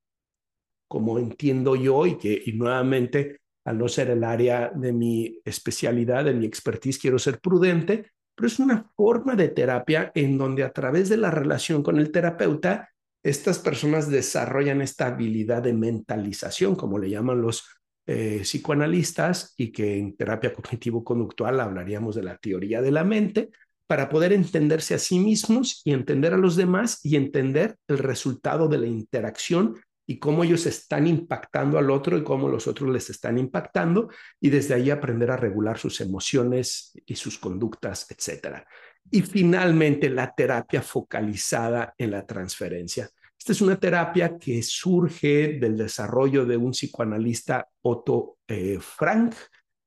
Como 0.88 1.18
entiendo 1.18 1.76
yo 1.76 2.06
y 2.06 2.18
que 2.18 2.42
y 2.44 2.52
nuevamente, 2.52 3.40
al 3.64 3.78
no 3.78 3.88
ser 3.88 4.10
el 4.10 4.24
área 4.24 4.70
de 4.74 4.92
mi 4.92 5.40
especialidad, 5.44 6.24
de 6.24 6.34
mi 6.34 6.46
expertise, 6.46 6.98
quiero 6.98 7.18
ser 7.18 7.40
prudente, 7.40 8.10
pero 8.34 8.48
es 8.48 8.58
una 8.58 8.90
forma 8.96 9.36
de 9.36 9.48
terapia 9.48 10.10
en 10.14 10.38
donde 10.38 10.64
a 10.64 10.72
través 10.72 11.08
de 11.08 11.16
la 11.16 11.30
relación 11.30 11.82
con 11.82 11.98
el 11.98 12.10
terapeuta, 12.10 12.88
estas 13.22 13.58
personas 13.58 14.10
desarrollan 14.10 14.80
esta 14.80 15.08
habilidad 15.08 15.62
de 15.62 15.74
mentalización, 15.74 16.74
como 16.74 16.98
le 16.98 17.10
llaman 17.10 17.42
los 17.42 17.64
eh, 18.06 18.40
psicoanalistas 18.42 19.54
y 19.56 19.70
que 19.70 19.98
en 19.98 20.16
terapia 20.16 20.52
cognitivo-conductual 20.54 21.60
hablaríamos 21.60 22.14
de 22.16 22.22
la 22.22 22.38
teoría 22.38 22.80
de 22.80 22.90
la 22.90 23.04
mente 23.04 23.50
para 23.90 24.08
poder 24.08 24.32
entenderse 24.32 24.94
a 24.94 25.00
sí 25.00 25.18
mismos 25.18 25.82
y 25.84 25.92
entender 25.92 26.32
a 26.32 26.36
los 26.36 26.54
demás 26.54 27.04
y 27.04 27.16
entender 27.16 27.74
el 27.88 27.98
resultado 27.98 28.68
de 28.68 28.78
la 28.78 28.86
interacción 28.86 29.80
y 30.06 30.20
cómo 30.20 30.44
ellos 30.44 30.64
están 30.66 31.08
impactando 31.08 31.76
al 31.76 31.90
otro 31.90 32.16
y 32.16 32.22
cómo 32.22 32.48
los 32.48 32.68
otros 32.68 32.88
les 32.90 33.10
están 33.10 33.36
impactando 33.36 34.08
y 34.40 34.48
desde 34.48 34.74
ahí 34.74 34.90
aprender 34.90 35.32
a 35.32 35.36
regular 35.36 35.76
sus 35.76 36.00
emociones 36.00 36.92
y 37.04 37.16
sus 37.16 37.36
conductas, 37.36 38.06
etcétera. 38.08 38.64
Y 39.10 39.22
finalmente 39.22 40.08
la 40.08 40.32
terapia 40.36 40.82
focalizada 40.82 41.92
en 41.98 42.12
la 42.12 42.24
transferencia. 42.24 43.10
Esta 43.36 43.50
es 43.50 43.60
una 43.60 43.74
terapia 43.74 44.38
que 44.38 44.62
surge 44.62 45.58
del 45.58 45.76
desarrollo 45.76 46.46
de 46.46 46.56
un 46.56 46.70
psicoanalista 46.70 47.66
Otto 47.82 48.36
eh, 48.46 48.78
Frank, 48.80 49.34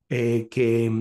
eh, 0.09 0.49
que 0.51 0.91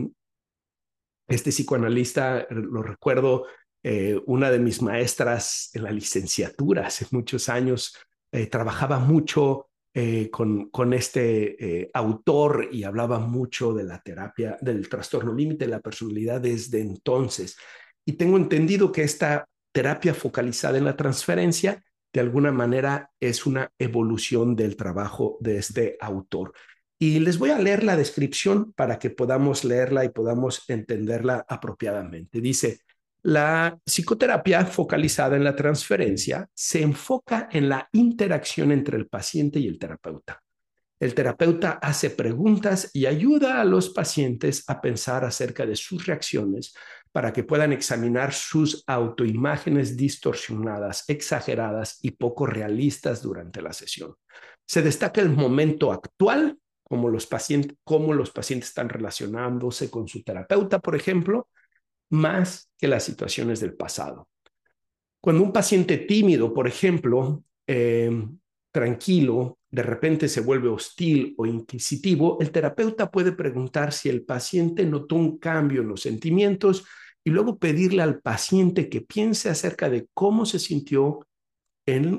este 1.28 1.50
psicoanalista, 1.50 2.46
lo 2.50 2.82
recuerdo, 2.82 3.46
eh, 3.82 4.20
una 4.26 4.50
de 4.50 4.58
mis 4.58 4.80
maestras 4.80 5.70
en 5.74 5.84
la 5.84 5.90
licenciatura 5.90 6.86
hace 6.86 7.06
muchos 7.10 7.48
años, 7.48 7.96
eh, 8.30 8.46
trabajaba 8.46 8.98
mucho 8.98 9.68
eh, 9.94 10.30
con, 10.30 10.70
con, 10.70 10.94
este 10.94 11.82
eh, 11.82 11.90
autor 11.92 12.70
y 12.72 12.84
hablaba 12.84 13.18
mucho 13.18 13.74
de 13.74 13.84
la 13.84 14.00
terapia, 14.00 14.56
del 14.62 14.88
trastorno 14.88 15.34
límite 15.34 15.66
de 15.66 15.70
la 15.70 15.80
personalidad 15.80 16.40
desde 16.40 16.80
entonces. 16.80 17.58
Y 18.06 18.14
tengo 18.14 18.38
entendido 18.38 18.90
que 18.90 19.02
esta 19.02 19.46
terapia 19.70 20.14
focalizada 20.14 20.78
en 20.78 20.86
la 20.86 20.96
transferencia, 20.96 21.84
de 22.10 22.20
alguna 22.20 22.52
manera, 22.52 23.10
es 23.20 23.44
una 23.44 23.70
evolución 23.78 24.56
del 24.56 24.76
trabajo 24.76 25.36
de 25.40 25.58
este 25.58 25.98
autor. 26.00 26.54
Y 27.02 27.18
les 27.18 27.36
voy 27.36 27.50
a 27.50 27.58
leer 27.58 27.82
la 27.82 27.96
descripción 27.96 28.72
para 28.74 29.00
que 29.00 29.10
podamos 29.10 29.64
leerla 29.64 30.04
y 30.04 30.10
podamos 30.10 30.62
entenderla 30.68 31.44
apropiadamente. 31.48 32.40
Dice, 32.40 32.82
la 33.24 33.76
psicoterapia 33.84 34.64
focalizada 34.66 35.34
en 35.34 35.42
la 35.42 35.56
transferencia 35.56 36.48
se 36.54 36.80
enfoca 36.80 37.48
en 37.50 37.68
la 37.68 37.88
interacción 37.90 38.70
entre 38.70 38.98
el 38.98 39.08
paciente 39.08 39.58
y 39.58 39.66
el 39.66 39.80
terapeuta. 39.80 40.44
El 41.00 41.12
terapeuta 41.12 41.72
hace 41.82 42.10
preguntas 42.10 42.88
y 42.92 43.06
ayuda 43.06 43.60
a 43.60 43.64
los 43.64 43.88
pacientes 43.90 44.62
a 44.68 44.80
pensar 44.80 45.24
acerca 45.24 45.66
de 45.66 45.74
sus 45.74 46.06
reacciones 46.06 46.72
para 47.10 47.32
que 47.32 47.42
puedan 47.42 47.72
examinar 47.72 48.32
sus 48.32 48.84
autoimágenes 48.86 49.96
distorsionadas, 49.96 51.02
exageradas 51.08 51.98
y 52.00 52.12
poco 52.12 52.46
realistas 52.46 53.22
durante 53.22 53.60
la 53.60 53.72
sesión. 53.72 54.14
Se 54.64 54.82
destaca 54.82 55.20
el 55.20 55.30
momento 55.30 55.90
actual, 55.90 56.58
los 57.10 57.26
pacientes, 57.26 57.76
cómo 57.84 58.12
los 58.12 58.30
pacientes 58.30 58.68
están 58.68 58.88
relacionándose 58.88 59.90
con 59.90 60.08
su 60.08 60.22
terapeuta, 60.22 60.78
por 60.78 60.96
ejemplo, 60.96 61.48
más 62.10 62.70
que 62.76 62.88
las 62.88 63.04
situaciones 63.04 63.60
del 63.60 63.74
pasado. 63.74 64.28
Cuando 65.20 65.42
un 65.42 65.52
paciente 65.52 65.98
tímido, 65.98 66.52
por 66.52 66.66
ejemplo, 66.66 67.44
em, 67.66 68.38
tranquilo, 68.70 69.58
de 69.70 69.82
repente 69.82 70.28
se 70.28 70.40
vuelve 70.40 70.68
hostil 70.68 71.34
o 71.38 71.46
inquisitivo, 71.46 72.38
el 72.40 72.50
terapeuta 72.50 73.10
puede 73.10 73.32
preguntar 73.32 73.92
si 73.92 74.08
el 74.08 74.24
paciente 74.24 74.84
notó 74.84 75.14
un 75.14 75.38
cambio 75.38 75.82
en 75.82 75.88
los 75.88 76.02
sentimientos 76.02 76.84
y 77.24 77.30
luego 77.30 77.58
pedirle 77.58 78.02
al 78.02 78.20
paciente 78.20 78.88
que 78.88 79.00
piense 79.00 79.48
acerca 79.48 79.88
de 79.88 80.08
cómo 80.12 80.44
se 80.44 80.58
sintió 80.58 81.20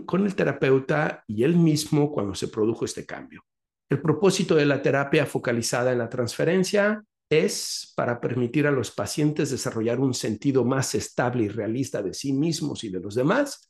con 0.06 0.26
el 0.26 0.36
terapeuta 0.36 1.24
y 1.28 1.44
él 1.44 1.56
mismo 1.56 2.12
cuando 2.12 2.36
se 2.36 2.48
produjo 2.48 2.86
este 2.86 3.06
cambio. 3.06 3.44
El 3.90 4.02
propósito 4.02 4.56
de 4.56 4.66
la 4.66 4.82
terapia 4.82 5.26
focalizada 5.26 5.92
en 5.92 6.00
la 6.00 6.10
transferencia 6.10 7.04
es 7.30 7.94
para 7.96 8.20
permitir 8.20 8.68
a 8.68 8.72
los 8.72 8.92
pacientes 8.92 9.52
desarrollar 9.52 10.00
un 10.00 10.14
sentido 10.14 10.64
más 10.64 10.96
estable 10.96 11.44
y 11.44 11.50
realista 11.50 12.02
de 12.02 12.14
sí 12.14 12.34
mismos 12.34 12.84
y 12.84 12.90
de 12.90 13.00
los 13.00 13.16
demás 13.16 13.70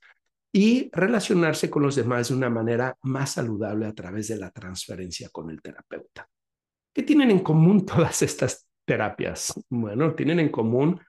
y 0.51 0.89
relacionarse 0.91 1.69
con 1.69 1.81
los 1.83 1.95
demás 1.95 2.29
de 2.29 2.35
una 2.35 2.49
manera 2.49 2.95
más 3.01 3.31
saludable 3.31 3.87
a 3.87 3.93
través 3.93 4.27
de 4.27 4.37
la 4.37 4.51
transferencia 4.51 5.29
con 5.29 5.49
el 5.49 5.61
terapeuta. 5.61 6.29
¿Qué 6.93 7.03
tienen 7.03 7.31
en 7.31 7.39
común 7.39 7.85
todas 7.85 8.21
estas 8.21 8.67
terapias? 8.85 9.53
Bueno, 9.69 10.13
tienen 10.13 10.39
en 10.39 10.49
común 10.49 10.99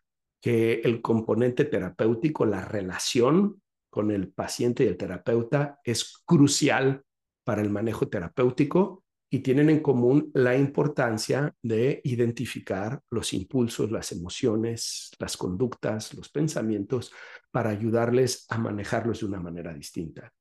que 0.41 0.81
el 0.81 1.01
componente 1.03 1.65
terapéutico, 1.65 2.47
la 2.47 2.65
relación 2.65 3.61
con 3.91 4.11
el 4.11 4.29
paciente 4.29 4.85
y 4.85 4.89
el 4.89 4.97
terapeuta 4.97 5.79
es 5.85 6.23
crucial 6.25 7.04
para 7.45 7.63
el 7.63 7.71
manejo 7.71 8.09
terapéutico 8.09 9.05
y 9.31 9.41
tienen 9.41 9.69
en 9.69 9.81
común 9.81 10.31
la 10.33 10.57
importancia 10.57 11.55
de 11.61 12.01
identificar 12.05 13.01
los 13.11 13.33
impulsos, 13.33 13.91
las 13.91 14.13
emociones, 14.13 15.11
las 15.19 15.37
conductas, 15.37 16.15
los 16.15 16.29
pensamientos 16.29 17.13
para 17.51 17.71
ayudarles 17.71 18.47
a 18.49 18.59
manejarlos 18.59 19.21
de 19.21 19.27
una 19.27 19.41
manera 19.41 19.75
distinta. 19.75 20.33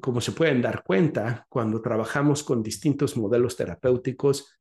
como 0.00 0.20
se 0.20 0.32
pueden 0.32 0.62
dar 0.62 0.82
cuenta, 0.82 1.46
cuando 1.48 1.80
trabajamos 1.82 2.42
con 2.42 2.62
distintos 2.62 3.16
modelos 3.16 3.56
terapéuticos, 3.56 4.58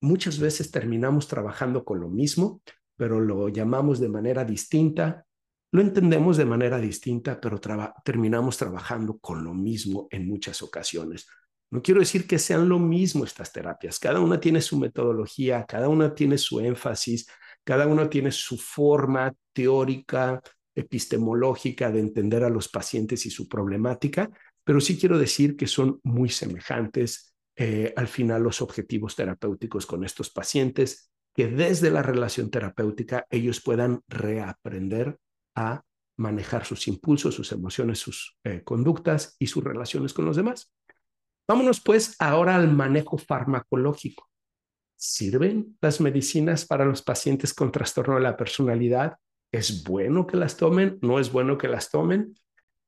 muchas 0.00 0.38
veces 0.38 0.70
terminamos 0.70 1.28
trabajando 1.28 1.84
con 1.84 2.00
lo 2.00 2.08
mismo, 2.08 2.62
pero 2.96 3.20
lo 3.20 3.48
llamamos 3.48 4.00
de 4.00 4.08
manera 4.08 4.44
distinta, 4.44 5.26
lo 5.72 5.80
entendemos 5.80 6.36
de 6.36 6.44
manera 6.44 6.78
distinta, 6.78 7.40
pero 7.40 7.60
terminamos 8.04 8.56
trabajando 8.56 9.18
con 9.18 9.44
lo 9.44 9.54
mismo 9.54 10.08
en 10.10 10.28
muchas 10.28 10.62
ocasiones. 10.62 11.26
No 11.70 11.82
quiero 11.82 12.00
decir 12.00 12.26
que 12.26 12.38
sean 12.38 12.68
lo 12.68 12.80
mismo 12.80 13.24
estas 13.24 13.52
terapias. 13.52 14.00
Cada 14.00 14.18
una 14.18 14.40
tiene 14.40 14.60
su 14.60 14.76
metodología, 14.78 15.64
cada 15.66 15.88
una 15.88 16.14
tiene 16.14 16.36
su 16.38 16.58
énfasis, 16.58 17.28
cada 17.62 17.86
una 17.86 18.10
tiene 18.10 18.32
su 18.32 18.58
forma 18.58 19.32
teórica, 19.52 20.42
epistemológica 20.74 21.90
de 21.90 22.00
entender 22.00 22.42
a 22.42 22.50
los 22.50 22.68
pacientes 22.68 23.26
y 23.26 23.30
su 23.30 23.48
problemática, 23.48 24.30
pero 24.64 24.80
sí 24.80 24.98
quiero 24.98 25.18
decir 25.18 25.56
que 25.56 25.66
son 25.66 26.00
muy 26.02 26.28
semejantes 26.28 27.34
eh, 27.56 27.92
al 27.96 28.08
final 28.08 28.42
los 28.42 28.62
objetivos 28.62 29.16
terapéuticos 29.16 29.84
con 29.84 30.04
estos 30.04 30.30
pacientes, 30.30 31.10
que 31.34 31.46
desde 31.46 31.90
la 31.90 32.02
relación 32.02 32.50
terapéutica 32.50 33.26
ellos 33.30 33.60
puedan 33.60 34.00
reaprender 34.08 35.18
a 35.54 35.82
manejar 36.16 36.64
sus 36.64 36.86
impulsos, 36.86 37.34
sus 37.34 37.50
emociones, 37.52 37.98
sus 37.98 38.36
eh, 38.44 38.62
conductas 38.62 39.36
y 39.38 39.46
sus 39.46 39.64
relaciones 39.64 40.12
con 40.12 40.26
los 40.26 40.36
demás. 40.36 40.72
Vámonos 41.48 41.80
pues 41.80 42.14
ahora 42.18 42.56
al 42.56 42.72
manejo 42.72 43.18
farmacológico. 43.18 44.28
¿Sirven 44.96 45.78
las 45.80 46.00
medicinas 46.00 46.66
para 46.66 46.84
los 46.84 47.02
pacientes 47.02 47.54
con 47.54 47.72
trastorno 47.72 48.16
de 48.16 48.20
la 48.20 48.36
personalidad? 48.36 49.16
¿Es 49.50 49.82
bueno 49.82 50.26
que 50.26 50.36
las 50.36 50.56
tomen? 50.56 50.98
¿No 51.00 51.18
es 51.18 51.32
bueno 51.32 51.58
que 51.58 51.68
las 51.68 51.90
tomen? 51.90 52.34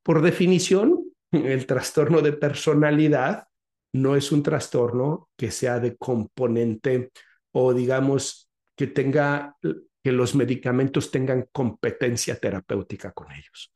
Por 0.02 0.20
definición, 0.20 1.04
el 1.32 1.66
trastorno 1.66 2.20
de 2.20 2.34
personalidad 2.34 3.48
no 3.94 4.16
es 4.16 4.30
un 4.30 4.42
trastorno 4.42 5.28
que 5.36 5.50
sea 5.50 5.80
de 5.80 5.96
componente 5.96 7.12
o 7.52 7.74
digamos 7.74 8.50
que 8.76 8.86
tenga 8.86 9.56
que 10.02 10.12
los 10.12 10.34
medicamentos 10.34 11.10
tengan 11.10 11.48
competencia 11.52 12.36
terapéutica 12.36 13.12
con 13.12 13.30
ellos. 13.32 13.72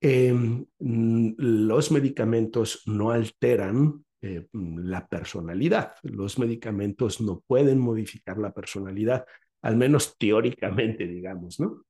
Em, 0.00 0.64
los 0.78 1.90
medicamentos 1.90 2.82
no 2.86 3.10
alteran 3.10 4.04
eh, 4.22 4.48
la 4.52 5.06
personalidad. 5.06 5.94
Los 6.02 6.38
medicamentos 6.38 7.20
no 7.20 7.40
pueden 7.46 7.78
modificar 7.78 8.38
la 8.38 8.52
personalidad, 8.52 9.26
al 9.62 9.76
menos 9.76 10.16
teóricamente, 10.18 11.06
digamos, 11.06 11.60
¿no? 11.60 11.84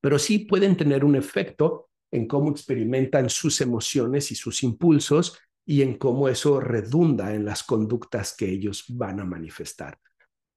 Pero 0.00 0.18
sí 0.18 0.40
pueden 0.40 0.76
tener 0.76 1.04
un 1.04 1.16
efecto 1.16 1.90
en 2.10 2.26
cómo 2.26 2.50
experimentan 2.50 3.28
sus 3.28 3.60
emociones 3.60 4.30
y 4.30 4.34
sus 4.34 4.62
impulsos 4.62 5.38
y 5.66 5.82
en 5.82 5.98
cómo 5.98 6.28
eso 6.28 6.60
redunda 6.60 7.34
en 7.34 7.44
las 7.44 7.62
conductas 7.62 8.34
que 8.34 8.48
ellos 8.48 8.84
van 8.88 9.20
a 9.20 9.24
manifestar. 9.24 9.98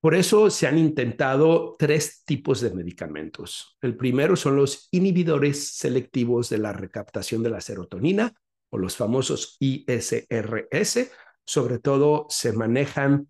Por 0.01 0.15
eso 0.15 0.49
se 0.49 0.65
han 0.65 0.79
intentado 0.79 1.75
tres 1.77 2.23
tipos 2.25 2.59
de 2.59 2.73
medicamentos. 2.73 3.77
El 3.81 3.95
primero 3.95 4.35
son 4.35 4.55
los 4.55 4.87
inhibidores 4.89 5.75
selectivos 5.77 6.49
de 6.49 6.57
la 6.57 6.73
recaptación 6.73 7.43
de 7.43 7.51
la 7.51 7.61
serotonina, 7.61 8.33
o 8.71 8.79
los 8.79 8.95
famosos 8.95 9.57
ISRS, 9.59 11.11
sobre 11.45 11.77
todo 11.77 12.25
se 12.29 12.51
manejan 12.53 13.29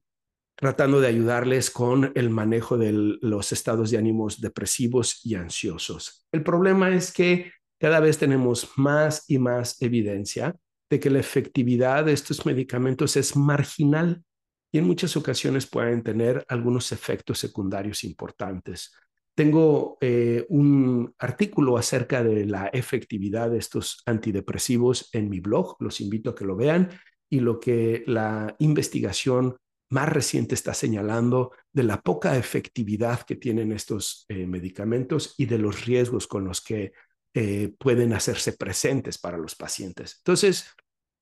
tratando 0.56 1.02
de 1.02 1.08
ayudarles 1.08 1.72
con 1.72 2.12
el 2.16 2.30
manejo 2.30 2.78
de 2.78 2.92
los 2.94 3.52
estados 3.52 3.92
de 3.92 3.98
ánimos 3.98 4.40
depresivos 4.40 5.26
y 5.26 5.36
ansiosos. 5.36 6.26
El 6.32 6.44
problema 6.44 6.96
es 6.96 7.12
que 7.12 7.52
cada 7.80 8.00
vez 8.00 8.18
tenemos 8.20 8.70
más 8.78 9.26
y 9.28 9.40
más 9.40 9.82
evidencia 9.82 10.56
de 10.90 11.00
que 11.00 11.10
la 11.10 11.20
efectividad 11.20 12.06
de 12.06 12.14
estos 12.14 12.46
medicamentos 12.46 13.18
es 13.18 13.36
marginal 13.36 14.24
y 14.72 14.78
en 14.78 14.86
muchas 14.86 15.18
ocasiones 15.18 15.68
pueden 15.68 16.04
tener 16.04 16.46
algunos 16.48 16.92
efectos 16.92 17.40
secundarios 17.40 18.04
importantes. 18.04 18.94
Tengo 19.36 19.98
eh, 20.02 20.46
un 20.50 21.14
artículo 21.18 21.78
acerca 21.78 22.24
de 22.24 22.46
la 22.46 22.68
efectividad 22.68 23.50
de 23.50 23.58
estos 23.58 24.02
antidepresivos 24.06 25.10
en 25.14 25.30
mi 25.30 25.40
blog, 25.40 25.78
los 25.80 26.02
invito 26.02 26.32
a 26.32 26.36
que 26.36 26.46
lo 26.46 26.56
vean 26.56 26.90
y 27.30 27.40
lo 27.40 27.60
que 27.60 28.04
la 28.08 28.56
investigación 28.60 29.56
más 29.90 30.10
reciente 30.10 30.56
está 30.56 30.74
señalando 30.74 31.52
de 31.72 31.84
la 31.84 32.02
poca 32.02 32.38
efectividad 32.38 33.22
que 33.24 33.36
tienen 33.36 33.72
estos 33.72 34.26
eh, 34.30 34.48
medicamentos 34.48 35.36
y 35.38 35.46
de 35.46 35.58
los 35.58 35.86
riesgos 35.86 36.28
con 36.28 36.46
los 36.46 36.62
que 36.62 36.94
eh, 37.34 37.74
pueden 37.78 38.14
hacerse 38.14 38.54
presentes 38.54 39.18
para 39.18 39.38
los 39.38 39.56
pacientes. 39.56 40.18
Entonces, 40.20 40.68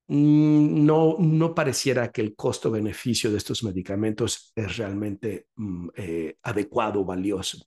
no, 0.10 1.16
no 1.20 1.56
pareciera 1.56 2.12
que 2.12 2.22
el 2.22 2.36
costo-beneficio 2.36 3.32
de 3.32 3.38
estos 3.38 3.64
medicamentos 3.64 4.52
es 4.56 4.78
realmente 4.78 5.48
mm, 5.56 5.88
eh, 5.96 6.36
adecuado, 6.44 7.06
valioso. 7.06 7.58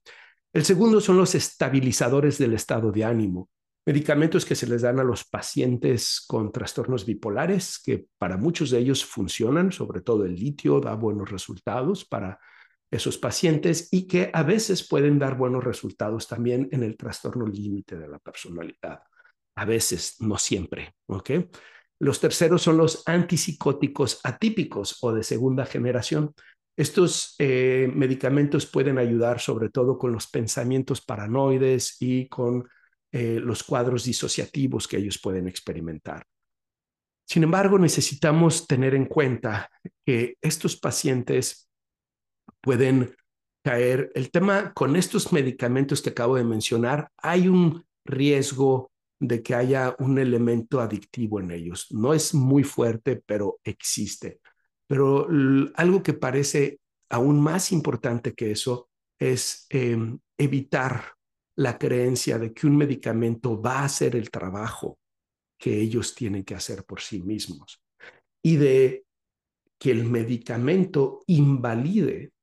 El 0.51 0.63
segundo 0.63 1.01
son 1.01 1.17
los 1.17 1.33
estabilizadores 1.35 2.37
del 2.37 2.53
estado 2.53 2.91
de 2.91 3.03
ánimo 3.03 3.49
medicamentos 3.85 4.45
que 4.45 4.55
se 4.55 4.67
les 4.67 4.81
dan 4.81 4.99
a 4.99 5.03
los 5.03 5.25
pacientes 5.25 6.23
con 6.25 6.51
trastornos 6.51 7.05
bipolares, 7.05 7.81
que 7.83 8.07
para 8.17 8.37
muchos 8.37 8.69
de 8.71 8.79
ellos 8.79 9.03
funcionan, 9.03 9.71
sobre 9.71 10.01
todo 10.01 10.25
el 10.25 10.35
litio 10.35 10.79
da 10.79 10.95
buenos 10.95 11.29
resultados 11.29 12.05
para 12.05 12.39
esos 12.89 13.17
pacientes 13.17 13.89
y 13.91 14.07
que 14.07 14.29
a 14.33 14.43
veces 14.43 14.87
pueden 14.87 15.19
dar 15.19 15.35
buenos 15.35 15.63
resultados 15.63 16.27
también 16.27 16.69
en 16.71 16.83
el 16.83 16.95
trastorno 16.95 17.45
límite 17.45 17.97
de 17.97 18.07
la 18.07 18.19
personalidad. 18.19 19.01
A 19.55 19.65
veces, 19.65 20.15
no 20.19 20.37
siempre, 20.37 20.95
¿ok? 21.07 21.31
Los 22.03 22.19
terceros 22.19 22.61
son 22.61 22.75
los 22.75 23.01
antipsicóticos 23.05 24.19
atípicos 24.25 24.97
o 25.01 25.13
de 25.13 25.23
segunda 25.23 25.65
generación. 25.65 26.33
Estos 26.75 27.33
eh, 27.39 27.89
medicamentos 27.95 28.65
pueden 28.65 28.97
ayudar 28.97 29.39
sobre 29.39 29.69
todo 29.69 29.97
con 29.97 30.11
los 30.11 30.27
pensamientos 30.27 30.99
paranoides 30.99 31.95
y 32.01 32.27
con 32.27 32.67
eh, 33.09 33.39
los 33.41 33.63
cuadros 33.63 34.03
disociativos 34.03 34.85
que 34.85 34.97
ellos 34.97 35.17
pueden 35.17 35.47
experimentar. 35.47 36.25
Sin 37.25 37.43
embargo, 37.43 37.79
necesitamos 37.79 38.67
tener 38.67 38.95
en 38.95 39.05
cuenta 39.05 39.69
que 40.05 40.35
estos 40.41 40.75
pacientes 40.75 41.69
pueden 42.59 43.15
caer. 43.63 44.11
El 44.13 44.29
tema 44.29 44.73
con 44.73 44.97
estos 44.97 45.31
medicamentos 45.31 46.01
que 46.01 46.09
acabo 46.09 46.35
de 46.35 46.43
mencionar, 46.43 47.07
hay 47.15 47.47
un 47.47 47.85
riesgo 48.03 48.91
de 49.19 49.41
que 49.41 49.55
haya 49.55 49.95
un 49.99 50.19
elemento 50.19 50.81
adictivo 50.81 51.39
en 51.39 51.51
ellos. 51.51 51.87
No 51.91 52.13
es 52.13 52.33
muy 52.33 52.63
fuerte, 52.63 53.21
pero 53.25 53.59
existe. 53.63 54.39
Pero 54.87 55.27
algo 55.75 56.03
que 56.03 56.13
parece 56.13 56.79
aún 57.09 57.41
más 57.41 57.71
importante 57.71 58.33
que 58.33 58.51
eso 58.51 58.89
es 59.19 59.65
em, 59.69 60.19
evitar 60.37 61.13
la 61.55 61.77
creencia 61.77 62.39
de 62.39 62.53
que 62.53 62.67
un 62.67 62.75
medicamento 62.75 63.61
va 63.61 63.79
a 63.79 63.85
hacer 63.85 64.15
el 64.15 64.31
trabajo 64.31 64.99
que 65.57 65.79
ellos 65.79 66.15
tienen 66.15 66.43
que 66.43 66.55
hacer 66.55 66.83
por 66.83 66.99
sí 66.99 67.21
mismos 67.21 67.81
y 68.43 68.57
de 68.57 69.05
que 69.79 69.91
el 69.91 70.05
medicamento 70.05 71.23
invalide 71.27 72.33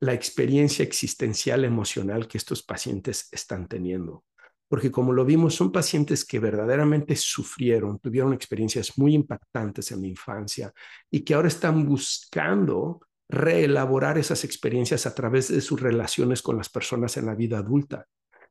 la 0.00 0.12
experiencia 0.12 0.84
existencial 0.84 1.64
emocional 1.64 2.28
que 2.28 2.36
estos 2.36 2.62
pacientes 2.62 3.28
están 3.32 3.66
teniendo. 3.66 4.25
Porque 4.68 4.90
como 4.90 5.12
lo 5.12 5.24
vimos, 5.24 5.54
son 5.54 5.70
pacientes 5.70 6.24
que 6.24 6.40
verdaderamente 6.40 7.14
sufrieron, 7.14 7.98
tuvieron 8.00 8.32
experiencias 8.32 8.98
muy 8.98 9.14
impactantes 9.14 9.92
en 9.92 10.00
la 10.00 10.08
infancia 10.08 10.72
y 11.10 11.20
que 11.20 11.34
ahora 11.34 11.48
están 11.48 11.86
buscando 11.86 13.00
reelaborar 13.28 14.18
esas 14.18 14.44
experiencias 14.44 15.06
a 15.06 15.14
través 15.14 15.48
de 15.48 15.60
sus 15.60 15.80
relaciones 15.80 16.42
con 16.42 16.56
las 16.56 16.68
personas 16.68 17.16
en 17.16 17.26
la 17.26 17.34
vida 17.34 17.58
adulta. 17.58 18.06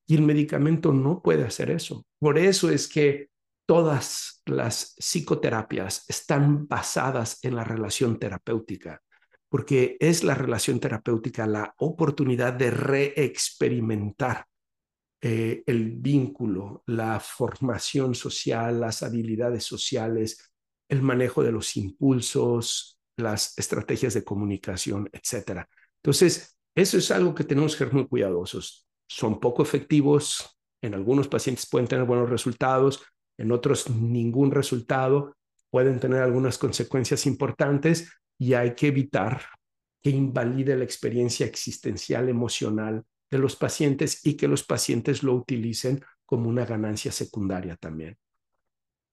Y 0.07 0.16
el 0.16 0.22
medicamento 0.22 0.93
no 0.93 1.22
puede 1.22 1.43
hacer 1.43 1.72
eso. 1.72 2.05
Por 2.20 2.38
eso 2.38 2.70
es 2.70 2.88
que 2.88 3.30
todas 3.66 4.41
las 4.45 4.95
psicoterapias 4.97 6.05
están 6.07 6.68
basadas 6.68 7.39
en 7.43 7.55
la 7.55 7.63
relación 7.63 8.20
terapéutica, 8.20 9.01
porque 9.49 9.97
es 9.99 10.24
la 10.24 10.36
relación 10.36 10.80
terapéutica 10.80 11.47
la 11.47 11.74
oportunidad 11.78 12.53
de 12.53 12.72
reexperimentar 12.72 14.45
eh, 15.28 15.64
el 15.66 15.90
vínculo, 15.90 16.84
la 16.86 17.20
formación 17.20 18.14
social, 18.14 18.80
las 18.80 19.02
habilidades 19.02 19.64
sociales, 19.64 20.52
el 20.88 21.02
manejo 21.02 21.42
de 21.42 21.52
los 21.52 21.76
impulsos, 21.78 23.00
las 23.18 23.58
estrategias 23.58 24.14
de 24.14 24.24
comunicación, 24.24 25.10
etc. 25.12 25.66
Entonces, 26.04 26.60
eso 26.76 27.00
es 27.00 27.10
algo 27.10 27.34
que 27.34 27.44
tenemos 27.44 27.76
que 27.76 27.86
ser 27.86 27.94
muy 27.94 28.08
cuidadosos 28.08 28.86
son 29.08 29.40
poco 29.40 29.64
efectivos, 29.64 30.58
en 30.82 30.94
algunos 30.94 31.28
pacientes 31.28 31.68
pueden 31.68 31.88
tener 31.88 32.06
buenos 32.06 32.30
resultados, 32.30 33.04
en 33.38 33.52
otros 33.52 33.90
ningún 33.90 34.52
resultado, 34.52 35.36
pueden 35.72 36.00
tener 36.00 36.22
algunas 36.22 36.58
consecuencias 36.58 37.26
importantes 37.26 38.12
y 38.38 38.54
hay 38.54 38.76
que 38.76 38.88
evitar 38.88 39.42
que 40.04 40.12
invalide 40.12 40.76
la 40.76 40.84
experiencia 40.84 41.46
existencial 41.46 42.30
emocional 42.30 43.04
de 43.36 43.42
los 43.42 43.58
pacientes 43.58 44.26
y 44.26 44.36
que 44.36 44.48
los 44.48 44.64
pacientes 44.64 45.22
lo 45.22 45.34
utilicen 45.34 46.04
como 46.26 46.50
una 46.50 46.66
ganancia 46.66 47.12
secundaria 47.12 47.76
también. 47.76 48.18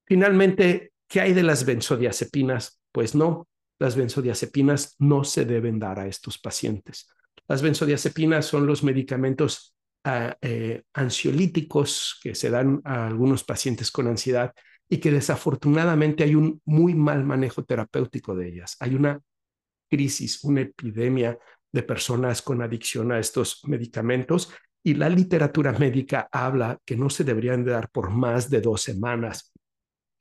Finalmente, 0.05 0.93
¿qué 1.07 1.19
hay 1.19 1.33
de 1.33 1.43
las 1.43 1.65
benzodiazepinas? 1.65 2.81
Pues 2.91 3.15
no, 3.15 3.47
las 3.79 3.97
benzodiazepinas 3.97 4.95
no 4.99 5.25
se 5.25 5.43
deben 5.43 5.77
dar 5.77 5.99
a 5.99 6.07
estos 6.07 6.37
pacientes. 6.37 7.09
Las 7.47 7.61
benzodiazepinas 7.61 8.45
son 8.45 8.65
los 8.65 8.83
medicamentos 8.83 9.75
eh, 10.05 10.83
ansiolíticos 10.93 12.19
que 12.21 12.33
se 12.33 12.49
dan 12.49 12.81
a 12.85 13.07
algunos 13.07 13.43
pacientes 13.43 13.91
con 13.91 14.07
ansiedad 14.07 14.53
y 14.89 14.97
que 14.97 15.11
desafortunadamente 15.11 16.23
hay 16.23 16.35
un 16.35 16.61
muy 16.65 16.93
mal 16.93 17.25
manejo 17.25 17.63
terapéutico 17.63 18.35
de 18.35 18.47
ellas. 18.47 18.77
Hay 18.79 18.95
una 18.95 19.21
crisis, 19.89 20.43
una 20.43 20.61
epidemia 20.61 21.37
de 21.73 21.83
personas 21.83 22.41
con 22.41 22.61
adicción 22.61 23.11
a 23.11 23.19
estos 23.19 23.61
medicamentos 23.65 24.53
y 24.83 24.93
la 24.93 25.09
literatura 25.09 25.71
médica 25.73 26.29
habla 26.31 26.79
que 26.85 26.95
no 26.95 27.09
se 27.09 27.23
deberían 27.23 27.63
de 27.63 27.71
dar 27.71 27.89
por 27.89 28.11
más 28.11 28.49
de 28.49 28.61
dos 28.61 28.81
semanas. 28.81 29.53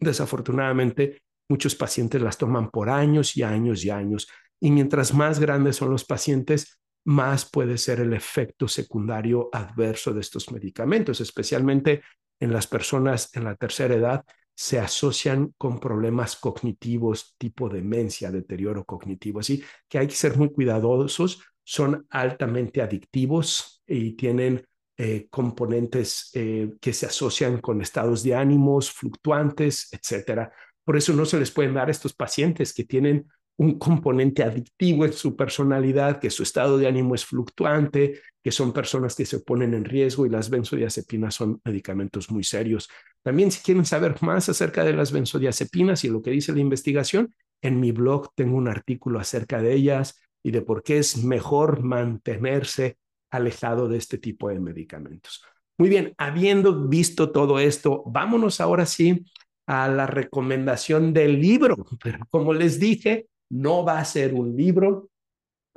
Desafortunadamente, 0.01 1.23
muchos 1.49 1.75
pacientes 1.75 2.23
las 2.23 2.39
toman 2.39 2.71
por 2.71 2.89
años 2.89 3.37
y 3.37 3.43
años 3.43 3.85
y 3.85 3.91
años. 3.91 4.29
Y 4.61 4.71
mientras 4.71 5.13
más 5.13 5.39
grandes 5.39 5.77
son 5.77 5.91
los 5.91 6.05
pacientes, 6.05 6.81
más 7.05 7.45
puede 7.51 7.77
ser 7.79 8.01
el 8.01 8.13
efecto 8.13 8.69
secundario 8.69 9.51
adverso 9.53 10.15
de 10.15 10.21
estos 10.21 10.51
medicamentos, 10.53 11.21
especialmente 11.21 12.03
en 12.41 12.53
las 12.53 12.67
personas 12.67 13.35
en 13.35 13.45
la 13.45 13.57
tercera 13.57 13.95
edad, 13.95 14.25
se 14.55 14.79
asocian 14.79 15.55
con 15.59 15.79
problemas 15.81 16.37
cognitivos 16.37 17.35
tipo 17.39 17.69
demencia, 17.69 18.31
deterioro 18.31 18.85
cognitivo. 18.85 19.41
Así 19.41 19.63
que 19.89 19.99
hay 19.99 20.07
que 20.07 20.15
ser 20.15 20.37
muy 20.37 20.53
cuidadosos, 20.53 21.43
son 21.65 22.07
altamente 22.11 22.83
adictivos 22.83 23.83
y 23.87 24.13
tienen 24.13 24.65
eh, 24.97 25.27
componentes 25.31 26.31
eh, 26.35 26.71
que 26.81 26.93
se 26.93 27.07
asocian 27.07 27.61
con 27.61 27.81
estados 27.81 28.23
de 28.23 28.35
ánimos 28.35 28.91
fluctuantes, 28.91 29.89
etcétera. 29.93 30.53
Por 30.85 30.97
eso 30.97 31.13
no 31.13 31.25
se 31.25 31.39
les 31.39 31.51
pueden 31.51 31.75
dar 31.75 31.89
a 31.89 31.91
estos 31.91 32.13
pacientes 32.13 32.75
que 32.75 32.85
tienen 32.85 33.27
un 33.63 33.79
componente 33.79 34.43
adictivo 34.43 35.05
en 35.05 35.13
su 35.13 35.37
personalidad, 35.37 36.19
que 36.19 36.31
su 36.31 36.43
estado 36.43 36.79
de 36.79 36.89
ánimo 36.89 37.15
es 37.15 37.25
fluctuante, 37.25 38.21
que 38.43 38.51
son 38.51 38.73
personas 38.73 39.15
que 39.15 39.25
se 39.25 39.41
ponen 39.41 39.75
en 39.75 39.85
riesgo 39.85 40.27
y 40.27 40.31
las 40.31 40.51
benzodiazepinas 40.51 41.35
son 41.35 41.61
medicamentos 41.65 42.31
muy 42.31 42.43
serios. 42.43 42.89
También 43.23 43.53
si 43.53 43.63
quieren 43.63 43.85
saber 43.85 44.17
más 44.21 44.49
acerca 44.49 44.85
de 44.85 44.93
las 44.93 45.13
benzodiazepinas 45.13 46.05
y 46.05 46.09
lo 46.09 46.23
que 46.23 46.33
dice 46.33 46.53
la 46.53 46.61
investigación, 46.61 47.35
en 47.63 47.79
mi 47.79 47.93
blog 47.93 48.31
tengo 48.35 48.57
un 48.57 48.69
artículo 48.69 49.21
acerca 49.21 49.63
de 49.63 49.73
ellas 49.75 50.21
y 50.43 50.51
de 50.51 50.63
por 50.63 50.83
qué 50.83 50.99
es 50.99 51.23
mejor 51.23 51.83
mantenerse 51.83 52.99
alejado 53.31 53.89
de 53.89 53.99
este 53.99 54.19
tipo 54.19 54.49
de 54.49 54.59
medicamentos. 54.59 55.45
Muy 55.79 55.89
bien, 55.89 56.15
habiendo 56.19 56.89
visto 56.89 57.31
todo 57.31 57.59
esto, 57.61 58.03
vámonos 58.07 58.61
ahora 58.61 58.87
sí 58.87 59.25
a 59.67 59.89
la 59.89 60.07
recomendación 60.07 61.13
del 61.13 61.41
libro. 61.41 61.77
Pero 62.03 62.27
como 62.29 62.53
les 62.53 62.81
dije, 62.81 63.27
no 63.53 63.85
va 63.85 63.99
a 63.99 64.05
ser 64.05 64.35
un 64.35 64.57
libro, 64.57 65.11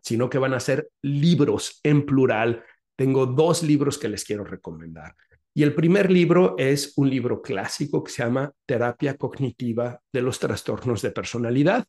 sino 0.01 0.29
que 0.29 0.37
van 0.37 0.53
a 0.53 0.59
ser 0.59 0.89
libros 1.01 1.79
en 1.83 2.05
plural. 2.05 2.63
Tengo 2.97 3.25
dos 3.25 3.63
libros 3.63 3.97
que 3.97 4.09
les 4.09 4.23
quiero 4.23 4.43
recomendar. 4.43 5.15
Y 5.53 5.63
el 5.63 5.73
primer 5.73 6.11
libro 6.11 6.55
es 6.57 6.93
un 6.97 7.09
libro 7.09 7.41
clásico 7.41 8.03
que 8.03 8.11
se 8.11 8.23
llama 8.23 8.51
Terapia 8.65 9.17
Cognitiva 9.17 9.99
de 10.11 10.21
los 10.21 10.39
Trastornos 10.39 11.01
de 11.01 11.11
Personalidad 11.11 11.85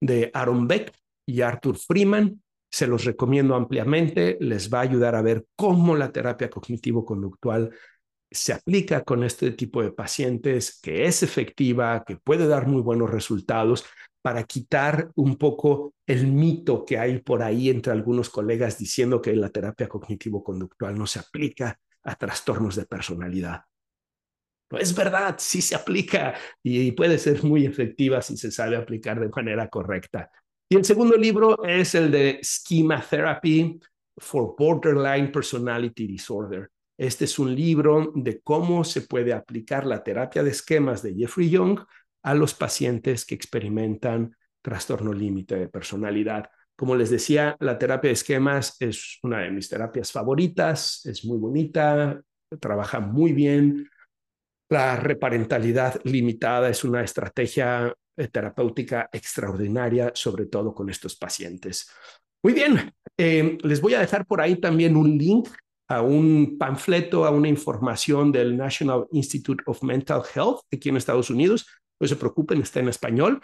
de 0.00 0.30
Aaron 0.34 0.68
Beck 0.68 0.92
y 1.26 1.40
Arthur 1.40 1.76
Freeman. 1.76 2.42
Se 2.70 2.86
los 2.86 3.04
recomiendo 3.04 3.54
ampliamente, 3.54 4.36
les 4.40 4.72
va 4.72 4.80
a 4.80 4.82
ayudar 4.82 5.14
a 5.14 5.22
ver 5.22 5.46
cómo 5.56 5.96
la 5.96 6.12
terapia 6.12 6.50
cognitivo-conductual 6.50 7.70
se 8.30 8.52
aplica 8.52 9.02
con 9.02 9.24
este 9.24 9.52
tipo 9.52 9.82
de 9.82 9.92
pacientes, 9.92 10.78
que 10.80 11.06
es 11.06 11.22
efectiva, 11.22 12.04
que 12.04 12.16
puede 12.16 12.46
dar 12.46 12.66
muy 12.66 12.82
buenos 12.82 13.10
resultados 13.10 13.84
para 14.26 14.42
quitar 14.42 15.12
un 15.14 15.36
poco 15.36 15.94
el 16.04 16.26
mito 16.26 16.84
que 16.84 16.98
hay 16.98 17.20
por 17.20 17.44
ahí 17.44 17.70
entre 17.70 17.92
algunos 17.92 18.28
colegas 18.28 18.76
diciendo 18.76 19.22
que 19.22 19.36
la 19.36 19.50
terapia 19.50 19.88
cognitivo-conductual 19.88 20.98
no 20.98 21.06
se 21.06 21.20
aplica 21.20 21.78
a 22.02 22.16
trastornos 22.16 22.74
de 22.74 22.86
personalidad. 22.86 23.60
No 24.68 24.78
es 24.78 24.92
verdad, 24.96 25.36
sí 25.38 25.62
se 25.62 25.76
aplica 25.76 26.34
y 26.60 26.90
puede 26.90 27.18
ser 27.18 27.44
muy 27.44 27.66
efectiva 27.66 28.20
si 28.20 28.36
se 28.36 28.50
sabe 28.50 28.76
aplicar 28.76 29.20
de 29.20 29.28
manera 29.28 29.68
correcta. 29.68 30.28
Y 30.68 30.74
el 30.74 30.84
segundo 30.84 31.16
libro 31.16 31.64
es 31.64 31.94
el 31.94 32.10
de 32.10 32.40
Schema 32.42 33.00
Therapy 33.00 33.78
for 34.16 34.56
Borderline 34.58 35.30
Personality 35.30 36.04
Disorder. 36.04 36.68
Este 36.98 37.26
es 37.26 37.38
un 37.38 37.54
libro 37.54 38.10
de 38.16 38.40
cómo 38.40 38.82
se 38.82 39.02
puede 39.02 39.32
aplicar 39.32 39.86
la 39.86 40.02
terapia 40.02 40.42
de 40.42 40.50
esquemas 40.50 41.00
de 41.00 41.14
Jeffrey 41.14 41.48
Young 41.48 41.78
a 42.26 42.34
los 42.34 42.54
pacientes 42.54 43.24
que 43.24 43.36
experimentan 43.36 44.36
trastorno 44.60 45.12
límite 45.12 45.54
de 45.54 45.68
personalidad. 45.68 46.50
Como 46.74 46.96
les 46.96 47.08
decía, 47.08 47.56
la 47.60 47.78
terapia 47.78 48.08
de 48.08 48.14
esquemas 48.14 48.76
es 48.80 49.20
una 49.22 49.42
de 49.42 49.52
mis 49.52 49.68
terapias 49.68 50.10
favoritas, 50.10 51.06
es 51.06 51.24
muy 51.24 51.38
bonita, 51.38 52.20
trabaja 52.60 52.98
muy 52.98 53.32
bien. 53.32 53.88
La 54.68 54.96
reparentalidad 54.96 56.00
limitada 56.02 56.68
es 56.68 56.82
una 56.82 57.04
estrategia 57.04 57.94
eh, 58.16 58.26
terapéutica 58.26 59.08
extraordinaria, 59.12 60.10
sobre 60.12 60.46
todo 60.46 60.74
con 60.74 60.90
estos 60.90 61.14
pacientes. 61.14 61.88
Muy 62.42 62.54
bien, 62.54 62.92
eh, 63.16 63.56
les 63.62 63.80
voy 63.80 63.94
a 63.94 64.00
dejar 64.00 64.26
por 64.26 64.40
ahí 64.40 64.56
también 64.56 64.96
un 64.96 65.16
link 65.16 65.48
a 65.86 66.02
un 66.02 66.58
panfleto, 66.58 67.24
a 67.24 67.30
una 67.30 67.48
información 67.48 68.32
del 68.32 68.56
National 68.56 69.06
Institute 69.12 69.62
of 69.66 69.80
Mental 69.84 70.22
Health 70.34 70.62
aquí 70.72 70.88
en 70.88 70.96
Estados 70.96 71.30
Unidos. 71.30 71.68
No 72.00 72.06
se 72.06 72.16
preocupen, 72.16 72.62
está 72.62 72.80
en 72.80 72.88
español 72.88 73.40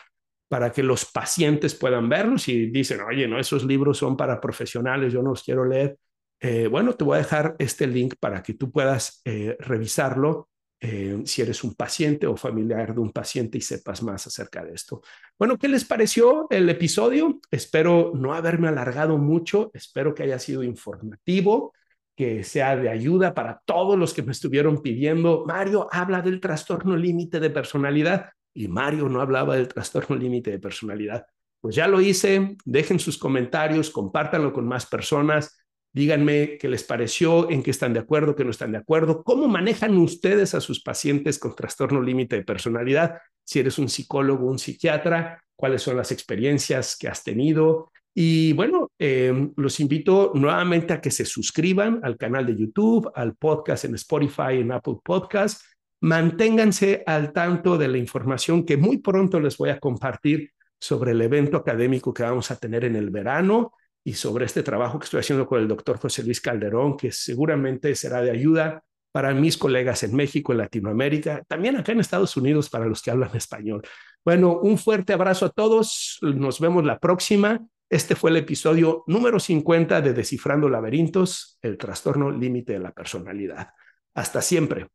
para 0.48 0.70
que 0.70 0.82
los 0.82 1.07
pacientes 1.07 1.74
puedan 1.74 2.11
verlos 2.11 2.46
y 2.48 2.66
dicen, 2.66 3.00
oye, 3.00 3.26
no, 3.26 3.38
esos 3.38 3.64
libros 3.64 3.96
son 3.96 4.18
para 4.18 4.38
profesionales, 4.38 5.11
yo 5.11 5.22
no 5.22 5.30
los 5.30 5.42
quiero 5.42 5.64
leer. 5.64 5.96
Eh, 6.38 6.66
bueno, 6.66 6.92
te 6.92 7.05
voy 7.05 7.14
a 7.14 7.22
dejar 7.22 7.57
este 7.59 7.86
link 7.86 8.16
para 8.20 8.42
que 8.42 8.53
tú 8.53 8.70
puedas 8.70 9.22
eh, 9.24 9.57
revisarlo 9.61 10.50
eh, 10.78 11.22
si 11.24 11.40
eres 11.40 11.64
un 11.64 11.74
paciente 11.74 12.26
o 12.26 12.36
familiar 12.36 12.92
de 12.92 13.00
un 13.00 13.12
paciente 13.12 13.57
y 13.57 13.62
sepas 13.62 14.03
más 14.03 14.26
acerca 14.26 14.62
de 14.62 14.74
esto. 14.74 15.00
Bueno, 15.38 15.57
¿qué 15.57 15.68
les 15.68 15.84
pareció 15.84 16.48
el 16.50 16.68
episodio? 16.68 17.40
Espero 17.50 18.12
no 18.14 18.34
haberme 18.34 18.68
alargado 18.68 19.16
mucho, 19.16 19.70
espero 19.72 20.14
que 20.14 20.24
haya 20.24 20.38
sido 20.38 20.62
informativo 20.62 21.72
que 22.14 22.44
sea 22.44 22.76
de 22.76 22.90
ayuda 22.90 23.32
para 23.32 23.62
todos 23.64 23.98
los 23.98 24.12
que 24.12 24.22
me 24.22 24.32
estuvieron 24.32 24.82
pidiendo, 24.82 25.44
Mario, 25.46 25.88
habla 25.90 26.20
del 26.20 26.40
trastorno 26.40 26.94
límite 26.94 27.40
de 27.40 27.48
personalidad 27.48 28.30
y 28.55 28.68
Mario 28.68 29.09
no 29.09 29.20
hablaba 29.20 29.57
del 29.57 29.68
trastorno 29.68 30.16
límite 30.16 30.50
de 30.50 30.59
personalidad. 30.59 31.26
Pues 31.61 31.76
ya 31.76 31.86
lo 31.86 32.00
hice, 32.00 32.57
dejen 32.64 32.98
sus 32.98 33.18
comentarios, 33.18 33.90
compártanlo 33.90 34.53
con 34.53 34.66
más 34.66 34.86
personas, 34.86 35.59
díganme 35.92 36.59
qué 36.59 36.68
les 36.68 36.82
pareció, 36.82 37.50
en 37.50 37.62
qué 37.62 37.70
están 37.70 37.92
de 37.92 38.00
acuerdo, 38.00 38.34
qué 38.34 38.44
no 38.44 38.50
están 38.50 38.72
de 38.72 38.78
acuerdo, 38.78 39.22
cómo 39.22 39.46
manejan 39.46 39.96
ustedes 39.96 40.55
a 40.55 40.61
sus 40.61 40.82
pacientes 40.82 41.38
con 41.38 41.55
trastorno 41.55 42.03
límite 42.03 42.36
de 42.36 42.44
personalidad, 42.44 43.18
si 43.44 43.61
eres 43.61 43.78
un 43.78 43.88
psicólogo, 43.88 44.46
un 44.46 44.59
psiquiatra, 44.59 45.42
cuáles 45.55 45.82
son 45.82 45.96
las 45.96 46.11
experiencias 46.11 46.96
que 46.96 47.09
has 47.09 47.22
tenido. 47.22 47.90
Y 48.14 48.53
bueno, 48.55 48.90
em, 48.98 49.53
los 49.57 49.80
invito 49.80 50.32
nuevamente 50.34 50.92
a 50.92 51.00
que 51.00 51.11
se 51.11 51.24
suscriban 51.24 52.00
al 52.03 52.16
canal 52.16 52.44
de 52.46 52.57
YouTube, 52.57 53.11
al 53.14 53.36
podcast 53.36 53.84
en 53.84 53.94
Spotify, 53.94 54.59
en 54.59 54.72
Apple 54.72 54.96
Podcast 55.03 55.62
Manténganse 56.03 57.05
al 57.07 57.32
tanto 57.32 57.78
de 57.78 57.86
la 57.86 57.96
información 57.96 58.64
que 58.64 58.76
muy 58.76 58.98
pronto 58.98 59.38
les 59.38 59.57
voy 59.57 59.70
a 59.70 59.78
compartir 59.78 60.50
sobre 60.76 61.12
el 61.12 61.22
evento 61.22 61.57
académico 61.57 62.12
que 62.12 62.24
vamos 62.24 62.50
a 62.50 62.57
tener 62.57 62.84
en 62.84 62.96
el 62.96 63.11
verano 63.11 63.72
y 64.03 64.14
sobre 64.14 64.46
este 64.46 64.64
trabajo 64.64 64.98
que 64.98 65.05
estoy 65.05 65.20
haciendo 65.20 65.46
con 65.46 65.61
el 65.61 65.68
doctor 65.68 65.98
José 65.98 66.24
Luis 66.24 66.40
Calderón, 66.40 66.96
que 66.96 67.12
seguramente 67.12 67.94
será 67.94 68.20
de 68.20 68.32
ayuda 68.32 68.82
para 69.12 69.32
mis 69.32 69.57
colegas 69.57 70.03
en 70.03 70.16
México, 70.16 70.50
en 70.50 70.59
Latinoamérica, 70.59 71.44
también 71.46 71.76
acá 71.76 71.92
en 71.92 72.00
Estados 72.00 72.36
Unidos 72.36 72.68
para 72.68 72.86
los 72.86 73.00
que 73.00 73.12
hablan 73.12 73.30
español. 73.36 73.82
Bueno, 74.24 74.59
un 74.59 74.78
fuerte 74.78 75.12
abrazo 75.12 75.46
a 75.46 75.50
todos. 75.50 76.18
Nos 76.22 76.59
vemos 76.59 76.84
la 76.84 76.98
próxima. 76.98 77.61
Este 77.88 78.16
fue 78.16 78.30
el 78.30 78.38
episodio 78.38 79.05
número 79.07 79.38
50 79.38 80.00
de 80.00 80.14
Descifrando 80.14 80.68
Laberintos, 80.68 81.61
el 81.62 81.78
trastorno 81.78 82.28
límite 82.32 82.72
de 82.72 82.80
la 82.80 82.90
personalidad. 82.90 83.68
Hasta 84.14 84.42
siempre. 84.42 84.88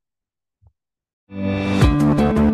Thank 1.30 2.38
you. 2.38 2.47